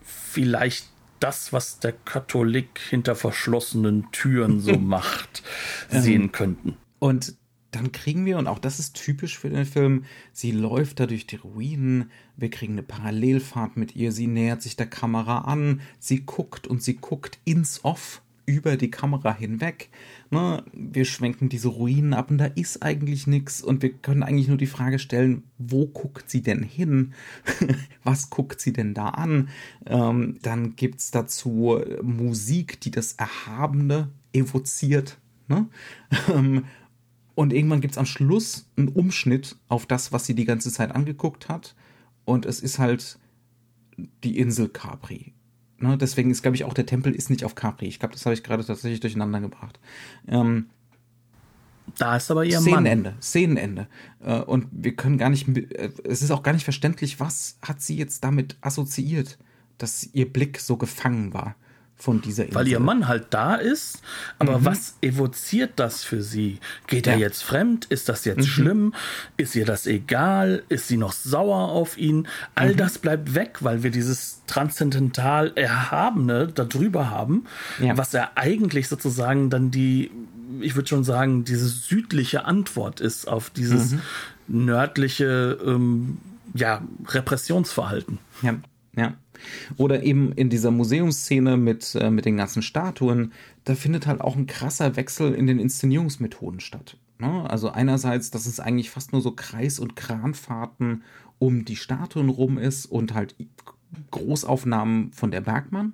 vielleicht 0.04 0.88
das, 1.20 1.54
was 1.54 1.80
der 1.80 1.94
Katholik 1.94 2.80
hinter 2.90 3.16
verschlossenen 3.16 4.12
Türen 4.12 4.60
so 4.60 4.74
macht, 4.78 5.44
sehen 5.90 6.32
könnten. 6.32 6.78
Und 7.00 7.36
dann 7.72 7.92
kriegen 7.94 8.26
wir, 8.26 8.38
und 8.38 8.48
auch 8.48 8.60
das 8.60 8.80
ist 8.80 8.96
typisch 8.96 9.40
für 9.40 9.50
den 9.50 9.66
Film, 9.66 10.04
sie 10.34 10.52
läuft 10.52 11.00
da 11.00 11.06
durch 11.06 11.26
die 11.26 11.38
Ruinen, 11.38 12.12
wir 12.36 12.50
kriegen 12.50 12.74
eine 12.74 12.84
Parallelfahrt 12.84 13.78
mit 13.78 13.96
ihr, 13.96 14.12
sie 14.12 14.28
nähert 14.28 14.62
sich 14.62 14.76
der 14.76 14.88
Kamera 14.88 15.40
an, 15.40 15.80
sie 16.00 16.26
guckt 16.26 16.68
und 16.68 16.84
sie 16.84 16.98
guckt 16.98 17.40
ins 17.46 17.86
Off 17.86 18.22
über 18.52 18.78
die 18.78 18.92
Kamera 18.92 19.34
hinweg. 19.34 19.90
Ne? 20.30 20.64
Wir 20.74 21.06
schwenken 21.06 21.50
diese 21.50 21.70
Ruinen 21.70 22.14
ab 22.14 22.30
und 22.30 22.38
da 22.38 22.46
ist 22.46 22.84
eigentlich 22.84 23.28
nichts 23.28 23.62
und 23.62 23.82
wir 23.82 23.94
können 23.94 24.24
eigentlich 24.24 24.48
nur 24.48 24.58
die 24.58 24.68
Frage 24.68 25.00
stellen, 25.00 25.44
wo 25.58 25.86
guckt 25.86 26.30
sie 26.30 26.42
denn 26.42 26.64
hin? 26.64 27.14
Was 28.04 28.30
guckt 28.30 28.60
sie 28.60 28.74
denn 28.74 28.94
da 28.94 29.10
an? 29.10 29.50
Ähm, 29.86 30.38
dann 30.42 30.76
gibt 30.76 31.00
es 31.00 31.12
dazu 31.12 31.80
Musik, 32.02 32.82
die 32.82 32.92
das 32.92 33.14
Erhabene 33.14 34.10
evoziert. 34.34 35.18
Ne? 35.48 35.68
Ähm, 36.30 36.66
und 37.36 37.54
irgendwann 37.54 37.82
gibt 37.82 37.94
es 37.94 37.98
am 37.98 38.06
Schluss 38.06 38.68
einen 38.76 38.90
Umschnitt 38.90 39.56
auf 39.70 39.86
das, 39.86 40.12
was 40.12 40.26
sie 40.26 40.36
die 40.36 40.46
ganze 40.46 40.72
Zeit 40.72 40.94
angeguckt 40.94 41.48
hat. 41.48 41.76
Und 42.26 42.46
es 42.46 42.60
ist 42.60 42.78
halt 42.78 43.18
die 44.24 44.38
Insel 44.38 44.70
Capri. 44.70 45.34
Ne, 45.82 45.98
deswegen 45.98 46.30
ist, 46.30 46.44
glaube 46.44 46.56
ich, 46.56 46.64
auch 46.64 46.74
der 46.76 46.86
Tempel 46.86 47.14
ist 47.14 47.30
nicht 47.30 47.44
auf 47.44 47.56
Capri. 47.56 47.88
Ich 47.88 48.00
glaube, 48.00 48.14
das 48.14 48.26
habe 48.26 48.36
ich 48.36 48.44
gerade 48.44 48.64
tatsächlich 48.64 49.00
durcheinander 49.00 49.42
gebracht. 49.42 49.80
Ähm, 50.28 50.68
Da 51.98 52.16
ist 52.18 52.30
aber 52.32 52.46
ihr 52.46 52.62
Mann. 52.62 52.86
Szenenende, 52.86 53.16
Szenenende. 53.22 53.88
Äh, 54.24 54.42
und 54.42 54.68
wir 54.72 54.96
können 54.96 55.18
gar 55.18 55.30
nicht, 55.30 55.48
äh, 55.50 55.92
es 56.04 56.22
ist 56.22 56.32
auch 56.32 56.44
gar 56.44 56.54
nicht 56.54 56.64
verständlich, 56.64 57.20
was 57.20 57.58
hat 57.62 57.82
sie 57.82 57.98
jetzt 57.98 58.24
damit 58.24 58.58
assoziiert, 58.62 59.38
dass 59.78 60.08
ihr 60.14 60.32
Blick 60.32 60.60
so 60.60 60.78
gefangen 60.78 61.34
war 61.34 61.56
von 62.02 62.22
dieser 62.22 62.44
Insel. 62.46 62.56
Weil 62.56 62.68
ihr 62.68 62.80
Mann 62.80 63.08
halt 63.08 63.28
da 63.30 63.56
ist, 63.56 64.02
aber 64.40 64.66
was 64.66 64.96
evoziert 65.02 65.74
das 65.76 66.04
für 66.04 66.22
sie? 66.24 66.60
Geht 66.88 67.06
er 67.08 67.14
Ja. 67.14 67.20
jetzt 67.20 67.44
fremd? 67.44 67.86
Ist 67.86 68.10
das 68.10 68.26
jetzt 68.26 68.48
schlimm? 68.48 68.94
Ist 69.38 69.56
ihr 69.56 69.66
das 69.66 69.86
egal? 69.88 70.64
Ist 70.70 70.88
sie 70.88 70.98
noch 70.98 71.12
sauer 71.14 71.70
auf 71.70 71.98
ihn? 71.98 72.28
All 72.56 72.76
das 72.76 72.98
bleibt 72.98 73.36
weg, 73.36 73.58
weil 73.62 73.84
wir 73.84 73.92
dieses 73.92 74.42
transzendental 74.48 75.52
Erhabene 75.56 76.48
da 76.48 76.64
drüber 76.66 77.10
haben, 77.10 77.46
Ja. 77.80 77.96
was 77.98 78.14
er 78.14 78.38
eigentlich 78.38 78.88
sozusagen 78.88 79.50
dann 79.50 79.70
die, 79.72 80.10
ich 80.60 80.76
würde 80.76 80.90
schon 80.90 81.04
sagen, 81.04 81.44
diese 81.46 81.68
südliche 81.68 82.46
Antwort 82.46 83.00
ist 83.00 83.28
auf 83.28 83.50
dieses 83.52 83.96
nördliche, 84.48 85.58
ähm, 85.66 86.18
ja, 86.54 86.82
Repressionsverhalten. 87.08 88.18
Ja, 88.42 88.56
ja. 88.96 89.14
Oder 89.78 90.04
eben 90.04 90.32
in 90.34 90.50
dieser 90.50 90.72
Museumsszene 90.72 91.58
mit, 91.58 91.96
äh, 91.96 92.10
mit 92.12 92.26
den 92.26 92.38
ganzen 92.38 92.62
Statuen, 92.62 93.32
da 93.64 93.76
findet 93.76 94.08
halt 94.08 94.22
auch 94.22 94.36
ein 94.36 94.48
krasser 94.48 94.96
Wechsel 94.96 95.34
in 95.34 95.48
den 95.48 95.60
Inszenierungsmethoden 95.60 96.60
statt. 96.60 96.98
Ne? 97.20 97.50
Also 97.50 97.70
einerseits, 97.70 98.32
dass 98.32 98.46
es 98.46 98.60
eigentlich 98.60 98.90
fast 98.90 99.14
nur 99.14 99.22
so 99.22 99.32
Kreis- 99.32 99.80
und 99.80 99.96
Kranfahrten 99.96 101.04
um 101.40 101.66
die 101.66 101.76
Statuen 101.76 102.30
rum 102.30 102.58
ist 102.58 102.86
und 102.86 103.14
halt 103.14 103.36
Großaufnahmen 104.12 105.12
von 105.14 105.32
der 105.32 105.42
Bergmann. 105.42 105.94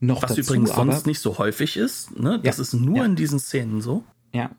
Noch 0.00 0.22
Was 0.22 0.34
dazu 0.34 0.40
übrigens 0.42 0.70
aber, 0.72 0.92
sonst 0.92 1.06
nicht 1.06 1.20
so 1.20 1.38
häufig 1.38 1.76
ist, 1.76 2.18
ne? 2.18 2.40
Das 2.42 2.56
Ja. 2.58 2.62
ist 2.62 2.74
nur 2.74 2.98
Ja. 2.98 3.04
in 3.04 3.16
diesen 3.16 3.38
Szenen 3.38 3.80
so. 3.80 4.04
Ja, 4.32 4.50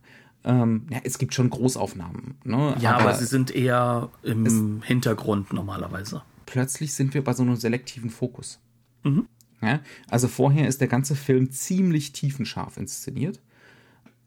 ähm, 0.44 0.88
ja, 0.90 1.00
es 1.04 1.18
gibt 1.18 1.34
schon 1.34 1.50
Großaufnahmen. 1.50 2.36
Ne? 2.44 2.76
Ja, 2.80 2.98
aber, 2.98 3.14
sie 3.16 3.26
sind 3.26 3.54
eher 3.54 4.10
im 4.24 4.82
Hintergrund 4.84 5.54
normalerweise. 5.54 6.22
Plötzlich 6.46 6.94
sind 6.94 7.14
wir 7.14 7.24
bei 7.24 7.34
so 7.34 7.44
einem 7.44 7.56
selektiven 7.56 8.10
Fokus. 8.10 8.60
Mhm. 9.04 9.28
Ja, 9.62 9.80
also 10.10 10.28
vorher 10.28 10.68
ist 10.68 10.82
der 10.82 10.88
ganze 10.88 11.16
Film 11.16 11.52
ziemlich 11.52 12.12
tiefenscharf 12.12 12.78
inszeniert. 12.78 13.40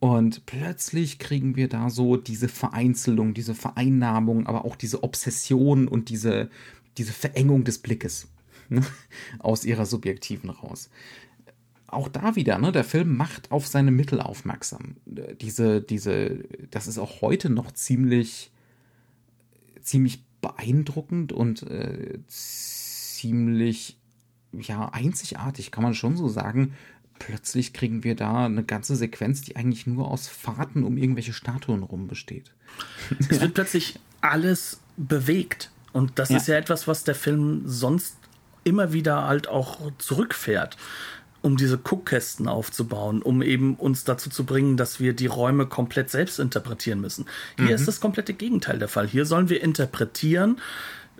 Und 0.00 0.46
plötzlich 0.46 1.18
kriegen 1.18 1.56
wir 1.56 1.68
da 1.68 1.90
so 1.90 2.16
diese 2.16 2.48
Vereinzelung, 2.48 3.34
diese 3.34 3.54
Vereinnahmung, 3.54 4.46
aber 4.46 4.64
auch 4.64 4.76
diese 4.76 5.02
Obsession 5.02 5.88
und 5.88 6.08
diese, 6.08 6.50
diese 6.96 7.12
Verengung 7.12 7.64
des 7.64 7.78
Blickes 7.78 8.28
ne, 8.68 8.82
aus 9.40 9.64
ihrer 9.64 9.86
subjektiven 9.86 10.50
raus. 10.50 10.90
Auch 11.88 12.08
da 12.08 12.36
wieder, 12.36 12.58
ne, 12.58 12.70
der 12.70 12.84
Film 12.84 13.16
macht 13.16 13.50
auf 13.50 13.66
seine 13.66 13.90
Mittel 13.90 14.20
aufmerksam. 14.20 14.96
Diese, 15.06 15.80
diese, 15.80 16.44
das 16.70 16.86
ist 16.86 16.98
auch 16.98 17.20
heute 17.20 17.50
noch 17.50 17.72
ziemlich, 17.72 18.52
ziemlich 19.80 20.22
beeindruckend 20.48 21.32
und 21.32 21.62
äh, 21.62 22.18
ziemlich 22.26 23.96
ja 24.52 24.88
einzigartig, 24.92 25.70
kann 25.70 25.82
man 25.82 25.94
schon 25.94 26.16
so 26.16 26.28
sagen. 26.28 26.74
Plötzlich 27.18 27.72
kriegen 27.72 28.04
wir 28.04 28.14
da 28.14 28.44
eine 28.46 28.62
ganze 28.62 28.94
Sequenz, 28.94 29.42
die 29.42 29.56
eigentlich 29.56 29.86
nur 29.86 30.08
aus 30.08 30.28
Fahrten 30.28 30.84
um 30.84 30.96
irgendwelche 30.96 31.32
Statuen 31.32 31.82
rum 31.82 32.06
besteht. 32.06 32.52
Es 33.18 33.40
wird 33.40 33.54
plötzlich 33.54 33.98
alles 34.20 34.80
bewegt. 34.96 35.70
Und 35.92 36.18
das 36.18 36.28
Ja. 36.28 36.36
ist 36.36 36.46
ja 36.48 36.56
etwas, 36.56 36.86
was 36.86 37.02
der 37.04 37.14
Film 37.16 37.62
sonst 37.66 38.16
immer 38.62 38.92
wieder 38.92 39.26
halt 39.26 39.48
auch 39.48 39.90
zurückfährt, 39.98 40.76
um 41.42 41.56
diese 41.56 41.78
Guckkästen 41.78 42.48
aufzubauen, 42.48 43.22
um 43.22 43.42
eben 43.42 43.74
uns 43.76 44.04
dazu 44.04 44.28
zu 44.30 44.44
bringen, 44.44 44.76
dass 44.76 45.00
wir 45.00 45.12
die 45.12 45.26
Räume 45.26 45.66
komplett 45.66 46.10
selbst 46.10 46.38
interpretieren 46.38 47.00
müssen. 47.00 47.26
Hier 47.56 47.74
ist 47.74 47.86
das 47.86 48.00
komplette 48.00 48.34
Gegenteil 48.34 48.78
der 48.78 48.88
Fall. 48.88 49.06
Hier 49.06 49.24
sollen 49.24 49.48
wir 49.48 49.62
interpretieren, 49.62 50.60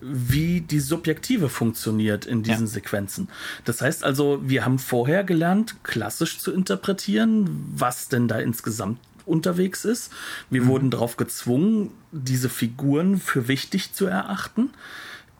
wie 0.01 0.61
die 0.61 0.81
Subjektive 0.81 1.49
funktioniert 1.49 2.25
in 2.25 2.43
diesen 2.43 2.66
Ja. 2.66 2.73
Sequenzen. 2.73 3.29
Das 3.64 3.81
heißt 3.81 4.05
also, 4.05 4.41
wir 4.45 4.64
haben 4.64 4.79
vorher 4.79 5.25
gelernt, 5.25 5.77
klassisch 5.83 6.39
zu 6.39 6.53
interpretieren, 6.53 7.49
was 7.75 8.09
denn 8.09 8.29
da 8.29 8.39
insgesamt 8.39 8.99
unterwegs 9.27 9.85
ist. 9.85 10.12
Wir 10.51 10.66
wurden 10.66 10.91
darauf 10.91 11.16
gezwungen, 11.16 11.91
diese 12.12 12.49
Figuren 12.49 13.19
für 13.19 13.49
wichtig 13.49 13.93
zu 13.93 14.07
erachten. 14.07 14.71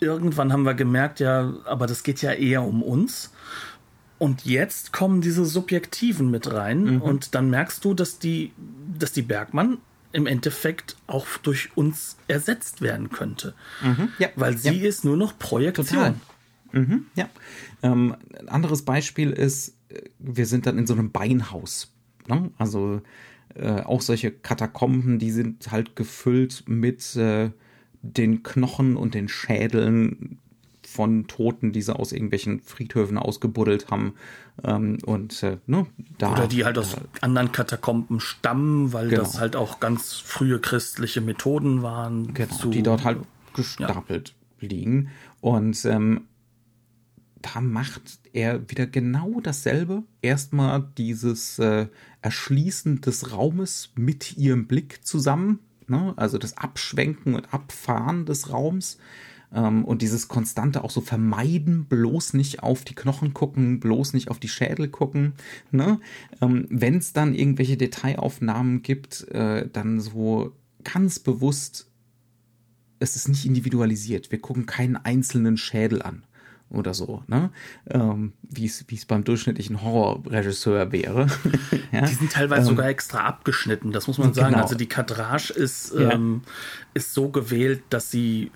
Irgendwann 0.01 0.53
haben 0.53 0.65
wir 0.65 0.75
gemerkt, 0.75 1.21
ja, 1.21 1.55
aber 1.65 1.87
das 1.87 2.03
geht 2.03 2.23
ja 2.23 2.33
eher 2.33 2.63
um 2.63 2.83
uns. 2.83 3.33
Und 4.19 4.45
jetzt 4.45 4.93
kommen 4.93 5.21
diese 5.21 5.45
Subjektiven 5.45 6.31
mit 6.31 6.53
rein 6.53 7.01
und 7.01 7.35
dann 7.37 7.51
merkst 7.51 7.85
du, 7.85 7.95
dass 7.95 8.19
die, 8.19 8.53
dass 8.99 9.13
die 9.13 9.23
Bergmann 9.23 9.79
im 10.13 10.27
Endeffekt 10.27 10.97
auch 11.07 11.27
durch 11.43 11.77
uns 11.77 12.17
ersetzt 12.27 12.81
werden 12.83 13.11
könnte. 13.11 13.55
Ja, 14.19 14.29
Weil 14.35 14.57
sie 14.57 14.81
ja. 14.81 14.89
ist 14.89 15.05
nur 15.05 15.17
noch 15.17 15.39
Projektion. 15.39 15.87
Total. 15.87 16.15
Mhm, 16.73 17.07
ja. 17.15 17.29
Ähm, 17.83 18.17
ein 18.39 18.49
anderes 18.49 18.83
Beispiel 18.83 19.31
ist, 19.31 19.75
äh, 19.89 20.03
wir 20.19 20.47
sind 20.47 20.67
dann 20.67 20.79
in 20.79 20.87
so 20.87 20.95
einem 20.95 21.11
Beinhaus. 21.11 21.93
Ne? 22.27 22.51
Also 22.59 23.01
äh, 23.55 23.81
auch 23.83 24.03
solche 24.03 24.31
Katakomben, 24.31 25.19
die 25.19 25.31
sind 25.31 25.71
halt 25.71 25.97
gefüllt 25.97 26.65
mit 26.67 27.17
äh, 27.17 27.51
den 28.03 28.43
Knochen 28.43 28.97
und 28.97 29.15
den 29.15 29.29
Schädeln 29.29 30.39
von 30.91 31.27
Toten, 31.27 31.73
die 31.73 31.83
sie 31.83 31.95
aus 31.95 32.13
irgendwelchen 32.13 32.61
Friedhöfen 32.61 33.19
ausgebuddelt 33.19 33.91
haben. 33.91 34.15
Ähm, 34.65 34.99
und 35.05 35.43
äh, 35.43 35.59
ne, 35.67 35.87
da, 36.19 36.33
Oder 36.33 36.49
die 36.49 36.65
halt 36.65 36.79
aus 36.79 36.97
anderen 37.21 37.53
Katakomben 37.53 38.21
stammen, 38.21 38.93
weil 38.93 39.09
Genau. 39.09 39.23
das 39.23 39.39
halt 39.39 39.55
auch 39.57 39.81
ganz 39.81 40.15
frühe 40.15 40.59
christliche 40.61 41.21
Methoden 41.21 41.83
waren. 41.83 42.33
Genau, 42.35 42.55
zu- 42.55 42.71
die 42.71 42.83
dort 42.83 43.05
halt 43.05 43.19
gestapelt 43.55 44.35
liegen. 44.61 45.11
Und 45.41 45.85
ähm, 45.85 46.23
da 47.41 47.61
macht 47.61 48.19
er 48.33 48.69
wieder 48.69 48.87
genau 48.87 49.41
dasselbe. 49.41 50.03
Erstmal 50.23 50.89
dieses 50.99 51.59
äh, 51.61 51.87
Erschließen 52.23 53.01
des 53.01 53.33
Raumes 53.33 53.91
mit 53.95 54.37
ihrem 54.37 54.67
Blick 54.67 55.07
zusammen. 55.07 55.61
Ne? 55.87 56.15
Also 56.17 56.39
das 56.39 56.57
Abschwenken 56.59 57.35
und 57.35 57.55
Abfahren 57.55 58.27
des 58.27 58.51
Raums. 58.51 58.99
Ähm, 59.55 59.85
und 59.85 60.03
dieses 60.03 60.29
konstante 60.29 60.85
auch 60.85 60.91
so 60.91 61.01
vermeiden, 61.01 61.87
bloß 61.87 62.35
nicht 62.35 62.63
auf 62.63 62.85
die 62.85 62.95
Knochen 62.95 63.35
gucken, 63.35 63.81
bloß 63.81 64.13
nicht 64.13 64.31
auf 64.31 64.39
die 64.39 64.49
Schädel 64.49 64.89
gucken. 64.89 65.35
Ne? 65.71 66.01
Ähm, 66.41 66.67
Wenn 66.71 66.99
es 66.99 67.13
dann 67.13 67.35
irgendwelche 67.35 67.77
Detailaufnahmen 67.77 68.83
gibt, 68.83 69.29
äh, 69.29 69.69
dann 69.73 70.01
so 70.01 70.53
ganz 70.85 71.19
bewusst 71.19 71.89
es 73.01 73.17
ist 73.17 73.29
nicht 73.29 73.45
individualisiert. 73.45 74.31
Wir 74.31 74.41
gucken 74.41 74.67
keinen 74.67 74.97
einzelnen 74.97 75.57
Schädel 75.57 76.03
an 76.03 76.25
oder 76.71 76.93
so, 76.93 77.23
ne? 77.29 77.51
Ähm, 77.89 78.35
wie 78.43 78.67
es 78.67 79.05
beim 79.07 79.25
durchschnittlichen 79.25 79.83
Horrorregisseur 79.83 80.93
wäre. 80.93 81.27
ja? 81.93 82.03
Die 82.03 82.15
sind 82.15 82.33
teilweise 82.33 82.63
ähm, 82.63 82.77
sogar 82.77 82.89
extra 82.89 83.21
abgeschnitten, 83.21 83.93
das 83.93 84.07
muss 84.07 84.19
man 84.19 84.35
sagen. 84.35 84.53
Genau. 84.53 84.65
Also 84.65 84.75
die 84.75 84.89
Kadrage 84.89 85.53
ist, 85.55 85.95
ja. 85.95 86.13
ähm, 86.13 86.43
ist 86.93 87.15
so 87.15 87.31
gewählt, 87.31 87.83
dass 87.89 88.11
sie, 88.11 88.51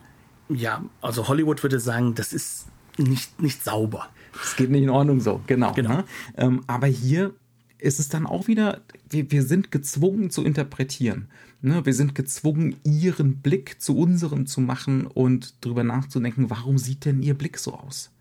ja, 0.48 0.84
also 1.00 1.28
Hollywood 1.28 1.62
würde 1.62 1.80
sagen, 1.80 2.14
das 2.14 2.32
ist 2.32 2.66
nicht, 2.98 3.40
nicht 3.40 3.64
sauber. 3.64 4.08
Es 4.42 4.56
geht 4.56 4.70
nicht 4.70 4.82
in 4.82 4.90
Ordnung 4.90 5.20
so, 5.20 5.40
genau. 5.46 5.72
genau. 5.72 5.90
Ne? 5.90 6.04
Ähm, 6.36 6.62
aber 6.66 6.86
hier 6.86 7.34
ist 7.78 7.98
es 7.98 8.08
dann 8.08 8.26
auch 8.26 8.46
wieder, 8.46 8.80
wir, 9.08 9.30
wir 9.30 9.42
sind 9.42 9.70
gezwungen 9.70 10.30
zu 10.30 10.44
interpretieren. 10.44 11.28
Ne? 11.60 11.84
Wir 11.84 11.94
sind 11.94 12.14
gezwungen, 12.14 12.76
ihren 12.84 13.38
Blick 13.38 13.80
zu 13.80 13.96
unserem 13.96 14.46
zu 14.46 14.60
machen 14.60 15.06
und 15.06 15.64
darüber 15.64 15.84
nachzudenken, 15.84 16.48
warum 16.48 16.78
sieht 16.78 17.04
denn 17.04 17.22
ihr 17.22 17.34
Blick 17.34 17.58
so 17.58 17.74
aus? 17.74 18.11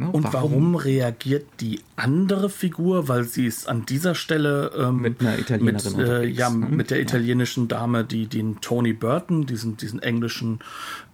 Ne? 0.00 0.10
Und 0.10 0.24
warum? 0.32 0.52
warum? 0.52 0.74
reagiert 0.76 1.46
die 1.60 1.80
andere 1.94 2.48
Figur, 2.48 3.08
weil 3.08 3.24
sie 3.24 3.44
ist 3.44 3.68
an 3.68 3.84
dieser 3.84 4.14
Stelle 4.14 4.72
ähm, 4.74 5.02
mit 5.02 5.20
einer 5.20 5.38
Italienerin 5.38 5.96
mit, 5.96 6.08
äh, 6.08 6.24
ja, 6.24 6.48
ne? 6.48 6.66
mit 6.70 6.90
der 6.90 7.02
italienischen 7.02 7.68
Dame, 7.68 8.04
die 8.04 8.26
den 8.26 8.62
Tony 8.62 8.94
Burton, 8.94 9.44
diesen, 9.44 9.76
diesen 9.76 10.00
englischen 10.00 10.60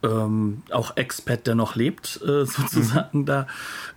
ähm, 0.04 0.62
auch 0.70 0.96
Expat, 0.96 1.48
der 1.48 1.56
noch 1.56 1.74
lebt, 1.74 2.20
äh, 2.22 2.46
sozusagen 2.46 3.20
mhm. 3.20 3.26
da 3.26 3.48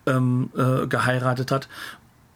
ähm, 0.08 0.50
äh, 0.58 0.88
geheiratet 0.88 1.52
hat. 1.52 1.70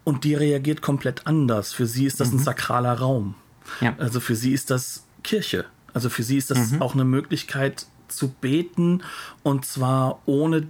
Und 0.03 0.23
die 0.23 0.35
reagiert 0.35 0.83
komplett 0.83 1.25
anders. 1.25 1.73
Für 1.73 1.87
sie 1.87 2.05
ist 2.05 2.19
das 2.19 2.31
mhm. 2.31 2.37
ein 2.37 2.43
sakraler 2.43 2.93
Raum. 2.93 3.33
Ja. 3.81 3.95
Also 3.97 4.19
für 4.19 4.35
sie 4.35 4.53
ist 4.53 4.69
das 4.69 5.05
Kirche. 5.23 5.65
Also 5.91 6.09
für 6.09 6.21
sie 6.21 6.37
ist 6.37 6.51
das 6.51 6.73
mhm. 6.73 6.83
auch 6.83 6.93
eine 6.93 7.05
Möglichkeit 7.05 7.87
zu 8.09 8.27
beten 8.27 9.01
und 9.41 9.65
zwar 9.65 10.19
ohne 10.27 10.67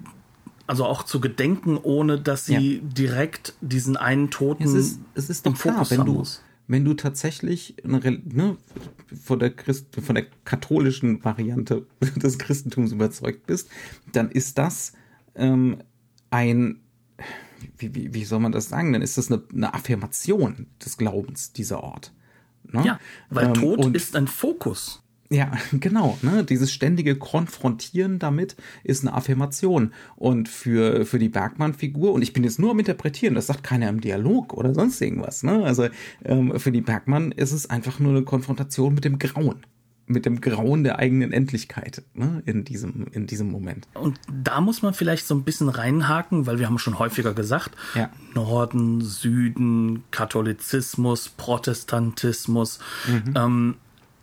also 0.68 0.86
auch 0.86 1.04
zu 1.04 1.20
gedenken, 1.20 1.78
ohne 1.78 2.20
dass 2.20 2.46
sie 2.46 2.78
ja. 2.78 2.82
direkt 2.84 3.54
diesen 3.62 3.98
einen 3.98 4.30
Toten 4.30 4.64
es 4.64 4.74
ist, 4.74 5.00
es 5.16 5.30
ist 5.30 5.46
im 5.46 5.54
klar, 5.54 5.76
Fokus 5.76 5.92
wenn 5.92 6.06
du, 6.06 6.14
muss. 6.14 6.42
Wenn 6.68 6.86
du 6.86 6.94
tatsächlich 6.94 7.76
ne, 7.84 8.58
von, 9.24 9.40
der 9.40 9.50
Christ, 9.50 9.88
von 10.02 10.16
der 10.16 10.26
katholischen 10.46 11.24
Variante 11.24 11.86
des 12.16 12.40
Christentums 12.40 12.92
überzeugt 12.94 13.46
bist, 13.46 13.70
dann 14.14 14.32
ist 14.32 14.58
das 14.58 14.94
ähm, 15.36 15.80
ein, 16.30 16.80
wie, 17.78 17.94
wie, 17.94 18.14
wie 18.14 18.26
soll 18.26 18.40
man 18.40 18.54
das 18.54 18.70
sagen? 18.70 18.94
Dann 18.94 19.02
ist 19.02 19.18
das 19.18 19.32
eine, 19.32 19.44
eine 19.54 19.74
Affirmation 19.74 20.68
des 20.84 20.98
Glaubens, 20.98 21.52
dieser 21.52 21.84
Ort. 21.84 22.14
Ne? 22.64 22.86
Ja, 22.86 23.00
weil 23.30 23.48
ähm, 23.48 23.54
Tod 23.54 23.96
ist 23.96 24.16
ein 24.16 24.28
Fokus. 24.28 25.03
Ja, 25.34 25.52
genau. 25.72 26.18
Ne? 26.22 26.44
Dieses 26.44 26.72
ständige 26.72 27.16
Konfrontieren 27.16 28.20
damit 28.20 28.56
ist 28.84 29.04
eine 29.04 29.16
Affirmation. 29.16 29.92
Und 30.16 30.48
für, 30.48 31.06
für 31.06 31.18
die 31.18 31.30
Bergmann-Figur, 31.30 32.14
und 32.14 32.22
ich 32.22 32.34
bin 32.34 32.44
jetzt 32.44 32.60
nur 32.60 32.72
am 32.72 32.80
Interpretieren, 32.80 33.34
das 33.34 33.48
sagt 33.48 33.64
keiner 33.64 33.90
im 33.90 34.00
Dialog 34.00 34.54
oder 34.54 34.74
sonst 34.76 35.02
irgendwas. 35.02 35.42
Ne? 35.42 35.64
Also 35.64 35.88
ähm, 36.24 36.60
für 36.60 36.72
die 36.72 36.82
Bergmann 36.82 37.32
ist 37.32 37.52
es 37.52 37.70
einfach 37.70 38.00
nur 38.00 38.12
eine 38.12 38.24
Konfrontation 38.24 38.94
mit 38.94 39.06
dem 39.06 39.18
Grauen 39.18 39.66
mit 40.06 40.26
dem 40.26 40.42
Grauen 40.42 40.84
der 40.84 41.00
eigenen 41.00 41.32
Endlichkeit 41.32 42.04
ne, 42.14 42.44
in, 42.46 42.66
diesem, 42.66 43.08
in 43.14 43.26
diesem 43.26 43.50
Moment. 43.50 43.88
Und 43.94 44.20
da 44.30 44.60
muss 44.60 44.82
man 44.82 44.94
vielleicht 44.94 45.26
so 45.26 45.34
ein 45.34 45.44
bisschen 45.44 45.70
reinhaken, 45.70 46.46
weil 46.46 46.60
wir 46.60 46.68
haben 46.68 46.78
schon 46.78 47.00
häufiger 47.00 47.34
gesagt, 47.34 47.72
ja. 47.96 48.10
Norden, 48.34 49.00
Süden, 49.00 50.04
Katholizismus, 50.12 51.30
Protestantismus. 51.30 52.80
Mhm. 53.08 53.34
Ähm, 53.36 53.76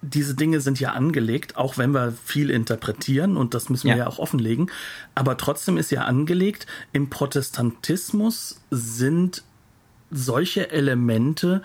diese 0.02 0.34
Dinge 0.34 0.60
sind 0.60 0.80
ja 0.80 0.92
angelegt, 0.92 1.56
auch 1.56 1.76
wenn 1.76 1.92
wir 1.92 2.12
viel 2.24 2.50
interpretieren 2.50 3.36
und 3.36 3.54
das 3.54 3.68
müssen 3.68 3.88
wir 3.88 3.96
ja, 3.96 4.04
ja 4.04 4.06
auch 4.06 4.18
offenlegen. 4.18 4.70
Aber 5.14 5.36
trotzdem 5.36 5.76
ist 5.76 5.90
ja 5.90 6.04
angelegt, 6.04 6.66
im 6.92 7.10
Protestantismus 7.10 8.60
sind 8.70 9.42
solche 10.10 10.70
Elemente 10.70 11.62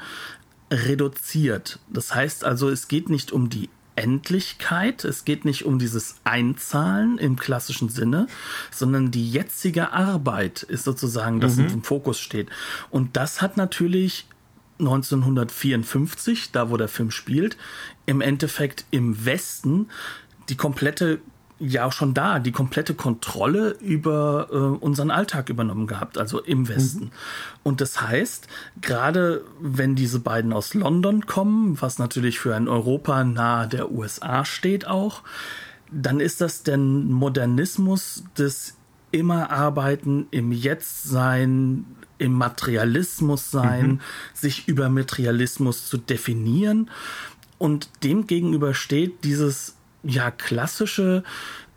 reduziert. 0.69 1.79
Das 1.89 2.13
heißt 2.13 2.43
also, 2.43 2.69
es 2.69 2.87
geht 2.87 3.09
nicht 3.09 3.31
um 3.31 3.49
die 3.49 3.69
Endlichkeit, 3.95 5.05
es 5.05 5.23
geht 5.23 5.45
nicht 5.45 5.65
um 5.65 5.79
dieses 5.79 6.17
Einzahlen 6.25 7.17
im 7.17 7.37
klassischen 7.37 7.89
Sinne, 7.89 8.27
sondern 8.71 9.11
die 9.11 9.29
jetzige 9.29 9.93
Arbeit 9.93 10.63
ist 10.63 10.83
sozusagen, 10.83 11.39
das 11.39 11.55
mhm. 11.55 11.67
im 11.67 11.83
Fokus 11.83 12.19
steht. 12.19 12.49
Und 12.89 13.15
das 13.15 13.41
hat 13.41 13.55
natürlich 13.55 14.27
1954, 14.79 16.51
da 16.51 16.69
wo 16.69 16.75
der 16.75 16.89
Film 16.89 17.11
spielt, 17.11 17.57
im 18.05 18.21
Endeffekt 18.21 18.85
im 18.91 19.25
Westen 19.25 19.89
die 20.49 20.57
komplette 20.57 21.19
ja 21.59 21.89
schon 21.91 22.13
da 22.13 22.39
die 22.39 22.51
komplette 22.51 22.93
Kontrolle 22.93 23.77
über 23.79 24.49
äh, 24.51 24.55
unseren 24.55 25.09
Alltag 25.09 25.49
übernommen 25.49 25.87
gehabt, 25.87 26.17
also 26.17 26.41
im 26.41 26.67
Westen. 26.67 27.05
Mhm. 27.05 27.11
Und 27.63 27.81
das 27.81 28.01
heißt, 28.01 28.47
gerade 28.81 29.43
wenn 29.59 29.95
diese 29.95 30.19
beiden 30.19 30.51
aus 30.51 30.73
London 30.73 31.25
kommen, 31.25 31.81
was 31.81 31.97
natürlich 31.97 32.39
für 32.39 32.55
ein 32.55 32.67
Europa 32.67 33.23
nahe 33.23 33.67
der 33.67 33.91
USA 33.91 34.43
steht 34.43 34.85
auch, 34.85 35.21
dann 35.91 36.19
ist 36.19 36.41
das 36.41 36.63
der 36.63 36.77
Modernismus 36.77 38.23
des 38.37 38.75
immer 39.11 39.49
arbeiten, 39.49 40.27
im 40.31 40.51
Jetzt 40.51 41.03
sein, 41.03 41.85
im 42.17 42.33
Materialismus 42.33 43.49
sein, 43.49 43.87
mhm. 43.87 43.99
sich 44.33 44.67
über 44.67 44.89
Materialismus 44.89 45.87
zu 45.87 45.97
definieren. 45.97 46.89
Und 47.57 47.89
dem 48.03 48.27
gegenüber 48.27 48.73
steht 48.73 49.23
dieses 49.23 49.75
ja 50.03 50.31
klassische 50.31 51.23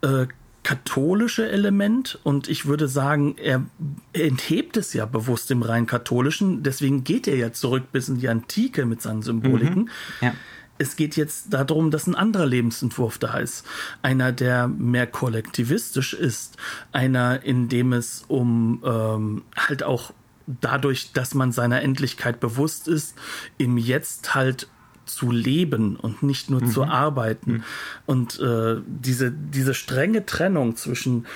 äh, 0.02 0.26
katholische 0.68 1.48
Element 1.48 2.18
und 2.24 2.46
ich 2.46 2.66
würde 2.66 2.88
sagen, 2.88 3.36
er 3.38 3.64
enthebt 4.12 4.76
es 4.76 4.92
ja 4.92 5.06
bewusst 5.06 5.50
im 5.50 5.62
rein 5.62 5.86
katholischen, 5.86 6.62
deswegen 6.62 7.04
geht 7.04 7.26
er 7.26 7.36
ja 7.36 7.52
zurück 7.52 7.84
bis 7.90 8.10
in 8.10 8.18
die 8.18 8.28
Antike 8.28 8.84
mit 8.84 9.00
seinen 9.00 9.22
Symboliken. 9.22 9.84
Mhm. 9.84 9.88
Ja. 10.20 10.34
Es 10.76 10.96
geht 10.96 11.16
jetzt 11.16 11.54
darum, 11.54 11.90
dass 11.90 12.06
ein 12.06 12.14
anderer 12.14 12.44
Lebensentwurf 12.44 13.16
da 13.16 13.38
ist. 13.38 13.64
Einer, 14.02 14.30
der 14.30 14.68
mehr 14.68 15.06
kollektivistisch 15.06 16.12
ist. 16.12 16.58
Einer, 16.92 17.42
in 17.42 17.68
dem 17.68 17.94
es 17.94 18.24
um 18.28 18.82
ähm, 18.84 19.42
halt 19.56 19.82
auch 19.82 20.12
dadurch, 20.46 21.12
dass 21.12 21.34
man 21.34 21.50
seiner 21.50 21.82
Endlichkeit 21.82 22.40
bewusst 22.40 22.88
ist, 22.88 23.16
im 23.56 23.78
Jetzt 23.78 24.34
halt 24.34 24.68
zu 25.08 25.30
leben 25.30 25.96
und 25.96 26.22
nicht 26.22 26.50
nur 26.50 26.62
mhm. 26.62 26.70
zu 26.70 26.84
arbeiten. 26.84 27.52
Mhm. 27.52 27.64
Und 28.06 28.40
äh, 28.40 28.76
diese, 28.86 29.30
diese 29.30 29.74
strenge 29.74 30.26
Trennung 30.26 30.76
zwischen 30.76 31.26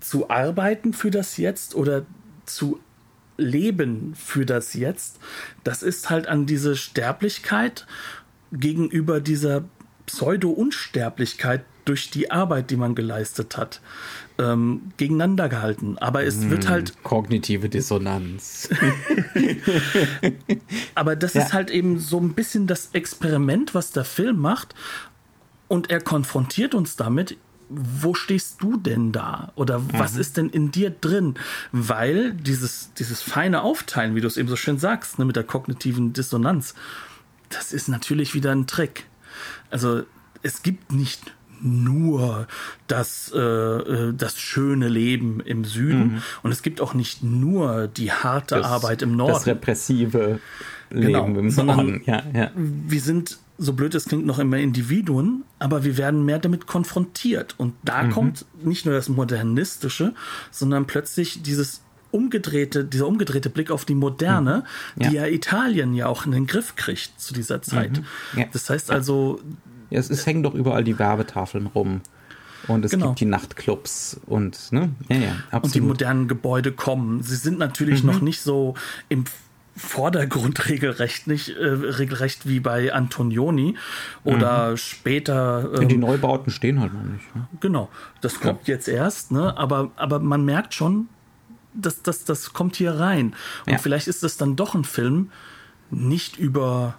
zu 0.00 0.28
arbeiten 0.28 0.92
für 0.92 1.10
das 1.10 1.36
Jetzt 1.36 1.74
oder 1.74 2.04
zu 2.44 2.78
leben 3.36 4.14
für 4.14 4.46
das 4.46 4.74
Jetzt, 4.74 5.18
das 5.64 5.82
ist 5.82 6.10
halt 6.10 6.28
an 6.28 6.46
diese 6.46 6.76
Sterblichkeit 6.76 7.86
gegenüber 8.52 9.20
dieser 9.20 9.64
Pseudo-Unsterblichkeit 10.06 11.64
durch 11.84 12.10
die 12.10 12.30
Arbeit, 12.30 12.70
die 12.70 12.76
man 12.76 12.94
geleistet 12.94 13.56
hat, 13.56 13.80
ähm, 14.38 14.92
gegeneinander 14.96 15.48
gehalten. 15.48 15.98
Aber 15.98 16.24
es 16.24 16.42
hm, 16.42 16.50
wird 16.50 16.68
halt. 16.68 17.02
Kognitive 17.02 17.68
Dissonanz. 17.68 18.68
Aber 20.94 21.16
das 21.16 21.34
ja. 21.34 21.42
ist 21.42 21.52
halt 21.52 21.70
eben 21.70 21.98
so 21.98 22.18
ein 22.18 22.34
bisschen 22.34 22.66
das 22.66 22.90
Experiment, 22.92 23.74
was 23.74 23.90
der 23.92 24.04
Film 24.04 24.38
macht. 24.38 24.74
Und 25.68 25.90
er 25.90 26.00
konfrontiert 26.00 26.74
uns 26.74 26.96
damit, 26.96 27.36
wo 27.68 28.14
stehst 28.14 28.62
du 28.62 28.76
denn 28.76 29.12
da? 29.12 29.52
Oder 29.56 29.82
was 29.92 30.14
mhm. 30.14 30.20
ist 30.20 30.36
denn 30.36 30.48
in 30.50 30.70
dir 30.70 30.90
drin? 30.90 31.34
Weil 31.72 32.32
dieses, 32.34 32.92
dieses 32.94 33.22
feine 33.22 33.62
Aufteilen, 33.62 34.14
wie 34.14 34.20
du 34.20 34.26
es 34.26 34.36
eben 34.36 34.48
so 34.48 34.56
schön 34.56 34.78
sagst, 34.78 35.18
ne, 35.18 35.24
mit 35.24 35.36
der 35.36 35.44
kognitiven 35.44 36.12
Dissonanz, 36.12 36.74
das 37.48 37.72
ist 37.72 37.88
natürlich 37.88 38.34
wieder 38.34 38.52
ein 38.52 38.66
Trick. 38.66 39.06
Also 39.70 40.02
es 40.42 40.62
gibt 40.62 40.92
nicht 40.92 41.32
nur 41.62 42.46
das, 42.86 43.32
äh, 43.34 43.38
äh, 43.38 44.12
das 44.14 44.38
schöne 44.38 44.88
Leben 44.88 45.40
im 45.40 45.64
Süden 45.64 46.14
mhm. 46.14 46.22
und 46.42 46.52
es 46.52 46.62
gibt 46.62 46.80
auch 46.80 46.94
nicht 46.94 47.22
nur 47.22 47.88
die 47.88 48.12
harte 48.12 48.56
das, 48.56 48.66
Arbeit 48.66 49.02
im 49.02 49.16
Norden. 49.16 49.32
Das 49.32 49.46
repressive 49.46 50.40
Leben 50.90 51.06
genau, 51.06 51.26
im 51.26 51.66
Norden. 51.66 52.02
Ja, 52.06 52.22
ja. 52.32 52.50
Wir 52.54 53.00
sind, 53.00 53.38
so 53.58 53.72
blöd 53.72 53.94
es 53.94 54.06
klingt, 54.06 54.26
noch 54.26 54.38
immer 54.38 54.58
Individuen, 54.58 55.44
aber 55.58 55.84
wir 55.84 55.96
werden 55.96 56.24
mehr 56.24 56.38
damit 56.38 56.66
konfrontiert. 56.66 57.54
Und 57.58 57.74
da 57.82 58.02
mhm. 58.02 58.10
kommt 58.10 58.46
nicht 58.62 58.86
nur 58.86 58.94
das 58.94 59.08
Modernistische, 59.08 60.14
sondern 60.50 60.86
plötzlich 60.86 61.42
dieses 61.42 61.82
umgedrehte, 62.10 62.84
dieser 62.84 63.08
umgedrehte 63.08 63.50
Blick 63.50 63.72
auf 63.72 63.84
die 63.84 63.96
Moderne, 63.96 64.64
mhm. 64.94 65.02
ja. 65.02 65.08
die 65.08 65.16
ja 65.16 65.26
Italien 65.26 65.94
ja 65.94 66.06
auch 66.06 66.26
in 66.26 66.32
den 66.32 66.46
Griff 66.46 66.76
kriegt 66.76 67.20
zu 67.20 67.34
dieser 67.34 67.60
Zeit. 67.60 67.98
Mhm. 67.98 68.38
Ja. 68.38 68.46
Das 68.52 68.70
heißt 68.70 68.90
also, 68.90 69.40
ja, 69.94 70.00
es, 70.00 70.10
es 70.10 70.26
hängen 70.26 70.42
doch 70.42 70.54
überall 70.54 70.84
die 70.84 70.98
Werbetafeln 70.98 71.66
rum. 71.66 72.00
Und 72.66 72.84
es 72.84 72.92
genau. 72.92 73.08
gibt 73.08 73.20
die 73.20 73.26
Nachtclubs 73.26 74.18
und, 74.24 74.72
ne? 74.72 74.90
Ja, 75.10 75.16
ja, 75.16 75.32
absolut. 75.50 75.64
Und 75.64 75.74
die 75.74 75.80
modernen 75.82 76.28
Gebäude 76.28 76.72
kommen. 76.72 77.22
Sie 77.22 77.36
sind 77.36 77.58
natürlich 77.58 78.02
mhm. 78.02 78.10
noch 78.10 78.20
nicht 78.22 78.40
so 78.40 78.74
im 79.10 79.24
Vordergrund 79.76 80.68
regelrecht 80.68 81.26
nicht 81.26 81.48
äh, 81.48 81.66
regelrecht 81.66 82.48
wie 82.48 82.60
bei 82.60 82.92
Antonioni 82.92 83.74
oder 84.22 84.70
mhm. 84.70 84.76
später 84.76 85.68
ähm, 85.80 85.88
die 85.88 85.96
Neubauten 85.96 86.52
stehen 86.52 86.78
halt 86.78 86.94
noch 86.94 87.02
nicht 87.02 87.34
ne? 87.34 87.48
genau 87.58 87.88
das 88.20 88.38
kommt 88.38 88.68
ja. 88.68 88.74
jetzt 88.74 88.86
erst 88.86 89.32
ne 89.32 89.58
aber 89.58 89.90
aber 89.96 90.20
man 90.20 90.44
merkt 90.44 90.74
schon 90.74 91.08
das, 91.74 92.02
das, 92.02 92.24
das 92.24 92.52
kommt 92.52 92.76
hier 92.76 92.92
rein. 92.92 93.34
Und 93.66 93.72
ja. 93.72 93.78
vielleicht 93.78 94.08
ist 94.08 94.22
das 94.22 94.36
dann 94.36 94.56
doch 94.56 94.74
ein 94.74 94.84
Film 94.84 95.30
nicht 95.90 96.38
über 96.38 96.94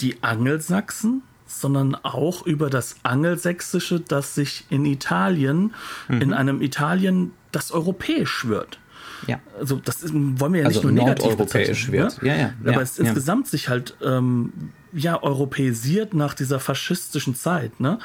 die 0.00 0.22
Angelsachsen, 0.22 1.22
sondern 1.50 1.94
auch 1.96 2.46
über 2.46 2.70
das 2.70 2.96
Angelsächsische, 3.02 4.00
das 4.00 4.34
sich 4.34 4.64
in 4.70 4.86
Italien, 4.86 5.74
mhm. 6.08 6.22
in 6.22 6.32
einem 6.32 6.62
Italien, 6.62 7.32
das 7.52 7.72
europäisch 7.72 8.46
wird. 8.46 8.78
Ja. 9.26 9.40
Also 9.58 9.76
das 9.76 10.02
ist, 10.02 10.14
wollen 10.14 10.52
wir 10.54 10.60
ja 10.60 10.66
also 10.66 10.80
nicht 10.80 10.96
nur 10.96 11.04
negativ 11.04 11.36
bezeichnen. 11.36 11.92
Wird. 11.92 12.22
Ne? 12.22 12.28
Ja, 12.28 12.36
ja, 12.36 12.52
Aber 12.62 12.72
ja, 12.72 12.80
es 12.80 12.98
insgesamt 12.98 13.48
sich 13.48 13.68
halt 13.68 13.96
ähm, 14.02 14.70
ja 14.92 15.22
europäisiert 15.22 16.14
nach 16.14 16.34
dieser 16.34 16.60
faschistischen 16.60 17.34
Zeit. 17.34 17.80
Ne? 17.80 17.98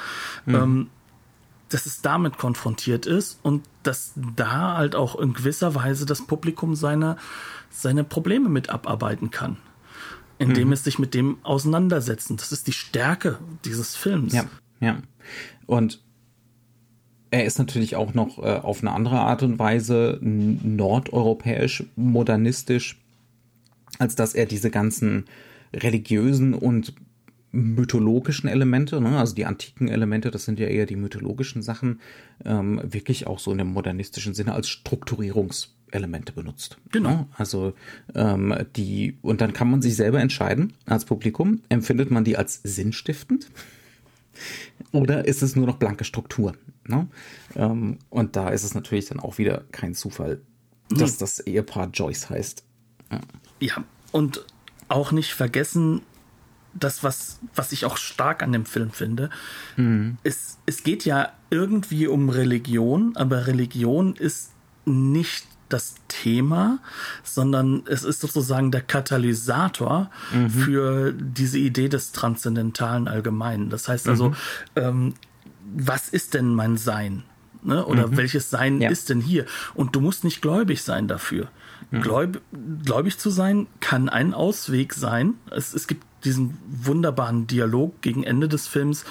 Mhm. 0.46 0.56
Ähm, 0.56 0.88
dass 1.70 1.86
es 1.86 2.02
damit 2.02 2.38
konfrontiert 2.38 3.06
ist 3.06 3.40
und 3.42 3.64
dass 3.84 4.14
da 4.36 4.78
halt 4.78 4.96
auch 4.96 5.20
in 5.20 5.34
gewisser 5.34 5.74
Weise 5.74 6.06
das 6.06 6.26
Publikum 6.26 6.76
seine, 6.76 7.18
seine 7.70 8.04
Probleme 8.04 8.50
mit 8.50 8.70
abarbeiten 8.70 9.32
kann 9.32 9.58
indem 10.40 10.68
mhm. 10.68 10.74
es 10.74 10.84
sich 10.84 11.00
mit 11.00 11.14
dem 11.14 11.38
auseinandersetzt. 11.44 12.32
Das 12.32 12.52
ist 12.52 12.68
die 12.68 12.74
Stärke 12.74 13.40
dieses 13.64 13.96
Films. 13.96 14.34
Ja, 14.34 14.46
ja. 14.80 15.02
Und 15.66 16.04
er 17.32 17.46
ist 17.46 17.58
natürlich 17.58 17.96
auch 17.96 18.14
noch 18.14 18.40
äh, 18.40 18.60
auf 18.60 18.82
eine 18.82 18.92
andere 18.92 19.20
Art 19.20 19.44
und 19.44 19.60
Weise 19.60 20.20
nordeuropäisch 20.22 21.84
modernistisch, 21.96 23.02
als 24.00 24.16
dass 24.16 24.34
er 24.34 24.46
diese 24.46 24.70
ganzen 24.70 25.26
religiösen 25.74 26.54
und 26.54 26.94
mythologischen 27.52 28.50
Elemente, 28.50 29.00
ne, 29.00 29.18
also 29.18 29.34
die 29.34 29.46
antiken 29.46 29.88
Elemente, 29.88 30.30
das 30.30 30.46
sind 30.46 30.60
ja 30.60 30.68
eher 30.68 30.86
die 30.86 30.98
mythologischen 30.98 31.62
Sachen, 31.62 32.02
ähm, 32.44 32.82
wirklich 32.84 33.28
auch 33.28 33.40
so 33.40 33.52
in 33.52 33.58
dem 33.58 33.72
modernistischen 33.72 34.34
Sinne 34.34 34.54
als 34.54 34.68
Strukturierungselemente 35.86 36.34
benutzt. 36.34 36.78
Genau. 36.92 37.28
Also 37.38 37.74
ähm, 38.14 38.56
die, 38.76 39.18
und 39.22 39.42
dann 39.42 39.54
kann 39.54 39.70
man 39.70 39.82
sich 39.82 39.96
selber 39.96 40.20
entscheiden 40.20 40.74
als 40.86 41.06
Publikum, 41.06 41.62
empfindet 41.70 42.12
man 42.12 42.24
die 42.24 42.38
als 42.38 42.62
sinnstiftend 42.64 43.50
oder 44.92 45.26
ist 45.26 45.42
es 45.42 45.56
nur 45.56 45.66
noch 45.66 45.78
blanke 45.78 46.04
Struktur? 46.04 46.56
Ne? 46.88 47.08
Ähm, 47.56 48.00
und 48.10 48.36
da 48.36 48.50
ist 48.50 48.64
es 48.64 48.74
natürlich 48.74 49.06
dann 49.06 49.20
auch 49.20 49.38
wieder 49.38 49.64
kein 49.72 49.94
Zufall, 49.96 50.42
dass 50.90 51.14
mhm. 51.14 51.20
das 51.20 51.40
Ehepaar 51.40 51.90
Joyce 51.92 52.30
heißt. 52.30 52.64
Ja. 53.12 53.20
ja, 53.60 53.84
und 54.12 54.46
auch 54.88 55.12
nicht 55.12 55.34
vergessen, 55.34 56.02
das, 56.74 57.04
was, 57.04 57.40
was 57.56 57.72
ich 57.72 57.86
auch 57.86 57.96
stark 57.96 58.44
an 58.44 58.52
dem 58.52 58.66
Film 58.66 58.92
finde, 58.92 59.30
mhm. 59.78 60.18
es, 60.24 60.58
es 60.66 60.84
geht 60.84 61.06
ja 61.06 61.32
irgendwie 61.50 62.08
um 62.08 62.30
Religion, 62.30 63.16
aber 63.16 63.48
Religion 63.48 64.16
ist 64.16 64.52
nicht 64.86 65.46
das 65.70 65.96
Thema, 66.08 66.80
sondern 67.24 67.84
es 67.88 68.04
ist 68.04 68.22
sozusagen 68.22 68.72
der 68.72 68.82
Katalysator 68.82 70.10
mhm. 70.34 70.50
für 70.50 71.14
diese 71.14 71.58
Idee 71.58 71.90
des 71.90 72.12
Transzendentalen 72.12 73.08
Allgemeinen. 73.08 73.70
Das 73.70 73.88
heißt 73.88 74.08
also, 74.08 74.30
mhm. 74.30 74.36
ähm, 74.76 75.14
was 75.76 76.10
ist 76.10 76.34
denn 76.34 76.54
mein 76.54 76.78
Sein? 76.78 77.24
Ne? 77.64 77.84
Oder 77.86 78.08
mhm. 78.08 78.18
welches 78.18 78.50
Sein 78.50 78.80
ja. 78.80 78.90
ist 78.90 79.10
denn 79.10 79.22
hier? 79.22 79.46
Und 79.74 79.96
du 79.96 80.02
musst 80.02 80.24
nicht 80.24 80.42
gläubig 80.42 80.84
sein 80.84 81.08
dafür. 81.08 81.50
Mhm. 81.90 82.02
Gläub, 82.02 82.42
gläubig 82.84 83.18
zu 83.18 83.30
sein 83.30 83.68
kann 83.80 84.08
ein 84.08 84.34
Ausweg 84.34 84.94
sein. 84.94 85.34
Es, 85.50 85.74
es 85.74 85.88
gibt 85.88 86.06
diesen 86.24 86.58
wunderbaren 86.68 87.48
Dialog 87.48 88.02
gegen 88.02 88.24
Ende 88.24 88.48
des 88.48 88.68
Films. 88.68 89.06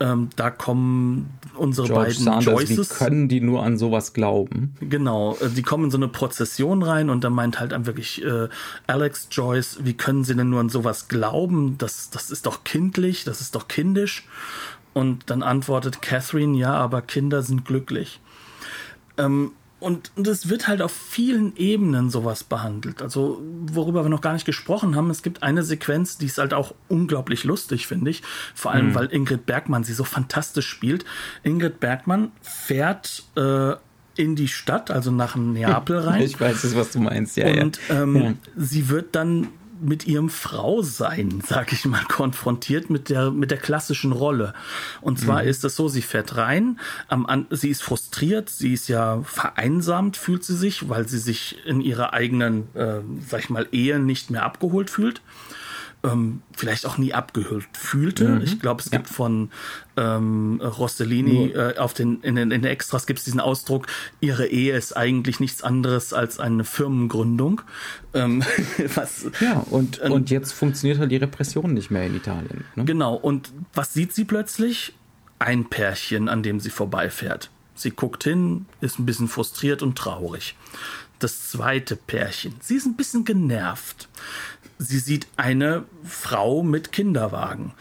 Ähm, 0.00 0.30
da 0.36 0.50
kommen 0.50 1.30
unsere 1.56 1.88
George 1.88 2.10
beiden 2.10 2.24
Sanders, 2.24 2.44
Joyces. 2.44 2.90
Wie 2.90 2.94
können 2.94 3.28
die 3.28 3.40
nur 3.40 3.64
an 3.64 3.76
sowas 3.78 4.12
glauben? 4.12 4.74
Genau, 4.80 5.36
äh, 5.40 5.48
die 5.48 5.62
kommen 5.62 5.84
in 5.86 5.90
so 5.90 5.96
eine 5.96 6.06
Prozession 6.06 6.82
rein 6.82 7.10
und 7.10 7.24
da 7.24 7.30
meint 7.30 7.58
halt 7.58 7.72
wirklich 7.86 8.24
äh, 8.24 8.48
Alex 8.86 9.28
Joyce, 9.32 9.78
wie 9.82 9.94
können 9.94 10.22
sie 10.22 10.36
denn 10.36 10.50
nur 10.50 10.60
an 10.60 10.68
sowas 10.68 11.08
glauben? 11.08 11.78
Das, 11.78 12.10
das 12.10 12.30
ist 12.30 12.46
doch 12.46 12.62
kindlich, 12.62 13.24
das 13.24 13.40
ist 13.40 13.56
doch 13.56 13.66
kindisch. 13.66 14.24
Und 14.94 15.30
dann 15.30 15.42
antwortet 15.42 16.00
Catherine, 16.00 16.56
ja, 16.56 16.74
aber 16.74 17.02
Kinder 17.02 17.42
sind 17.42 17.64
glücklich. 17.64 18.20
Ähm, 19.16 19.52
und, 19.80 20.10
und 20.16 20.26
es 20.26 20.48
wird 20.48 20.66
halt 20.66 20.82
auf 20.82 20.92
vielen 20.92 21.56
Ebenen 21.56 22.10
sowas 22.10 22.42
behandelt. 22.42 23.00
Also, 23.00 23.40
worüber 23.66 24.04
wir 24.04 24.08
noch 24.08 24.20
gar 24.20 24.32
nicht 24.32 24.44
gesprochen 24.44 24.96
haben, 24.96 25.08
es 25.10 25.22
gibt 25.22 25.42
eine 25.42 25.62
Sequenz, 25.62 26.18
die 26.18 26.26
ist 26.26 26.38
halt 26.38 26.52
auch 26.52 26.74
unglaublich 26.88 27.44
lustig, 27.44 27.86
finde 27.86 28.10
ich. 28.10 28.22
Vor 28.54 28.72
allem, 28.72 28.88
mhm. 28.88 28.94
weil 28.94 29.06
Ingrid 29.06 29.46
Bergmann 29.46 29.84
sie 29.84 29.92
so 29.94 30.04
fantastisch 30.04 30.68
spielt. 30.68 31.04
Ingrid 31.44 31.78
Bergmann 31.78 32.32
fährt 32.42 33.24
äh, 33.36 33.74
in 34.16 34.34
die 34.34 34.48
Stadt, 34.48 34.90
also 34.90 35.12
nach 35.12 35.36
Neapel 35.36 35.98
rein. 35.98 36.22
Ich 36.28 36.40
weiß 36.40 36.74
was 36.74 36.90
du 36.90 36.98
meinst, 36.98 37.36
ja. 37.36 37.46
Und 37.62 37.78
ja. 37.88 38.02
Ähm, 38.02 38.16
ja. 38.16 38.34
sie 38.56 38.88
wird 38.88 39.14
dann 39.14 39.46
mit 39.80 40.06
ihrem 40.06 40.28
Frausein, 40.28 41.42
sag 41.46 41.72
ich 41.72 41.84
mal, 41.84 42.04
konfrontiert 42.08 42.90
mit 42.90 43.08
der, 43.08 43.30
mit 43.30 43.50
der 43.50 43.58
klassischen 43.58 44.12
Rolle. 44.12 44.54
Und 45.00 45.18
zwar 45.18 45.42
mhm. 45.42 45.48
ist 45.48 45.64
es 45.64 45.76
so, 45.76 45.88
sie 45.88 46.02
fährt 46.02 46.36
rein, 46.36 46.78
am, 47.08 47.46
sie 47.50 47.70
ist 47.70 47.82
frustriert, 47.82 48.50
sie 48.50 48.72
ist 48.72 48.88
ja 48.88 49.22
vereinsamt, 49.22 50.16
fühlt 50.16 50.44
sie 50.44 50.56
sich, 50.56 50.88
weil 50.88 51.08
sie 51.08 51.18
sich 51.18 51.64
in 51.66 51.80
ihrer 51.80 52.12
eigenen, 52.12 52.74
äh, 52.74 53.00
sag 53.26 53.40
ich 53.40 53.50
mal, 53.50 53.68
Ehe 53.72 53.98
nicht 53.98 54.30
mehr 54.30 54.44
abgeholt 54.44 54.90
fühlt 54.90 55.22
ähm, 56.04 56.42
vielleicht 56.56 56.86
auch 56.86 56.98
nie 56.98 57.12
abgehüllt 57.12 57.66
fühlte. 57.72 58.28
Mhm. 58.28 58.42
Ich 58.42 58.60
glaube, 58.60 58.82
es 58.82 58.90
gibt 58.90 59.08
von 59.08 59.50
ähm, 59.96 60.60
Rossellini 60.62 61.50
äh, 61.50 61.76
auf 61.76 61.92
den 61.92 62.20
in, 62.22 62.36
den 62.36 62.50
in 62.50 62.62
den 62.62 62.70
Extras 62.70 63.06
gibt 63.06 63.18
es 63.18 63.24
diesen 63.24 63.40
Ausdruck: 63.40 63.86
Ihre 64.20 64.46
Ehe 64.46 64.76
ist 64.76 64.96
eigentlich 64.96 65.40
nichts 65.40 65.62
anderes 65.62 66.12
als 66.12 66.38
eine 66.38 66.64
Firmengründung. 66.64 67.62
Ähm, 68.14 68.44
was, 68.94 69.26
ja, 69.40 69.64
und 69.70 70.00
ähm, 70.02 70.12
und 70.12 70.30
jetzt 70.30 70.52
funktioniert 70.52 70.98
halt 70.98 71.10
die 71.10 71.16
Repression 71.16 71.74
nicht 71.74 71.90
mehr 71.90 72.06
in 72.06 72.14
Italien. 72.14 72.64
Ne? 72.76 72.84
Genau. 72.84 73.14
Und 73.14 73.52
was 73.74 73.92
sieht 73.92 74.14
sie 74.14 74.24
plötzlich? 74.24 74.94
Ein 75.40 75.66
Pärchen, 75.66 76.28
an 76.28 76.42
dem 76.42 76.58
sie 76.58 76.70
vorbeifährt. 76.70 77.50
Sie 77.76 77.90
guckt 77.90 78.24
hin, 78.24 78.66
ist 78.80 78.98
ein 78.98 79.06
bisschen 79.06 79.28
frustriert 79.28 79.82
und 79.82 79.96
traurig. 79.96 80.56
Das 81.20 81.48
zweite 81.48 81.94
Pärchen. 81.94 82.54
Sie 82.60 82.74
ist 82.74 82.86
ein 82.86 82.96
bisschen 82.96 83.24
genervt 83.24 84.08
sie 84.78 84.98
sieht 84.98 85.26
eine 85.36 85.84
Frau 86.04 86.62
mit 86.62 86.92
Kinderwagen. 86.92 87.72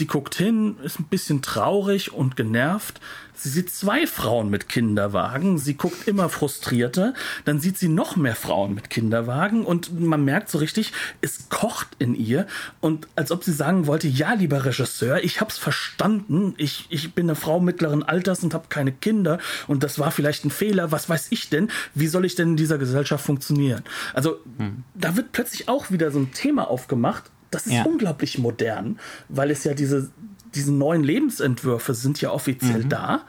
Sie 0.00 0.06
guckt 0.06 0.34
hin, 0.34 0.78
ist 0.82 0.98
ein 0.98 1.04
bisschen 1.04 1.42
traurig 1.42 2.10
und 2.10 2.34
genervt. 2.34 3.02
Sie 3.34 3.50
sieht 3.50 3.70
zwei 3.70 4.06
Frauen 4.06 4.48
mit 4.48 4.66
Kinderwagen. 4.66 5.58
Sie 5.58 5.74
guckt 5.74 6.08
immer 6.08 6.30
frustrierter. 6.30 7.12
Dann 7.44 7.60
sieht 7.60 7.76
sie 7.76 7.88
noch 7.88 8.16
mehr 8.16 8.34
Frauen 8.34 8.74
mit 8.74 8.88
Kinderwagen 8.88 9.62
und 9.66 10.00
man 10.00 10.24
merkt 10.24 10.48
so 10.48 10.56
richtig, 10.56 10.94
es 11.20 11.50
kocht 11.50 11.88
in 11.98 12.14
ihr. 12.14 12.46
Und 12.80 13.08
als 13.14 13.30
ob 13.30 13.44
sie 13.44 13.52
sagen 13.52 13.86
wollte, 13.86 14.08
ja, 14.08 14.32
lieber 14.32 14.64
Regisseur, 14.64 15.22
ich 15.22 15.42
hab's 15.42 15.58
verstanden. 15.58 16.54
Ich, 16.56 16.86
ich 16.88 17.12
bin 17.12 17.26
eine 17.26 17.36
Frau 17.36 17.60
mittleren 17.60 18.02
Alters 18.02 18.42
und 18.42 18.54
habe 18.54 18.68
keine 18.70 18.92
Kinder. 18.92 19.38
Und 19.66 19.82
das 19.82 19.98
war 19.98 20.12
vielleicht 20.12 20.46
ein 20.46 20.50
Fehler. 20.50 20.92
Was 20.92 21.10
weiß 21.10 21.26
ich 21.28 21.50
denn? 21.50 21.70
Wie 21.92 22.06
soll 22.06 22.24
ich 22.24 22.36
denn 22.36 22.52
in 22.52 22.56
dieser 22.56 22.78
Gesellschaft 22.78 23.26
funktionieren? 23.26 23.84
Also, 24.14 24.38
hm. 24.56 24.82
da 24.94 25.14
wird 25.14 25.32
plötzlich 25.32 25.68
auch 25.68 25.90
wieder 25.90 26.10
so 26.10 26.20
ein 26.20 26.32
Thema 26.32 26.70
aufgemacht. 26.70 27.24
Das 27.50 27.66
ist 27.66 27.72
ja. 27.72 27.84
unglaublich 27.84 28.38
modern, 28.38 28.98
weil 29.28 29.50
es 29.50 29.64
ja 29.64 29.74
diese 29.74 30.10
diese 30.54 30.72
neuen 30.72 31.04
Lebensentwürfe 31.04 31.94
sind 31.94 32.20
ja 32.20 32.30
offiziell 32.30 32.84
mhm. 32.84 32.88
da. 32.88 33.22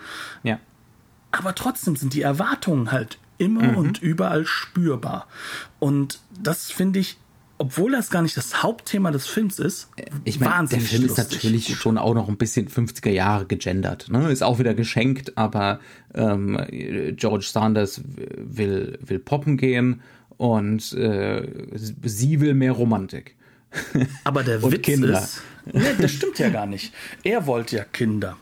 Ja. 0.44 0.60
Aber 1.32 1.56
trotzdem 1.56 1.96
sind 1.96 2.14
die 2.14 2.22
Erwartungen 2.24 2.92
halt 2.92 3.20
immer 3.38 3.72
mhm. 3.72 3.78
und 3.78 4.02
überall 4.02 4.46
spürbar. 4.46 5.28
Und 5.80 6.20
das 6.42 6.72
finde 6.72 7.00
ich 7.00 7.18
obwohl 7.62 7.92
das 7.92 8.10
gar 8.10 8.24
nicht 8.24 8.36
das 8.38 8.64
Hauptthema 8.64 9.12
des 9.12 9.28
Films 9.28 9.60
ist, 9.60 9.88
ich 10.24 10.40
meine, 10.40 10.68
der 10.68 10.80
Film 10.80 11.06
ist 11.06 11.20
natürlich 11.20 11.76
schon 11.76 12.00
auch 12.00 12.16
noch 12.16 12.28
ein 12.28 12.38
bisschen 12.38 12.68
50er 12.68 13.12
Jahre 13.12 13.46
gegendert. 13.46 14.10
Ne? 14.10 14.32
Ist 14.32 14.42
auch 14.42 14.58
wieder 14.58 14.74
geschenkt, 14.74 15.38
aber 15.38 15.80
ähm, 16.16 16.60
George 17.18 17.46
Sanders 17.48 18.02
will, 18.36 18.98
will 19.06 19.20
poppen 19.20 19.58
gehen 19.58 20.02
und 20.38 20.92
äh, 20.94 21.48
sie 22.02 22.42
will 22.42 22.56
mehr 22.56 22.72
Romantik. 22.72 23.36
Aber 24.24 24.44
der 24.44 24.62
Witz 24.64 24.82
Kinder. 24.82 25.22
ist, 25.22 25.42
nee, 25.72 25.82
das 26.00 26.12
stimmt 26.12 26.40
ja 26.40 26.50
gar 26.50 26.66
nicht. 26.66 26.94
Er 27.24 27.46
wollte 27.46 27.78
ja 27.78 27.84
Kinder. 27.84 28.38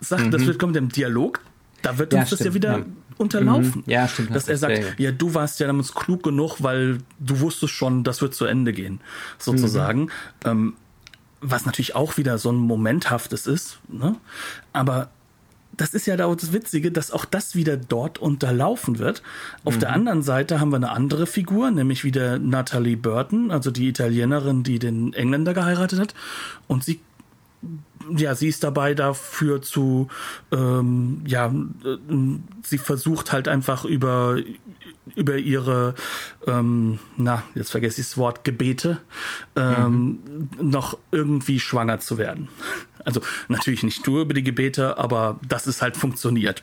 Sagt, 0.00 0.26
mhm. 0.26 0.30
das 0.30 0.46
wird 0.46 0.58
kommt 0.58 0.76
im 0.76 0.88
Dialog, 0.88 1.40
da 1.82 1.98
wird 1.98 2.14
uns 2.14 2.30
ja, 2.30 2.36
das 2.36 2.46
ja 2.46 2.54
wieder 2.54 2.78
ja. 2.78 2.86
unterlaufen. 3.18 3.82
Mhm. 3.84 3.90
Ja, 3.90 4.08
stimmt. 4.08 4.34
Dass 4.34 4.48
er 4.48 4.56
sagt, 4.56 4.78
ja, 4.78 4.84
ja, 4.96 5.12
du 5.12 5.34
warst 5.34 5.60
ja 5.60 5.66
damals 5.66 5.94
klug 5.94 6.22
genug, 6.22 6.62
weil 6.62 6.98
du 7.18 7.40
wusstest 7.40 7.74
schon, 7.74 8.04
das 8.04 8.22
wird 8.22 8.34
zu 8.34 8.46
Ende 8.46 8.72
gehen, 8.72 9.00
sozusagen. 9.38 10.02
Mhm. 10.02 10.10
Ähm, 10.44 10.74
was 11.42 11.64
natürlich 11.64 11.94
auch 11.94 12.16
wieder 12.18 12.38
so 12.38 12.50
ein 12.50 12.56
Momenthaftes 12.56 13.46
ist, 13.46 13.78
ne? 13.88 14.16
Aber 14.72 15.10
das 15.76 15.94
ist 15.94 16.06
ja 16.06 16.16
da 16.16 16.26
auch 16.26 16.34
das 16.34 16.52
Witzige, 16.52 16.90
dass 16.90 17.10
auch 17.10 17.24
das 17.24 17.54
wieder 17.54 17.76
dort 17.76 18.18
unterlaufen 18.18 18.98
wird. 18.98 19.22
Auf 19.64 19.76
mhm. 19.76 19.80
der 19.80 19.92
anderen 19.92 20.22
Seite 20.22 20.60
haben 20.60 20.70
wir 20.70 20.76
eine 20.76 20.90
andere 20.90 21.26
Figur, 21.26 21.70
nämlich 21.70 22.04
wieder 22.04 22.38
Natalie 22.38 22.96
Burton, 22.96 23.50
also 23.50 23.70
die 23.70 23.88
Italienerin, 23.88 24.62
die 24.62 24.78
den 24.78 25.12
Engländer 25.12 25.54
geheiratet 25.54 25.98
hat. 26.00 26.14
Und 26.66 26.84
sie 26.84 27.00
ja, 28.16 28.34
sie 28.34 28.48
ist 28.48 28.64
dabei 28.64 28.94
dafür 28.94 29.60
zu, 29.60 30.08
ähm, 30.52 31.22
ja, 31.26 31.46
äh, 31.48 31.96
sie 32.62 32.78
versucht 32.78 33.32
halt 33.32 33.46
einfach 33.46 33.84
über 33.84 34.38
über 35.14 35.36
ihre, 35.36 35.94
ähm, 36.46 36.98
na, 37.16 37.42
jetzt 37.54 37.70
vergesse 37.70 38.00
ich 38.00 38.08
das 38.08 38.16
Wort, 38.16 38.44
Gebete, 38.44 38.98
ähm, 39.56 40.18
mhm. 40.58 40.70
noch 40.70 40.98
irgendwie 41.10 41.60
schwanger 41.60 42.00
zu 42.00 42.18
werden. 42.18 42.48
Also 43.02 43.22
natürlich 43.48 43.82
nicht 43.82 44.06
nur 44.06 44.20
über 44.20 44.34
die 44.34 44.42
Gebete, 44.42 44.98
aber 44.98 45.40
dass 45.48 45.66
es 45.66 45.80
halt 45.80 45.96
funktioniert. 45.96 46.62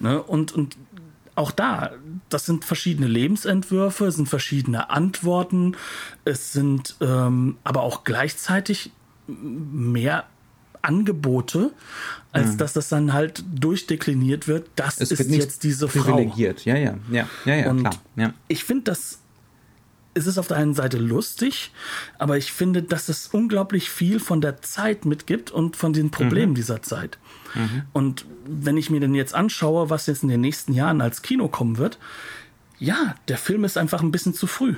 Ne? 0.00 0.20
Und, 0.20 0.50
und 0.50 0.76
auch 1.36 1.52
da, 1.52 1.92
das 2.28 2.44
sind 2.44 2.64
verschiedene 2.64 3.06
Lebensentwürfe, 3.06 4.06
es 4.06 4.16
sind 4.16 4.28
verschiedene 4.28 4.90
Antworten, 4.90 5.76
es 6.24 6.52
sind 6.52 6.96
ähm, 7.00 7.58
aber 7.62 7.82
auch 7.82 8.02
gleichzeitig 8.02 8.90
mehr 9.28 10.24
Angebote, 10.86 11.72
als 12.32 12.52
mhm. 12.52 12.58
dass 12.58 12.72
das 12.72 12.88
dann 12.88 13.12
halt 13.12 13.44
durchdekliniert 13.52 14.48
wird. 14.48 14.68
Das 14.76 15.00
es 15.00 15.10
ist 15.10 15.30
jetzt 15.30 15.62
diese 15.64 15.86
privilegiert. 15.88 16.60
Frau. 16.60 16.70
Ja, 16.70 16.76
ja, 16.76 16.94
ja, 17.10 17.28
ja, 17.44 17.54
ja, 17.54 17.70
Und 17.70 17.80
klar. 17.80 17.94
Ja. 18.16 18.34
Ich 18.48 18.64
finde 18.64 18.84
das 18.84 19.18
es 20.16 20.26
ist 20.26 20.38
auf 20.38 20.48
der 20.48 20.56
einen 20.56 20.72
Seite 20.72 20.96
lustig, 20.96 21.72
aber 22.18 22.38
ich 22.38 22.50
finde, 22.50 22.82
dass 22.82 23.10
es 23.10 23.28
unglaublich 23.28 23.90
viel 23.90 24.18
von 24.18 24.40
der 24.40 24.62
Zeit 24.62 25.04
mitgibt 25.04 25.50
und 25.50 25.76
von 25.76 25.92
den 25.92 26.10
Problemen 26.10 26.52
mhm. 26.52 26.56
dieser 26.56 26.80
Zeit. 26.80 27.18
Mhm. 27.54 27.82
Und 27.92 28.24
wenn 28.46 28.78
ich 28.78 28.88
mir 28.88 29.00
denn 29.00 29.14
jetzt 29.14 29.34
anschaue, 29.34 29.90
was 29.90 30.06
jetzt 30.06 30.22
in 30.22 30.30
den 30.30 30.40
nächsten 30.40 30.72
Jahren 30.72 31.02
als 31.02 31.20
Kino 31.20 31.48
kommen 31.48 31.76
wird, 31.76 31.98
ja, 32.78 33.14
der 33.28 33.36
Film 33.36 33.64
ist 33.64 33.76
einfach 33.76 34.00
ein 34.00 34.10
bisschen 34.10 34.32
zu 34.32 34.46
früh. 34.46 34.76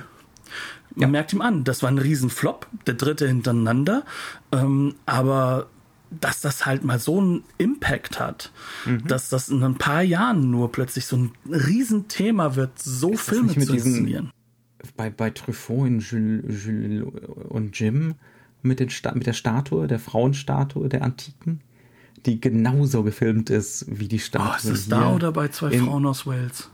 Man 0.95 1.01
ja. 1.01 1.07
merkt 1.07 1.31
ihm 1.31 1.41
an, 1.41 1.63
das 1.63 1.83
war 1.83 1.89
ein 1.89 1.99
Riesenflop, 1.99 2.67
der 2.85 2.95
dritte 2.95 3.25
hintereinander, 3.27 4.03
ähm, 4.51 4.95
aber 5.05 5.67
dass 6.11 6.41
das 6.41 6.65
halt 6.65 6.83
mal 6.83 6.99
so 6.99 7.19
einen 7.19 7.43
Impact 7.57 8.19
hat, 8.19 8.51
mhm. 8.85 9.05
dass 9.07 9.29
das 9.29 9.49
in 9.49 9.63
ein 9.63 9.77
paar 9.77 10.01
Jahren 10.01 10.49
nur 10.49 10.71
plötzlich 10.71 11.05
so 11.05 11.17
ein 11.17 11.31
Riesenthema 11.49 12.55
wird, 12.55 12.79
so 12.79 13.11
ist 13.11 13.21
Filme 13.21 13.57
zu 13.57 13.73
inszenieren 13.73 14.31
bei, 14.95 15.09
bei 15.09 15.29
Truffaut 15.29 15.87
in 15.87 15.99
Jules, 15.99 16.65
Jules 16.65 17.07
und 17.49 17.79
Jim 17.79 18.15
mit, 18.61 18.79
den 18.79 18.89
mit 19.13 19.27
der 19.27 19.33
Statue, 19.33 19.87
der 19.87 19.99
Frauenstatue 19.99 20.89
der 20.89 21.03
Antiken, 21.03 21.61
die 22.25 22.41
genauso 22.41 23.03
gefilmt 23.03 23.49
ist 23.49 23.85
wie 23.87 24.07
die 24.07 24.19
Statue. 24.19 24.51
Oh, 24.51 24.55
ist 24.57 24.69
das 24.69 24.87
da 24.89 25.13
oder 25.13 25.31
bei 25.31 25.47
zwei 25.49 25.71
in, 25.71 25.85
Frauen 25.85 26.05
aus 26.05 26.25
Wales? 26.25 26.69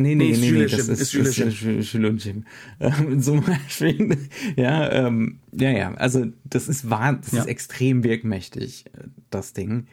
Nee, 0.00 0.14
nee, 0.14 0.30
nee, 0.32 0.36
nee, 0.38 0.50
nee 0.52 0.66
das 0.66 0.88
ist, 0.88 1.14
ist, 1.14 2.24
Jim. 2.24 2.44
Ähm, 2.80 3.20
zum 3.20 3.42
Beispiel, 3.42 4.16
ja, 4.56 4.90
ähm, 4.90 5.40
ja, 5.52 5.70
ja, 5.70 5.94
also 5.94 6.26
das 6.44 6.68
ist 6.68 6.88
wahr, 6.88 7.14
das 7.14 7.32
ja. 7.32 7.40
ist 7.40 7.46
extrem 7.46 8.02
wirkmächtig, 8.02 8.86
das 9.30 9.52
Ding, 9.52 9.86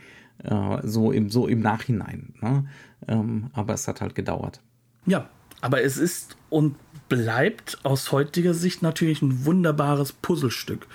äh, 0.43 0.77
so 0.83 1.11
im, 1.11 1.29
so 1.29 1.47
im 1.47 1.59
Nachhinein, 1.59 2.33
ne? 2.41 2.65
ähm, 3.07 3.49
aber 3.53 3.73
es 3.73 3.87
hat 3.87 3.99
halt 3.99 4.15
gedauert. 4.15 4.61
Ja, 5.05 5.29
aber 5.61 5.83
es 5.83 5.97
ist 5.97 6.37
und 6.49 6.75
bleibt 7.09 7.79
aus 7.83 8.11
heutiger 8.11 8.53
Sicht 8.53 8.81
natürlich 8.81 9.21
ein 9.21 9.45
wunderbares 9.45 10.13
Puzzlestück. 10.13 10.87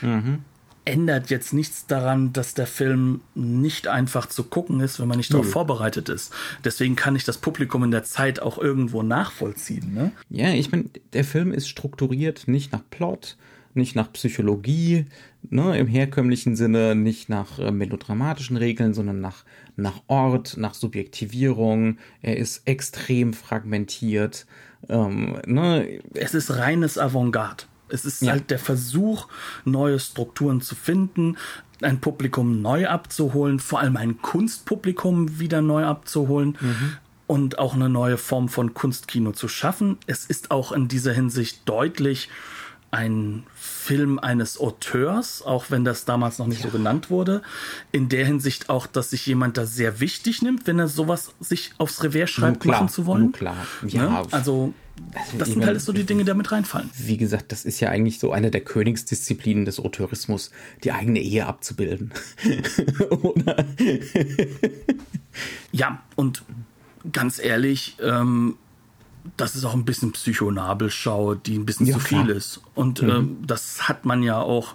Mhm. 0.00 0.40
Ändert 0.84 1.30
jetzt 1.30 1.54
nichts 1.54 1.86
daran, 1.86 2.32
dass 2.32 2.54
der 2.54 2.66
Film 2.66 3.20
nicht 3.34 3.88
einfach 3.88 4.26
zu 4.26 4.44
gucken 4.44 4.80
ist, 4.80 5.00
wenn 5.00 5.08
man 5.08 5.16
nicht 5.16 5.32
darauf 5.32 5.50
vorbereitet 5.50 6.08
ist. 6.08 6.32
Deswegen 6.62 6.94
kann 6.94 7.16
ich 7.16 7.24
das 7.24 7.38
Publikum 7.38 7.84
in 7.84 7.90
der 7.90 8.04
Zeit 8.04 8.40
auch 8.40 8.58
irgendwo 8.58 9.02
nachvollziehen. 9.02 9.94
Ne? 9.94 10.12
Ja, 10.28 10.50
ich 10.50 10.70
meine, 10.70 10.84
der 11.12 11.24
Film 11.24 11.52
ist 11.52 11.68
strukturiert 11.68 12.48
nicht 12.48 12.72
nach 12.72 12.82
Plot, 12.90 13.36
nicht 13.74 13.96
nach 13.96 14.12
Psychologie, 14.12 15.06
ne, 15.50 15.78
im 15.78 15.86
herkömmlichen 15.86 16.56
Sinne, 16.56 16.94
nicht 16.94 17.28
nach 17.28 17.58
äh, 17.58 17.70
melodramatischen 17.70 18.56
Regeln, 18.56 18.94
sondern 18.94 19.20
nach, 19.20 19.44
nach 19.76 20.02
Ort, 20.06 20.56
nach 20.56 20.74
Subjektivierung. 20.74 21.98
Er 22.22 22.36
ist 22.36 22.66
extrem 22.66 23.32
fragmentiert. 23.32 24.46
Ähm, 24.88 25.38
ne. 25.46 26.00
Es 26.14 26.34
ist 26.34 26.56
reines 26.56 26.98
Avantgarde. 26.98 27.64
Es 27.88 28.04
ist 28.04 28.22
ja. 28.22 28.32
halt 28.32 28.50
der 28.50 28.58
Versuch, 28.58 29.28
neue 29.64 29.98
Strukturen 29.98 30.60
zu 30.60 30.74
finden, 30.74 31.36
ein 31.82 32.00
Publikum 32.00 32.62
neu 32.62 32.88
abzuholen, 32.88 33.60
vor 33.60 33.80
allem 33.80 33.96
ein 33.96 34.22
Kunstpublikum 34.22 35.38
wieder 35.38 35.62
neu 35.62 35.84
abzuholen. 35.84 36.56
Mhm 36.60 36.92
und 37.26 37.58
auch 37.58 37.74
eine 37.74 37.88
neue 37.88 38.18
Form 38.18 38.50
von 38.50 38.74
Kunstkino 38.74 39.32
zu 39.32 39.48
schaffen. 39.48 39.96
Es 40.06 40.26
ist 40.26 40.50
auch 40.50 40.72
in 40.72 40.88
dieser 40.88 41.14
Hinsicht 41.14 41.62
deutlich 41.64 42.28
ein 42.94 43.44
Film 43.54 44.18
eines 44.18 44.58
Auteurs, 44.58 45.42
auch 45.42 45.66
wenn 45.70 45.84
das 45.84 46.04
damals 46.04 46.38
noch 46.38 46.46
nicht 46.46 46.64
ja. 46.64 46.70
so 46.70 46.76
genannt 46.76 47.10
wurde. 47.10 47.42
In 47.92 48.08
der 48.08 48.24
Hinsicht 48.24 48.70
auch, 48.70 48.86
dass 48.86 49.10
sich 49.10 49.26
jemand 49.26 49.56
da 49.56 49.66
sehr 49.66 50.00
wichtig 50.00 50.42
nimmt, 50.42 50.66
wenn 50.66 50.78
er 50.78 50.88
sowas 50.88 51.32
sich 51.40 51.72
aufs 51.78 52.02
Revers 52.02 52.30
schreibt, 52.30 52.60
klar, 52.60 52.80
machen 52.80 52.88
zu 52.88 53.06
wollen. 53.06 53.32
Klar. 53.32 53.66
Ja, 53.86 54.04
ja, 54.04 54.22
also 54.30 54.72
das 55.36 55.48
sind 55.48 55.66
halt 55.66 55.80
so 55.80 55.92
die 55.92 56.04
Dinge, 56.04 56.22
die 56.22 56.28
damit 56.28 56.52
reinfallen. 56.52 56.88
Wie 56.96 57.16
gesagt, 57.16 57.50
das 57.50 57.64
ist 57.64 57.80
ja 57.80 57.88
eigentlich 57.90 58.20
so 58.20 58.30
eine 58.30 58.50
der 58.50 58.60
Königsdisziplinen 58.60 59.64
des 59.64 59.80
Auteurismus, 59.80 60.50
die 60.84 60.92
eigene 60.92 61.20
Ehe 61.20 61.46
abzubilden. 61.46 62.12
Ja, 65.72 66.02
und 66.14 66.44
ganz 67.10 67.40
ehrlich, 67.40 67.96
ähm, 68.00 68.56
das 69.36 69.56
ist 69.56 69.64
auch 69.64 69.74
ein 69.74 69.84
bisschen 69.84 70.12
Psychonabelschau, 70.12 71.34
die 71.34 71.56
ein 71.56 71.66
bisschen 71.66 71.86
ja, 71.86 71.94
zu 71.94 72.00
viel 72.00 72.24
klar. 72.24 72.36
ist. 72.36 72.60
Und 72.74 73.02
mhm. 73.02 73.10
ähm, 73.10 73.36
das 73.46 73.88
hat 73.88 74.04
man 74.04 74.22
ja 74.22 74.40
auch. 74.40 74.74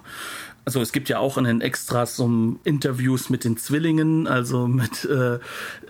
Also 0.66 0.82
es 0.82 0.92
gibt 0.92 1.08
ja 1.08 1.18
auch 1.18 1.38
in 1.38 1.44
den 1.44 1.62
Extras 1.62 2.16
so 2.16 2.30
Interviews 2.64 3.30
mit 3.30 3.44
den 3.44 3.56
Zwillingen, 3.56 4.26
also 4.26 4.68
mit 4.68 5.04
äh, 5.06 5.36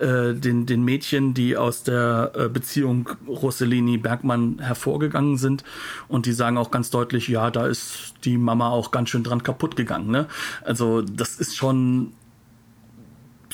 äh, 0.03 0.33
den, 0.33 0.65
den 0.65 0.83
Mädchen, 0.83 1.33
die 1.33 1.57
aus 1.57 1.83
der 1.83 2.31
äh, 2.35 2.47
Beziehung 2.47 3.09
Rossellini-Bergmann 3.27 4.59
hervorgegangen 4.59 5.37
sind. 5.37 5.65
Und 6.07 6.25
die 6.25 6.31
sagen 6.31 6.57
auch 6.57 6.71
ganz 6.71 6.89
deutlich, 6.89 7.27
ja, 7.27 7.51
da 7.51 7.67
ist 7.67 8.13
die 8.23 8.37
Mama 8.37 8.69
auch 8.69 8.91
ganz 8.91 9.09
schön 9.09 9.23
dran 9.23 9.43
kaputt 9.43 9.75
gegangen. 9.75 10.09
Ne? 10.09 10.27
Also 10.63 11.01
das 11.01 11.35
ist 11.35 11.57
schon 11.57 12.13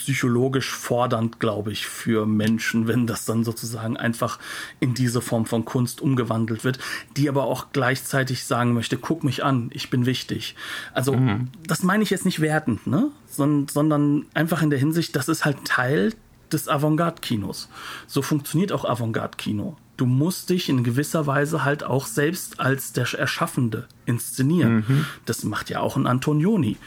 psychologisch 0.08 0.72
fordernd, 0.72 1.41
glaube 1.41 1.74
ich, 1.74 1.86
für 1.86 2.26
Menschen, 2.26 2.88
wenn 2.88 3.08
das 3.08 3.26
dann 3.26 3.43
sozusagen 3.43 3.97
einfach 3.97 4.39
in 4.80 4.93
diese 4.93 5.20
Form 5.20 5.45
von 5.45 5.66
Kunst 5.66 5.99
umgewandelt 5.99 6.64
wird, 6.64 6.80
die 7.18 7.28
aber 7.28 7.43
auch 7.43 7.74
gleichzeitig 7.74 8.45
sagen 8.45 8.74
möchte, 8.74 8.97
guck 8.97 9.26
mich 9.26 9.43
an, 9.43 9.70
ich 9.74 9.89
bin 9.89 10.05
wichtig. 10.05 10.55
Also 10.93 11.12
mhm. 11.12 11.49
das 11.68 11.84
meine 11.84 12.03
ich 12.03 12.10
jetzt 12.10 12.24
nicht 12.24 12.39
wertend, 12.39 12.88
ne? 12.88 13.12
Sondern, 13.28 13.68
sondern 13.68 14.26
einfach 14.34 14.62
in 14.62 14.70
der 14.70 14.80
Hinsicht, 14.80 15.14
das 15.18 15.28
ist 15.28 15.43
halt 15.43 15.66
Teil 15.66 16.14
des 16.53 16.70
Avantgarde-Kinos. 16.70 17.68
So 18.08 18.22
funktioniert 18.22 18.72
auch 18.72 18.86
Avantgarde-Kino 18.86 19.76
du 19.97 20.05
musst 20.05 20.51
dich 20.51 20.70
in 20.70 20.84
gewisser 20.84 21.28
Weise 21.28 21.66
halt 21.66 21.84
auch 21.84 22.05
selbst 22.05 22.60
als 22.60 22.93
der 22.93 23.08
Erschaffende 23.14 23.88
inszenieren. 24.05 24.86
Mhm. 24.88 25.05
Das 25.26 25.43
macht 25.43 25.70
ja 25.70 25.80
auch 25.82 25.97
ein 25.97 26.08
Antonioni. 26.08 26.78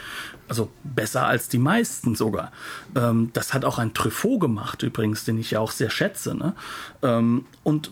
Also 0.51 0.69
besser 0.85 1.27
als 1.27 1.49
die 1.49 1.59
meisten 1.59 2.15
sogar. 2.15 2.53
Ähm, 2.95 3.31
das 3.33 3.55
hat 3.55 3.65
auch 3.65 3.79
ein 3.79 3.95
Truffaut 3.95 4.41
gemacht, 4.41 4.83
übrigens, 4.83 5.25
den 5.25 5.39
ich 5.39 5.53
ja 5.53 5.61
auch 5.61 5.71
sehr 5.71 5.91
schätze. 5.91 6.35
Ne? 6.35 6.55
Ähm, 7.03 7.47
und 7.63 7.91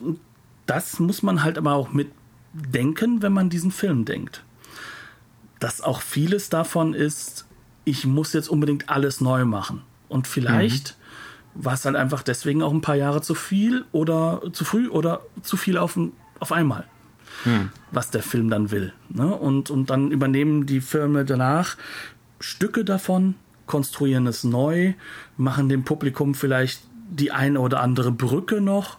das 0.66 0.98
muss 0.98 1.22
man 1.22 1.42
halt 1.42 1.56
aber 1.56 1.72
auch 1.72 1.90
mitdenken, 1.92 3.22
wenn 3.22 3.32
man 3.32 3.48
diesen 3.48 3.70
Film 3.70 4.04
denkt. 4.04 4.42
Dass 5.61 5.80
auch 5.80 6.02
vieles 6.02 6.50
davon 6.50 6.92
ist, 6.92 7.46
ich 7.84 8.04
muss 8.04 8.34
jetzt 8.34 8.48
unbedingt 8.48 8.90
alles 8.90 9.22
neu 9.22 9.46
machen. 9.46 9.82
Und 10.09 10.26
vielleicht 10.26 10.90
mhm 10.90 10.98
war 11.59 11.74
es 11.74 11.84
halt 11.84 11.96
einfach 11.96 12.22
deswegen 12.22 12.62
auch 12.62 12.72
ein 12.72 12.80
paar 12.80 12.94
Jahre 12.94 13.20
zu 13.20 13.34
viel 13.34 13.84
oder 13.92 14.42
zu 14.52 14.64
früh 14.64 14.88
oder 14.88 15.22
zu 15.42 15.56
viel 15.56 15.76
auf, 15.76 15.98
auf 16.38 16.52
einmal, 16.52 16.84
hm. 17.42 17.70
was 17.90 18.11
der 18.11 18.22
Film 18.22 18.48
dann 18.48 18.70
will. 18.70 18.92
Ne? 19.09 19.26
Und, 19.26 19.70
und 19.70 19.90
dann 19.90 20.11
übernehmen 20.11 20.66
die 20.66 20.80
Filme 20.80 21.24
danach 21.24 21.76
Stücke 22.41 22.84
davon, 22.84 23.34
konstruieren 23.66 24.26
es 24.26 24.45
neu, 24.45 24.95
machen 25.36 25.68
dem 25.68 25.84
Publikum 25.84 26.34
vielleicht 26.34 26.82
die 27.11 27.30
eine 27.30 27.61
oder 27.61 27.80
andere 27.80 28.12
Brücke 28.12 28.61
noch 28.61 28.99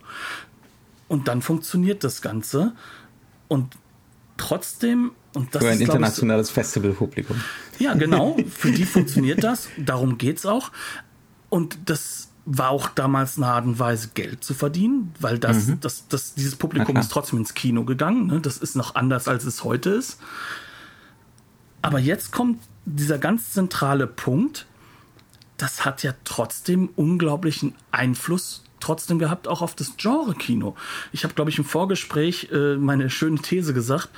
und 1.08 1.28
dann 1.28 1.42
funktioniert 1.42 2.04
das 2.04 2.22
Ganze. 2.22 2.74
Und 3.48 3.76
trotzdem, 4.38 5.12
und 5.34 5.54
das 5.54 5.64
Für 5.64 5.70
ein 5.70 5.76
ist, 5.76 5.82
internationales 5.82 6.50
Festivalpublikum. 6.50 7.42
Ja, 7.80 7.94
genau, 7.96 8.38
für 8.50 8.72
die 8.72 8.86
funktioniert 8.86 9.44
das, 9.44 9.68
darum 9.78 10.18
geht 10.18 10.38
es 10.38 10.46
auch. 10.46 10.72
Und 11.50 11.78
das 11.86 12.30
war 12.46 12.70
auch 12.70 12.90
damals 12.90 13.38
eine 13.38 13.48
Art 13.48 13.66
und 13.66 13.80
Weise, 13.80 14.10
Geld 14.14 14.44
zu 14.44 14.54
verdienen, 14.54 15.14
weil 15.20 15.38
das, 15.38 15.68
mhm. 15.68 15.80
das, 15.82 16.08
das, 16.08 16.34
dieses 16.34 16.56
Publikum 16.56 16.96
ist 16.98 17.12
trotzdem 17.12 17.40
ins 17.40 17.54
Kino 17.54 17.84
gegangen. 17.84 18.28
Ne? 18.28 18.40
Das 18.40 18.58
ist 18.58 18.76
noch 18.76 18.96
anders, 18.96 19.28
als 19.28 19.44
es 19.44 19.64
heute 19.64 19.92
ist. 19.92 20.20
Aber 21.82 22.00
jetzt 22.00 22.32
kommt 22.32 22.60
dieser 22.96 23.18
ganz 23.18 23.52
zentrale 23.52 24.08
Punkt. 24.08 24.66
Das 25.58 25.86
hat 25.86 26.04
ja 26.04 26.14
trotzdem 26.24 26.90
unglaublichen 26.96 27.76
Einfluss 27.92 28.64
trotzdem 28.80 29.20
gehabt, 29.20 29.48
auch 29.48 29.62
auf 29.62 29.76
das 29.76 29.98
Genre-Kino. 29.98 30.76
Ich 31.12 31.26
habe, 31.26 31.34
glaube 31.34 31.50
ich, 31.50 31.58
im 31.58 31.66
Vorgespräch 31.66 32.50
äh, 32.52 32.78
meine 32.78 33.10
schöne 33.10 33.40
These 33.40 33.74
gesagt. 33.74 34.10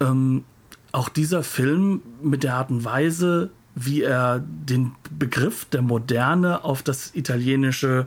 Ähm, 0.00 0.44
auch 0.92 1.10
dieser 1.10 1.42
Film 1.42 2.02
mit 2.22 2.42
der 2.42 2.54
Art 2.54 2.70
und 2.70 2.84
Weise, 2.84 3.50
wie 3.74 4.02
er 4.02 4.38
den 4.38 4.92
Begriff 5.10 5.66
der 5.66 5.82
Moderne 5.82 6.64
auf 6.64 6.82
das 6.82 7.14
italienische 7.14 8.06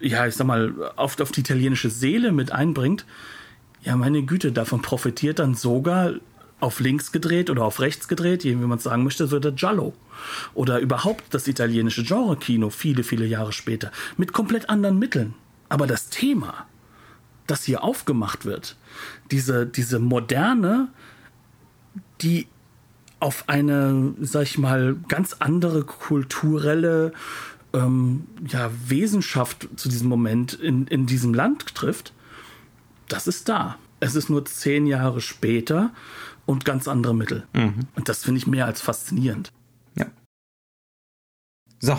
ja, 0.00 0.26
ich 0.26 0.34
sag 0.34 0.46
mal, 0.46 0.92
auf, 0.96 1.18
auf 1.20 1.32
die 1.32 1.40
italienische 1.40 1.90
Seele 1.90 2.32
mit 2.32 2.52
einbringt, 2.52 3.06
ja, 3.82 3.96
meine 3.96 4.22
Güte, 4.22 4.52
davon 4.52 4.82
profitiert 4.82 5.38
dann 5.38 5.54
sogar 5.54 6.14
auf 6.58 6.80
links 6.80 7.12
gedreht 7.12 7.50
oder 7.50 7.64
auf 7.64 7.80
rechts 7.80 8.08
gedreht, 8.08 8.44
wie 8.44 8.54
man 8.54 8.78
es 8.78 8.84
sagen 8.84 9.04
möchte, 9.04 9.26
so 9.26 9.38
der 9.38 9.52
Giallo. 9.52 9.92
Oder 10.54 10.80
überhaupt 10.80 11.24
das 11.30 11.48
italienische 11.48 12.02
Genre-Kino 12.02 12.70
viele, 12.70 13.04
viele 13.04 13.26
Jahre 13.26 13.52
später. 13.52 13.92
Mit 14.16 14.32
komplett 14.32 14.70
anderen 14.70 14.98
Mitteln. 14.98 15.34
Aber 15.68 15.86
das 15.86 16.08
Thema, 16.08 16.66
das 17.46 17.64
hier 17.64 17.84
aufgemacht 17.84 18.44
wird, 18.44 18.76
diese, 19.30 19.66
diese 19.66 19.98
moderne, 19.98 20.88
die 22.22 22.46
auf 23.20 23.48
eine, 23.48 24.14
sag 24.20 24.42
ich 24.42 24.58
mal, 24.58 24.96
ganz 25.08 25.36
andere 25.40 25.84
kulturelle 25.84 27.12
ähm, 27.72 28.26
ja, 28.46 28.70
Wesenschaft 28.86 29.68
zu 29.76 29.88
diesem 29.88 30.08
Moment 30.08 30.54
in, 30.54 30.86
in 30.86 31.06
diesem 31.06 31.34
Land 31.34 31.74
trifft, 31.74 32.12
das 33.08 33.26
ist 33.26 33.48
da. 33.48 33.78
Es 34.00 34.14
ist 34.14 34.28
nur 34.28 34.44
zehn 34.44 34.86
Jahre 34.86 35.20
später 35.20 35.92
und 36.46 36.64
ganz 36.64 36.88
andere 36.88 37.14
Mittel. 37.14 37.46
Mhm. 37.52 37.80
Und 37.94 38.08
das 38.08 38.24
finde 38.24 38.38
ich 38.38 38.46
mehr 38.46 38.66
als 38.66 38.80
faszinierend. 38.80 39.52
Ja. 39.96 40.06
So. 41.80 41.96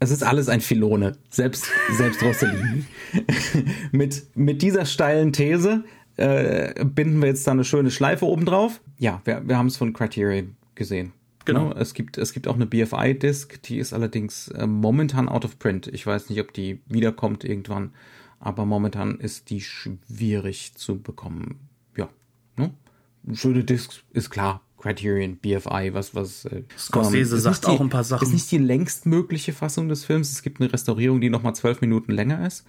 Es 0.00 0.10
ist 0.10 0.22
alles 0.22 0.48
ein 0.50 0.60
Filone. 0.60 1.16
Selbst, 1.30 1.66
selbst 1.96 2.22
Rossellini. 2.22 2.84
mit, 3.92 4.36
mit 4.36 4.60
dieser 4.60 4.84
steilen 4.84 5.32
These 5.32 5.84
äh, 6.16 6.84
binden 6.84 7.20
wir 7.20 7.28
jetzt 7.28 7.46
da 7.46 7.52
eine 7.52 7.64
schöne 7.64 7.90
Schleife 7.90 8.26
oben 8.26 8.44
drauf. 8.44 8.80
Ja, 8.98 9.22
wir, 9.24 9.48
wir 9.48 9.56
haben 9.56 9.68
es 9.68 9.76
von 9.76 9.92
Criterion 9.92 10.56
gesehen. 10.74 11.12
Genau. 11.44 11.68
Ne? 11.68 11.74
Es 11.78 11.94
gibt, 11.94 12.18
es 12.18 12.32
gibt 12.32 12.48
auch 12.48 12.54
eine 12.54 12.66
BFI-Disc, 12.66 13.62
die 13.62 13.78
ist 13.78 13.92
allerdings 13.92 14.48
äh, 14.48 14.66
momentan 14.66 15.28
out 15.28 15.44
of 15.44 15.58
print. 15.58 15.86
Ich 15.88 16.06
weiß 16.06 16.30
nicht, 16.30 16.40
ob 16.40 16.52
die 16.52 16.80
wiederkommt 16.86 17.44
irgendwann, 17.44 17.92
aber 18.40 18.64
momentan 18.66 19.18
ist 19.18 19.50
die 19.50 19.60
schwierig 19.60 20.74
zu 20.74 21.00
bekommen. 21.00 21.68
Ne? 23.24 23.36
Schöne 23.36 23.64
Disc 23.64 24.02
ist 24.12 24.30
klar. 24.30 24.60
Criterion, 24.78 25.38
BFI, 25.38 25.94
was, 25.94 26.14
was. 26.14 26.44
Äh, 26.44 26.64
Scorsese 26.76 27.36
ähm, 27.36 27.40
sagt 27.40 27.64
die, 27.64 27.68
auch 27.68 27.80
ein 27.80 27.88
paar 27.88 28.04
Sachen. 28.04 28.26
Ist 28.26 28.34
nicht 28.34 28.50
die 28.50 28.58
längstmögliche 28.58 29.54
Fassung 29.54 29.88
des 29.88 30.04
Films. 30.04 30.30
Es 30.30 30.42
gibt 30.42 30.60
eine 30.60 30.70
Restaurierung, 30.70 31.22
die 31.22 31.30
nochmal 31.30 31.54
zwölf 31.54 31.80
Minuten 31.80 32.12
länger 32.12 32.46
ist. 32.46 32.66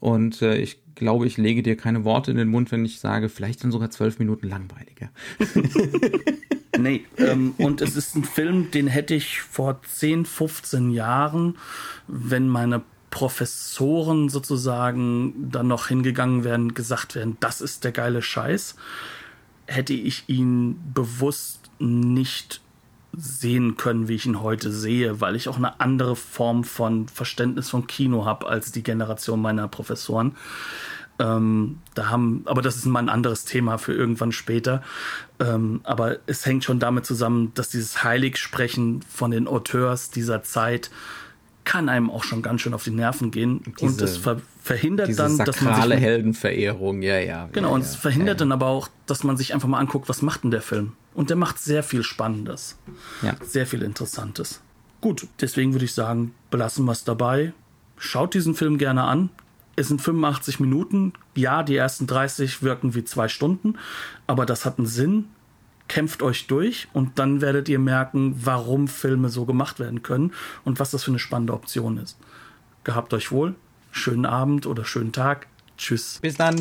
Und 0.00 0.42
äh, 0.42 0.56
ich 0.56 0.80
glaube, 0.94 1.26
ich 1.26 1.36
lege 1.36 1.62
dir 1.62 1.76
keine 1.76 2.04
Worte 2.04 2.30
in 2.30 2.36
den 2.36 2.48
Mund, 2.48 2.72
wenn 2.72 2.84
ich 2.84 3.00
sage, 3.00 3.28
vielleicht 3.28 3.64
dann 3.64 3.72
sogar 3.72 3.90
zwölf 3.90 4.18
Minuten 4.18 4.48
langweiliger. 4.48 5.10
nee, 6.78 7.04
ähm, 7.16 7.54
und 7.58 7.80
es 7.80 7.96
ist 7.96 8.16
ein 8.16 8.24
Film, 8.24 8.70
den 8.70 8.86
hätte 8.86 9.14
ich 9.14 9.40
vor 9.40 9.80
10, 9.82 10.24
15 10.24 10.90
Jahren, 10.90 11.56
wenn 12.06 12.48
meine 12.48 12.82
Professoren 13.10 14.28
sozusagen 14.28 15.50
dann 15.50 15.68
noch 15.68 15.88
hingegangen 15.88 16.44
wären, 16.44 16.74
gesagt 16.74 17.14
wären, 17.14 17.36
das 17.40 17.60
ist 17.60 17.84
der 17.84 17.92
geile 17.92 18.22
Scheiß, 18.22 18.76
hätte 19.68 19.92
ich 19.92 20.24
ihn 20.28 20.80
bewusst 20.92 21.70
nicht 21.78 22.60
sehen 23.12 23.76
können, 23.76 24.08
wie 24.08 24.14
ich 24.14 24.26
ihn 24.26 24.42
heute 24.42 24.70
sehe, 24.70 25.20
weil 25.20 25.36
ich 25.36 25.48
auch 25.48 25.56
eine 25.56 25.80
andere 25.80 26.16
Form 26.16 26.64
von 26.64 27.08
Verständnis 27.08 27.70
von 27.70 27.86
Kino 27.86 28.24
habe 28.24 28.48
als 28.48 28.72
die 28.72 28.82
Generation 28.82 29.40
meiner 29.40 29.68
Professoren. 29.68 30.36
Ähm, 31.18 31.78
da 31.94 32.10
haben, 32.10 32.42
aber 32.44 32.62
das 32.62 32.76
ist 32.76 32.86
mal 32.86 33.00
ein 33.00 33.08
anderes 33.08 33.44
Thema 33.44 33.78
für 33.78 33.92
irgendwann 33.92 34.30
später. 34.30 34.82
Ähm, 35.40 35.80
aber 35.82 36.18
es 36.26 36.46
hängt 36.46 36.64
schon 36.64 36.78
damit 36.78 37.06
zusammen, 37.06 37.52
dass 37.54 37.70
dieses 37.70 38.04
Heiligsprechen 38.04 39.02
von 39.02 39.32
den 39.32 39.48
Auteurs 39.48 40.10
dieser 40.10 40.42
Zeit 40.42 40.90
kann 41.68 41.90
einem 41.90 42.08
auch 42.08 42.24
schon 42.24 42.40
ganz 42.40 42.62
schön 42.62 42.72
auf 42.72 42.84
die 42.84 42.90
Nerven 42.90 43.30
gehen 43.30 43.60
diese, 43.78 43.84
und 43.84 44.00
es 44.00 44.16
ver 44.16 44.40
verhindert 44.62 45.18
dann, 45.18 45.36
dass 45.36 45.60
man 45.60 45.90
sich 45.90 46.00
Heldenverehrung, 46.00 47.02
ja, 47.02 47.18
ja. 47.18 47.46
Genau, 47.52 47.68
ja, 47.68 47.74
und 47.74 47.82
es 47.82 47.94
verhindert 47.94 48.36
ja. 48.36 48.46
dann 48.46 48.52
aber 48.52 48.68
auch, 48.68 48.88
dass 49.04 49.22
man 49.22 49.36
sich 49.36 49.52
einfach 49.52 49.68
mal 49.68 49.78
anguckt, 49.78 50.08
was 50.08 50.22
macht 50.22 50.44
denn 50.44 50.50
der 50.50 50.62
Film? 50.62 50.92
Und 51.12 51.28
der 51.28 51.36
macht 51.36 51.58
sehr 51.58 51.82
viel 51.82 52.02
Spannendes, 52.02 52.78
ja. 53.20 53.34
sehr 53.44 53.66
viel 53.66 53.82
Interessantes. 53.82 54.62
Gut, 55.02 55.26
deswegen 55.42 55.74
würde 55.74 55.84
ich 55.84 55.92
sagen, 55.92 56.32
belassen 56.50 56.86
wir 56.86 56.92
es 56.92 57.04
dabei. 57.04 57.52
Schaut 57.98 58.32
diesen 58.32 58.54
Film 58.54 58.78
gerne 58.78 59.02
an. 59.02 59.28
Es 59.76 59.88
sind 59.88 60.00
85 60.00 60.60
Minuten. 60.60 61.12
Ja, 61.34 61.62
die 61.62 61.76
ersten 61.76 62.06
30 62.06 62.62
wirken 62.62 62.94
wie 62.94 63.04
zwei 63.04 63.28
Stunden, 63.28 63.74
aber 64.26 64.46
das 64.46 64.64
hat 64.64 64.78
einen 64.78 64.86
Sinn 64.86 65.26
kämpft 65.88 66.22
euch 66.22 66.46
durch 66.46 66.88
und 66.92 67.18
dann 67.18 67.40
werdet 67.40 67.68
ihr 67.68 67.78
merken, 67.78 68.38
warum 68.44 68.88
Filme 68.88 69.28
so 69.30 69.44
gemacht 69.44 69.80
werden 69.80 70.02
können 70.02 70.32
und 70.64 70.78
was 70.78 70.90
das 70.90 71.04
für 71.04 71.10
eine 71.10 71.18
spannende 71.18 71.54
Option 71.54 71.98
ist. 71.98 72.18
Gehabt 72.84 73.12
euch 73.14 73.32
wohl, 73.32 73.54
schönen 73.90 74.26
Abend 74.26 74.66
oder 74.66 74.84
schönen 74.84 75.12
Tag. 75.12 75.46
Tschüss. 75.76 76.18
Bis 76.20 76.36
dann. 76.36 76.56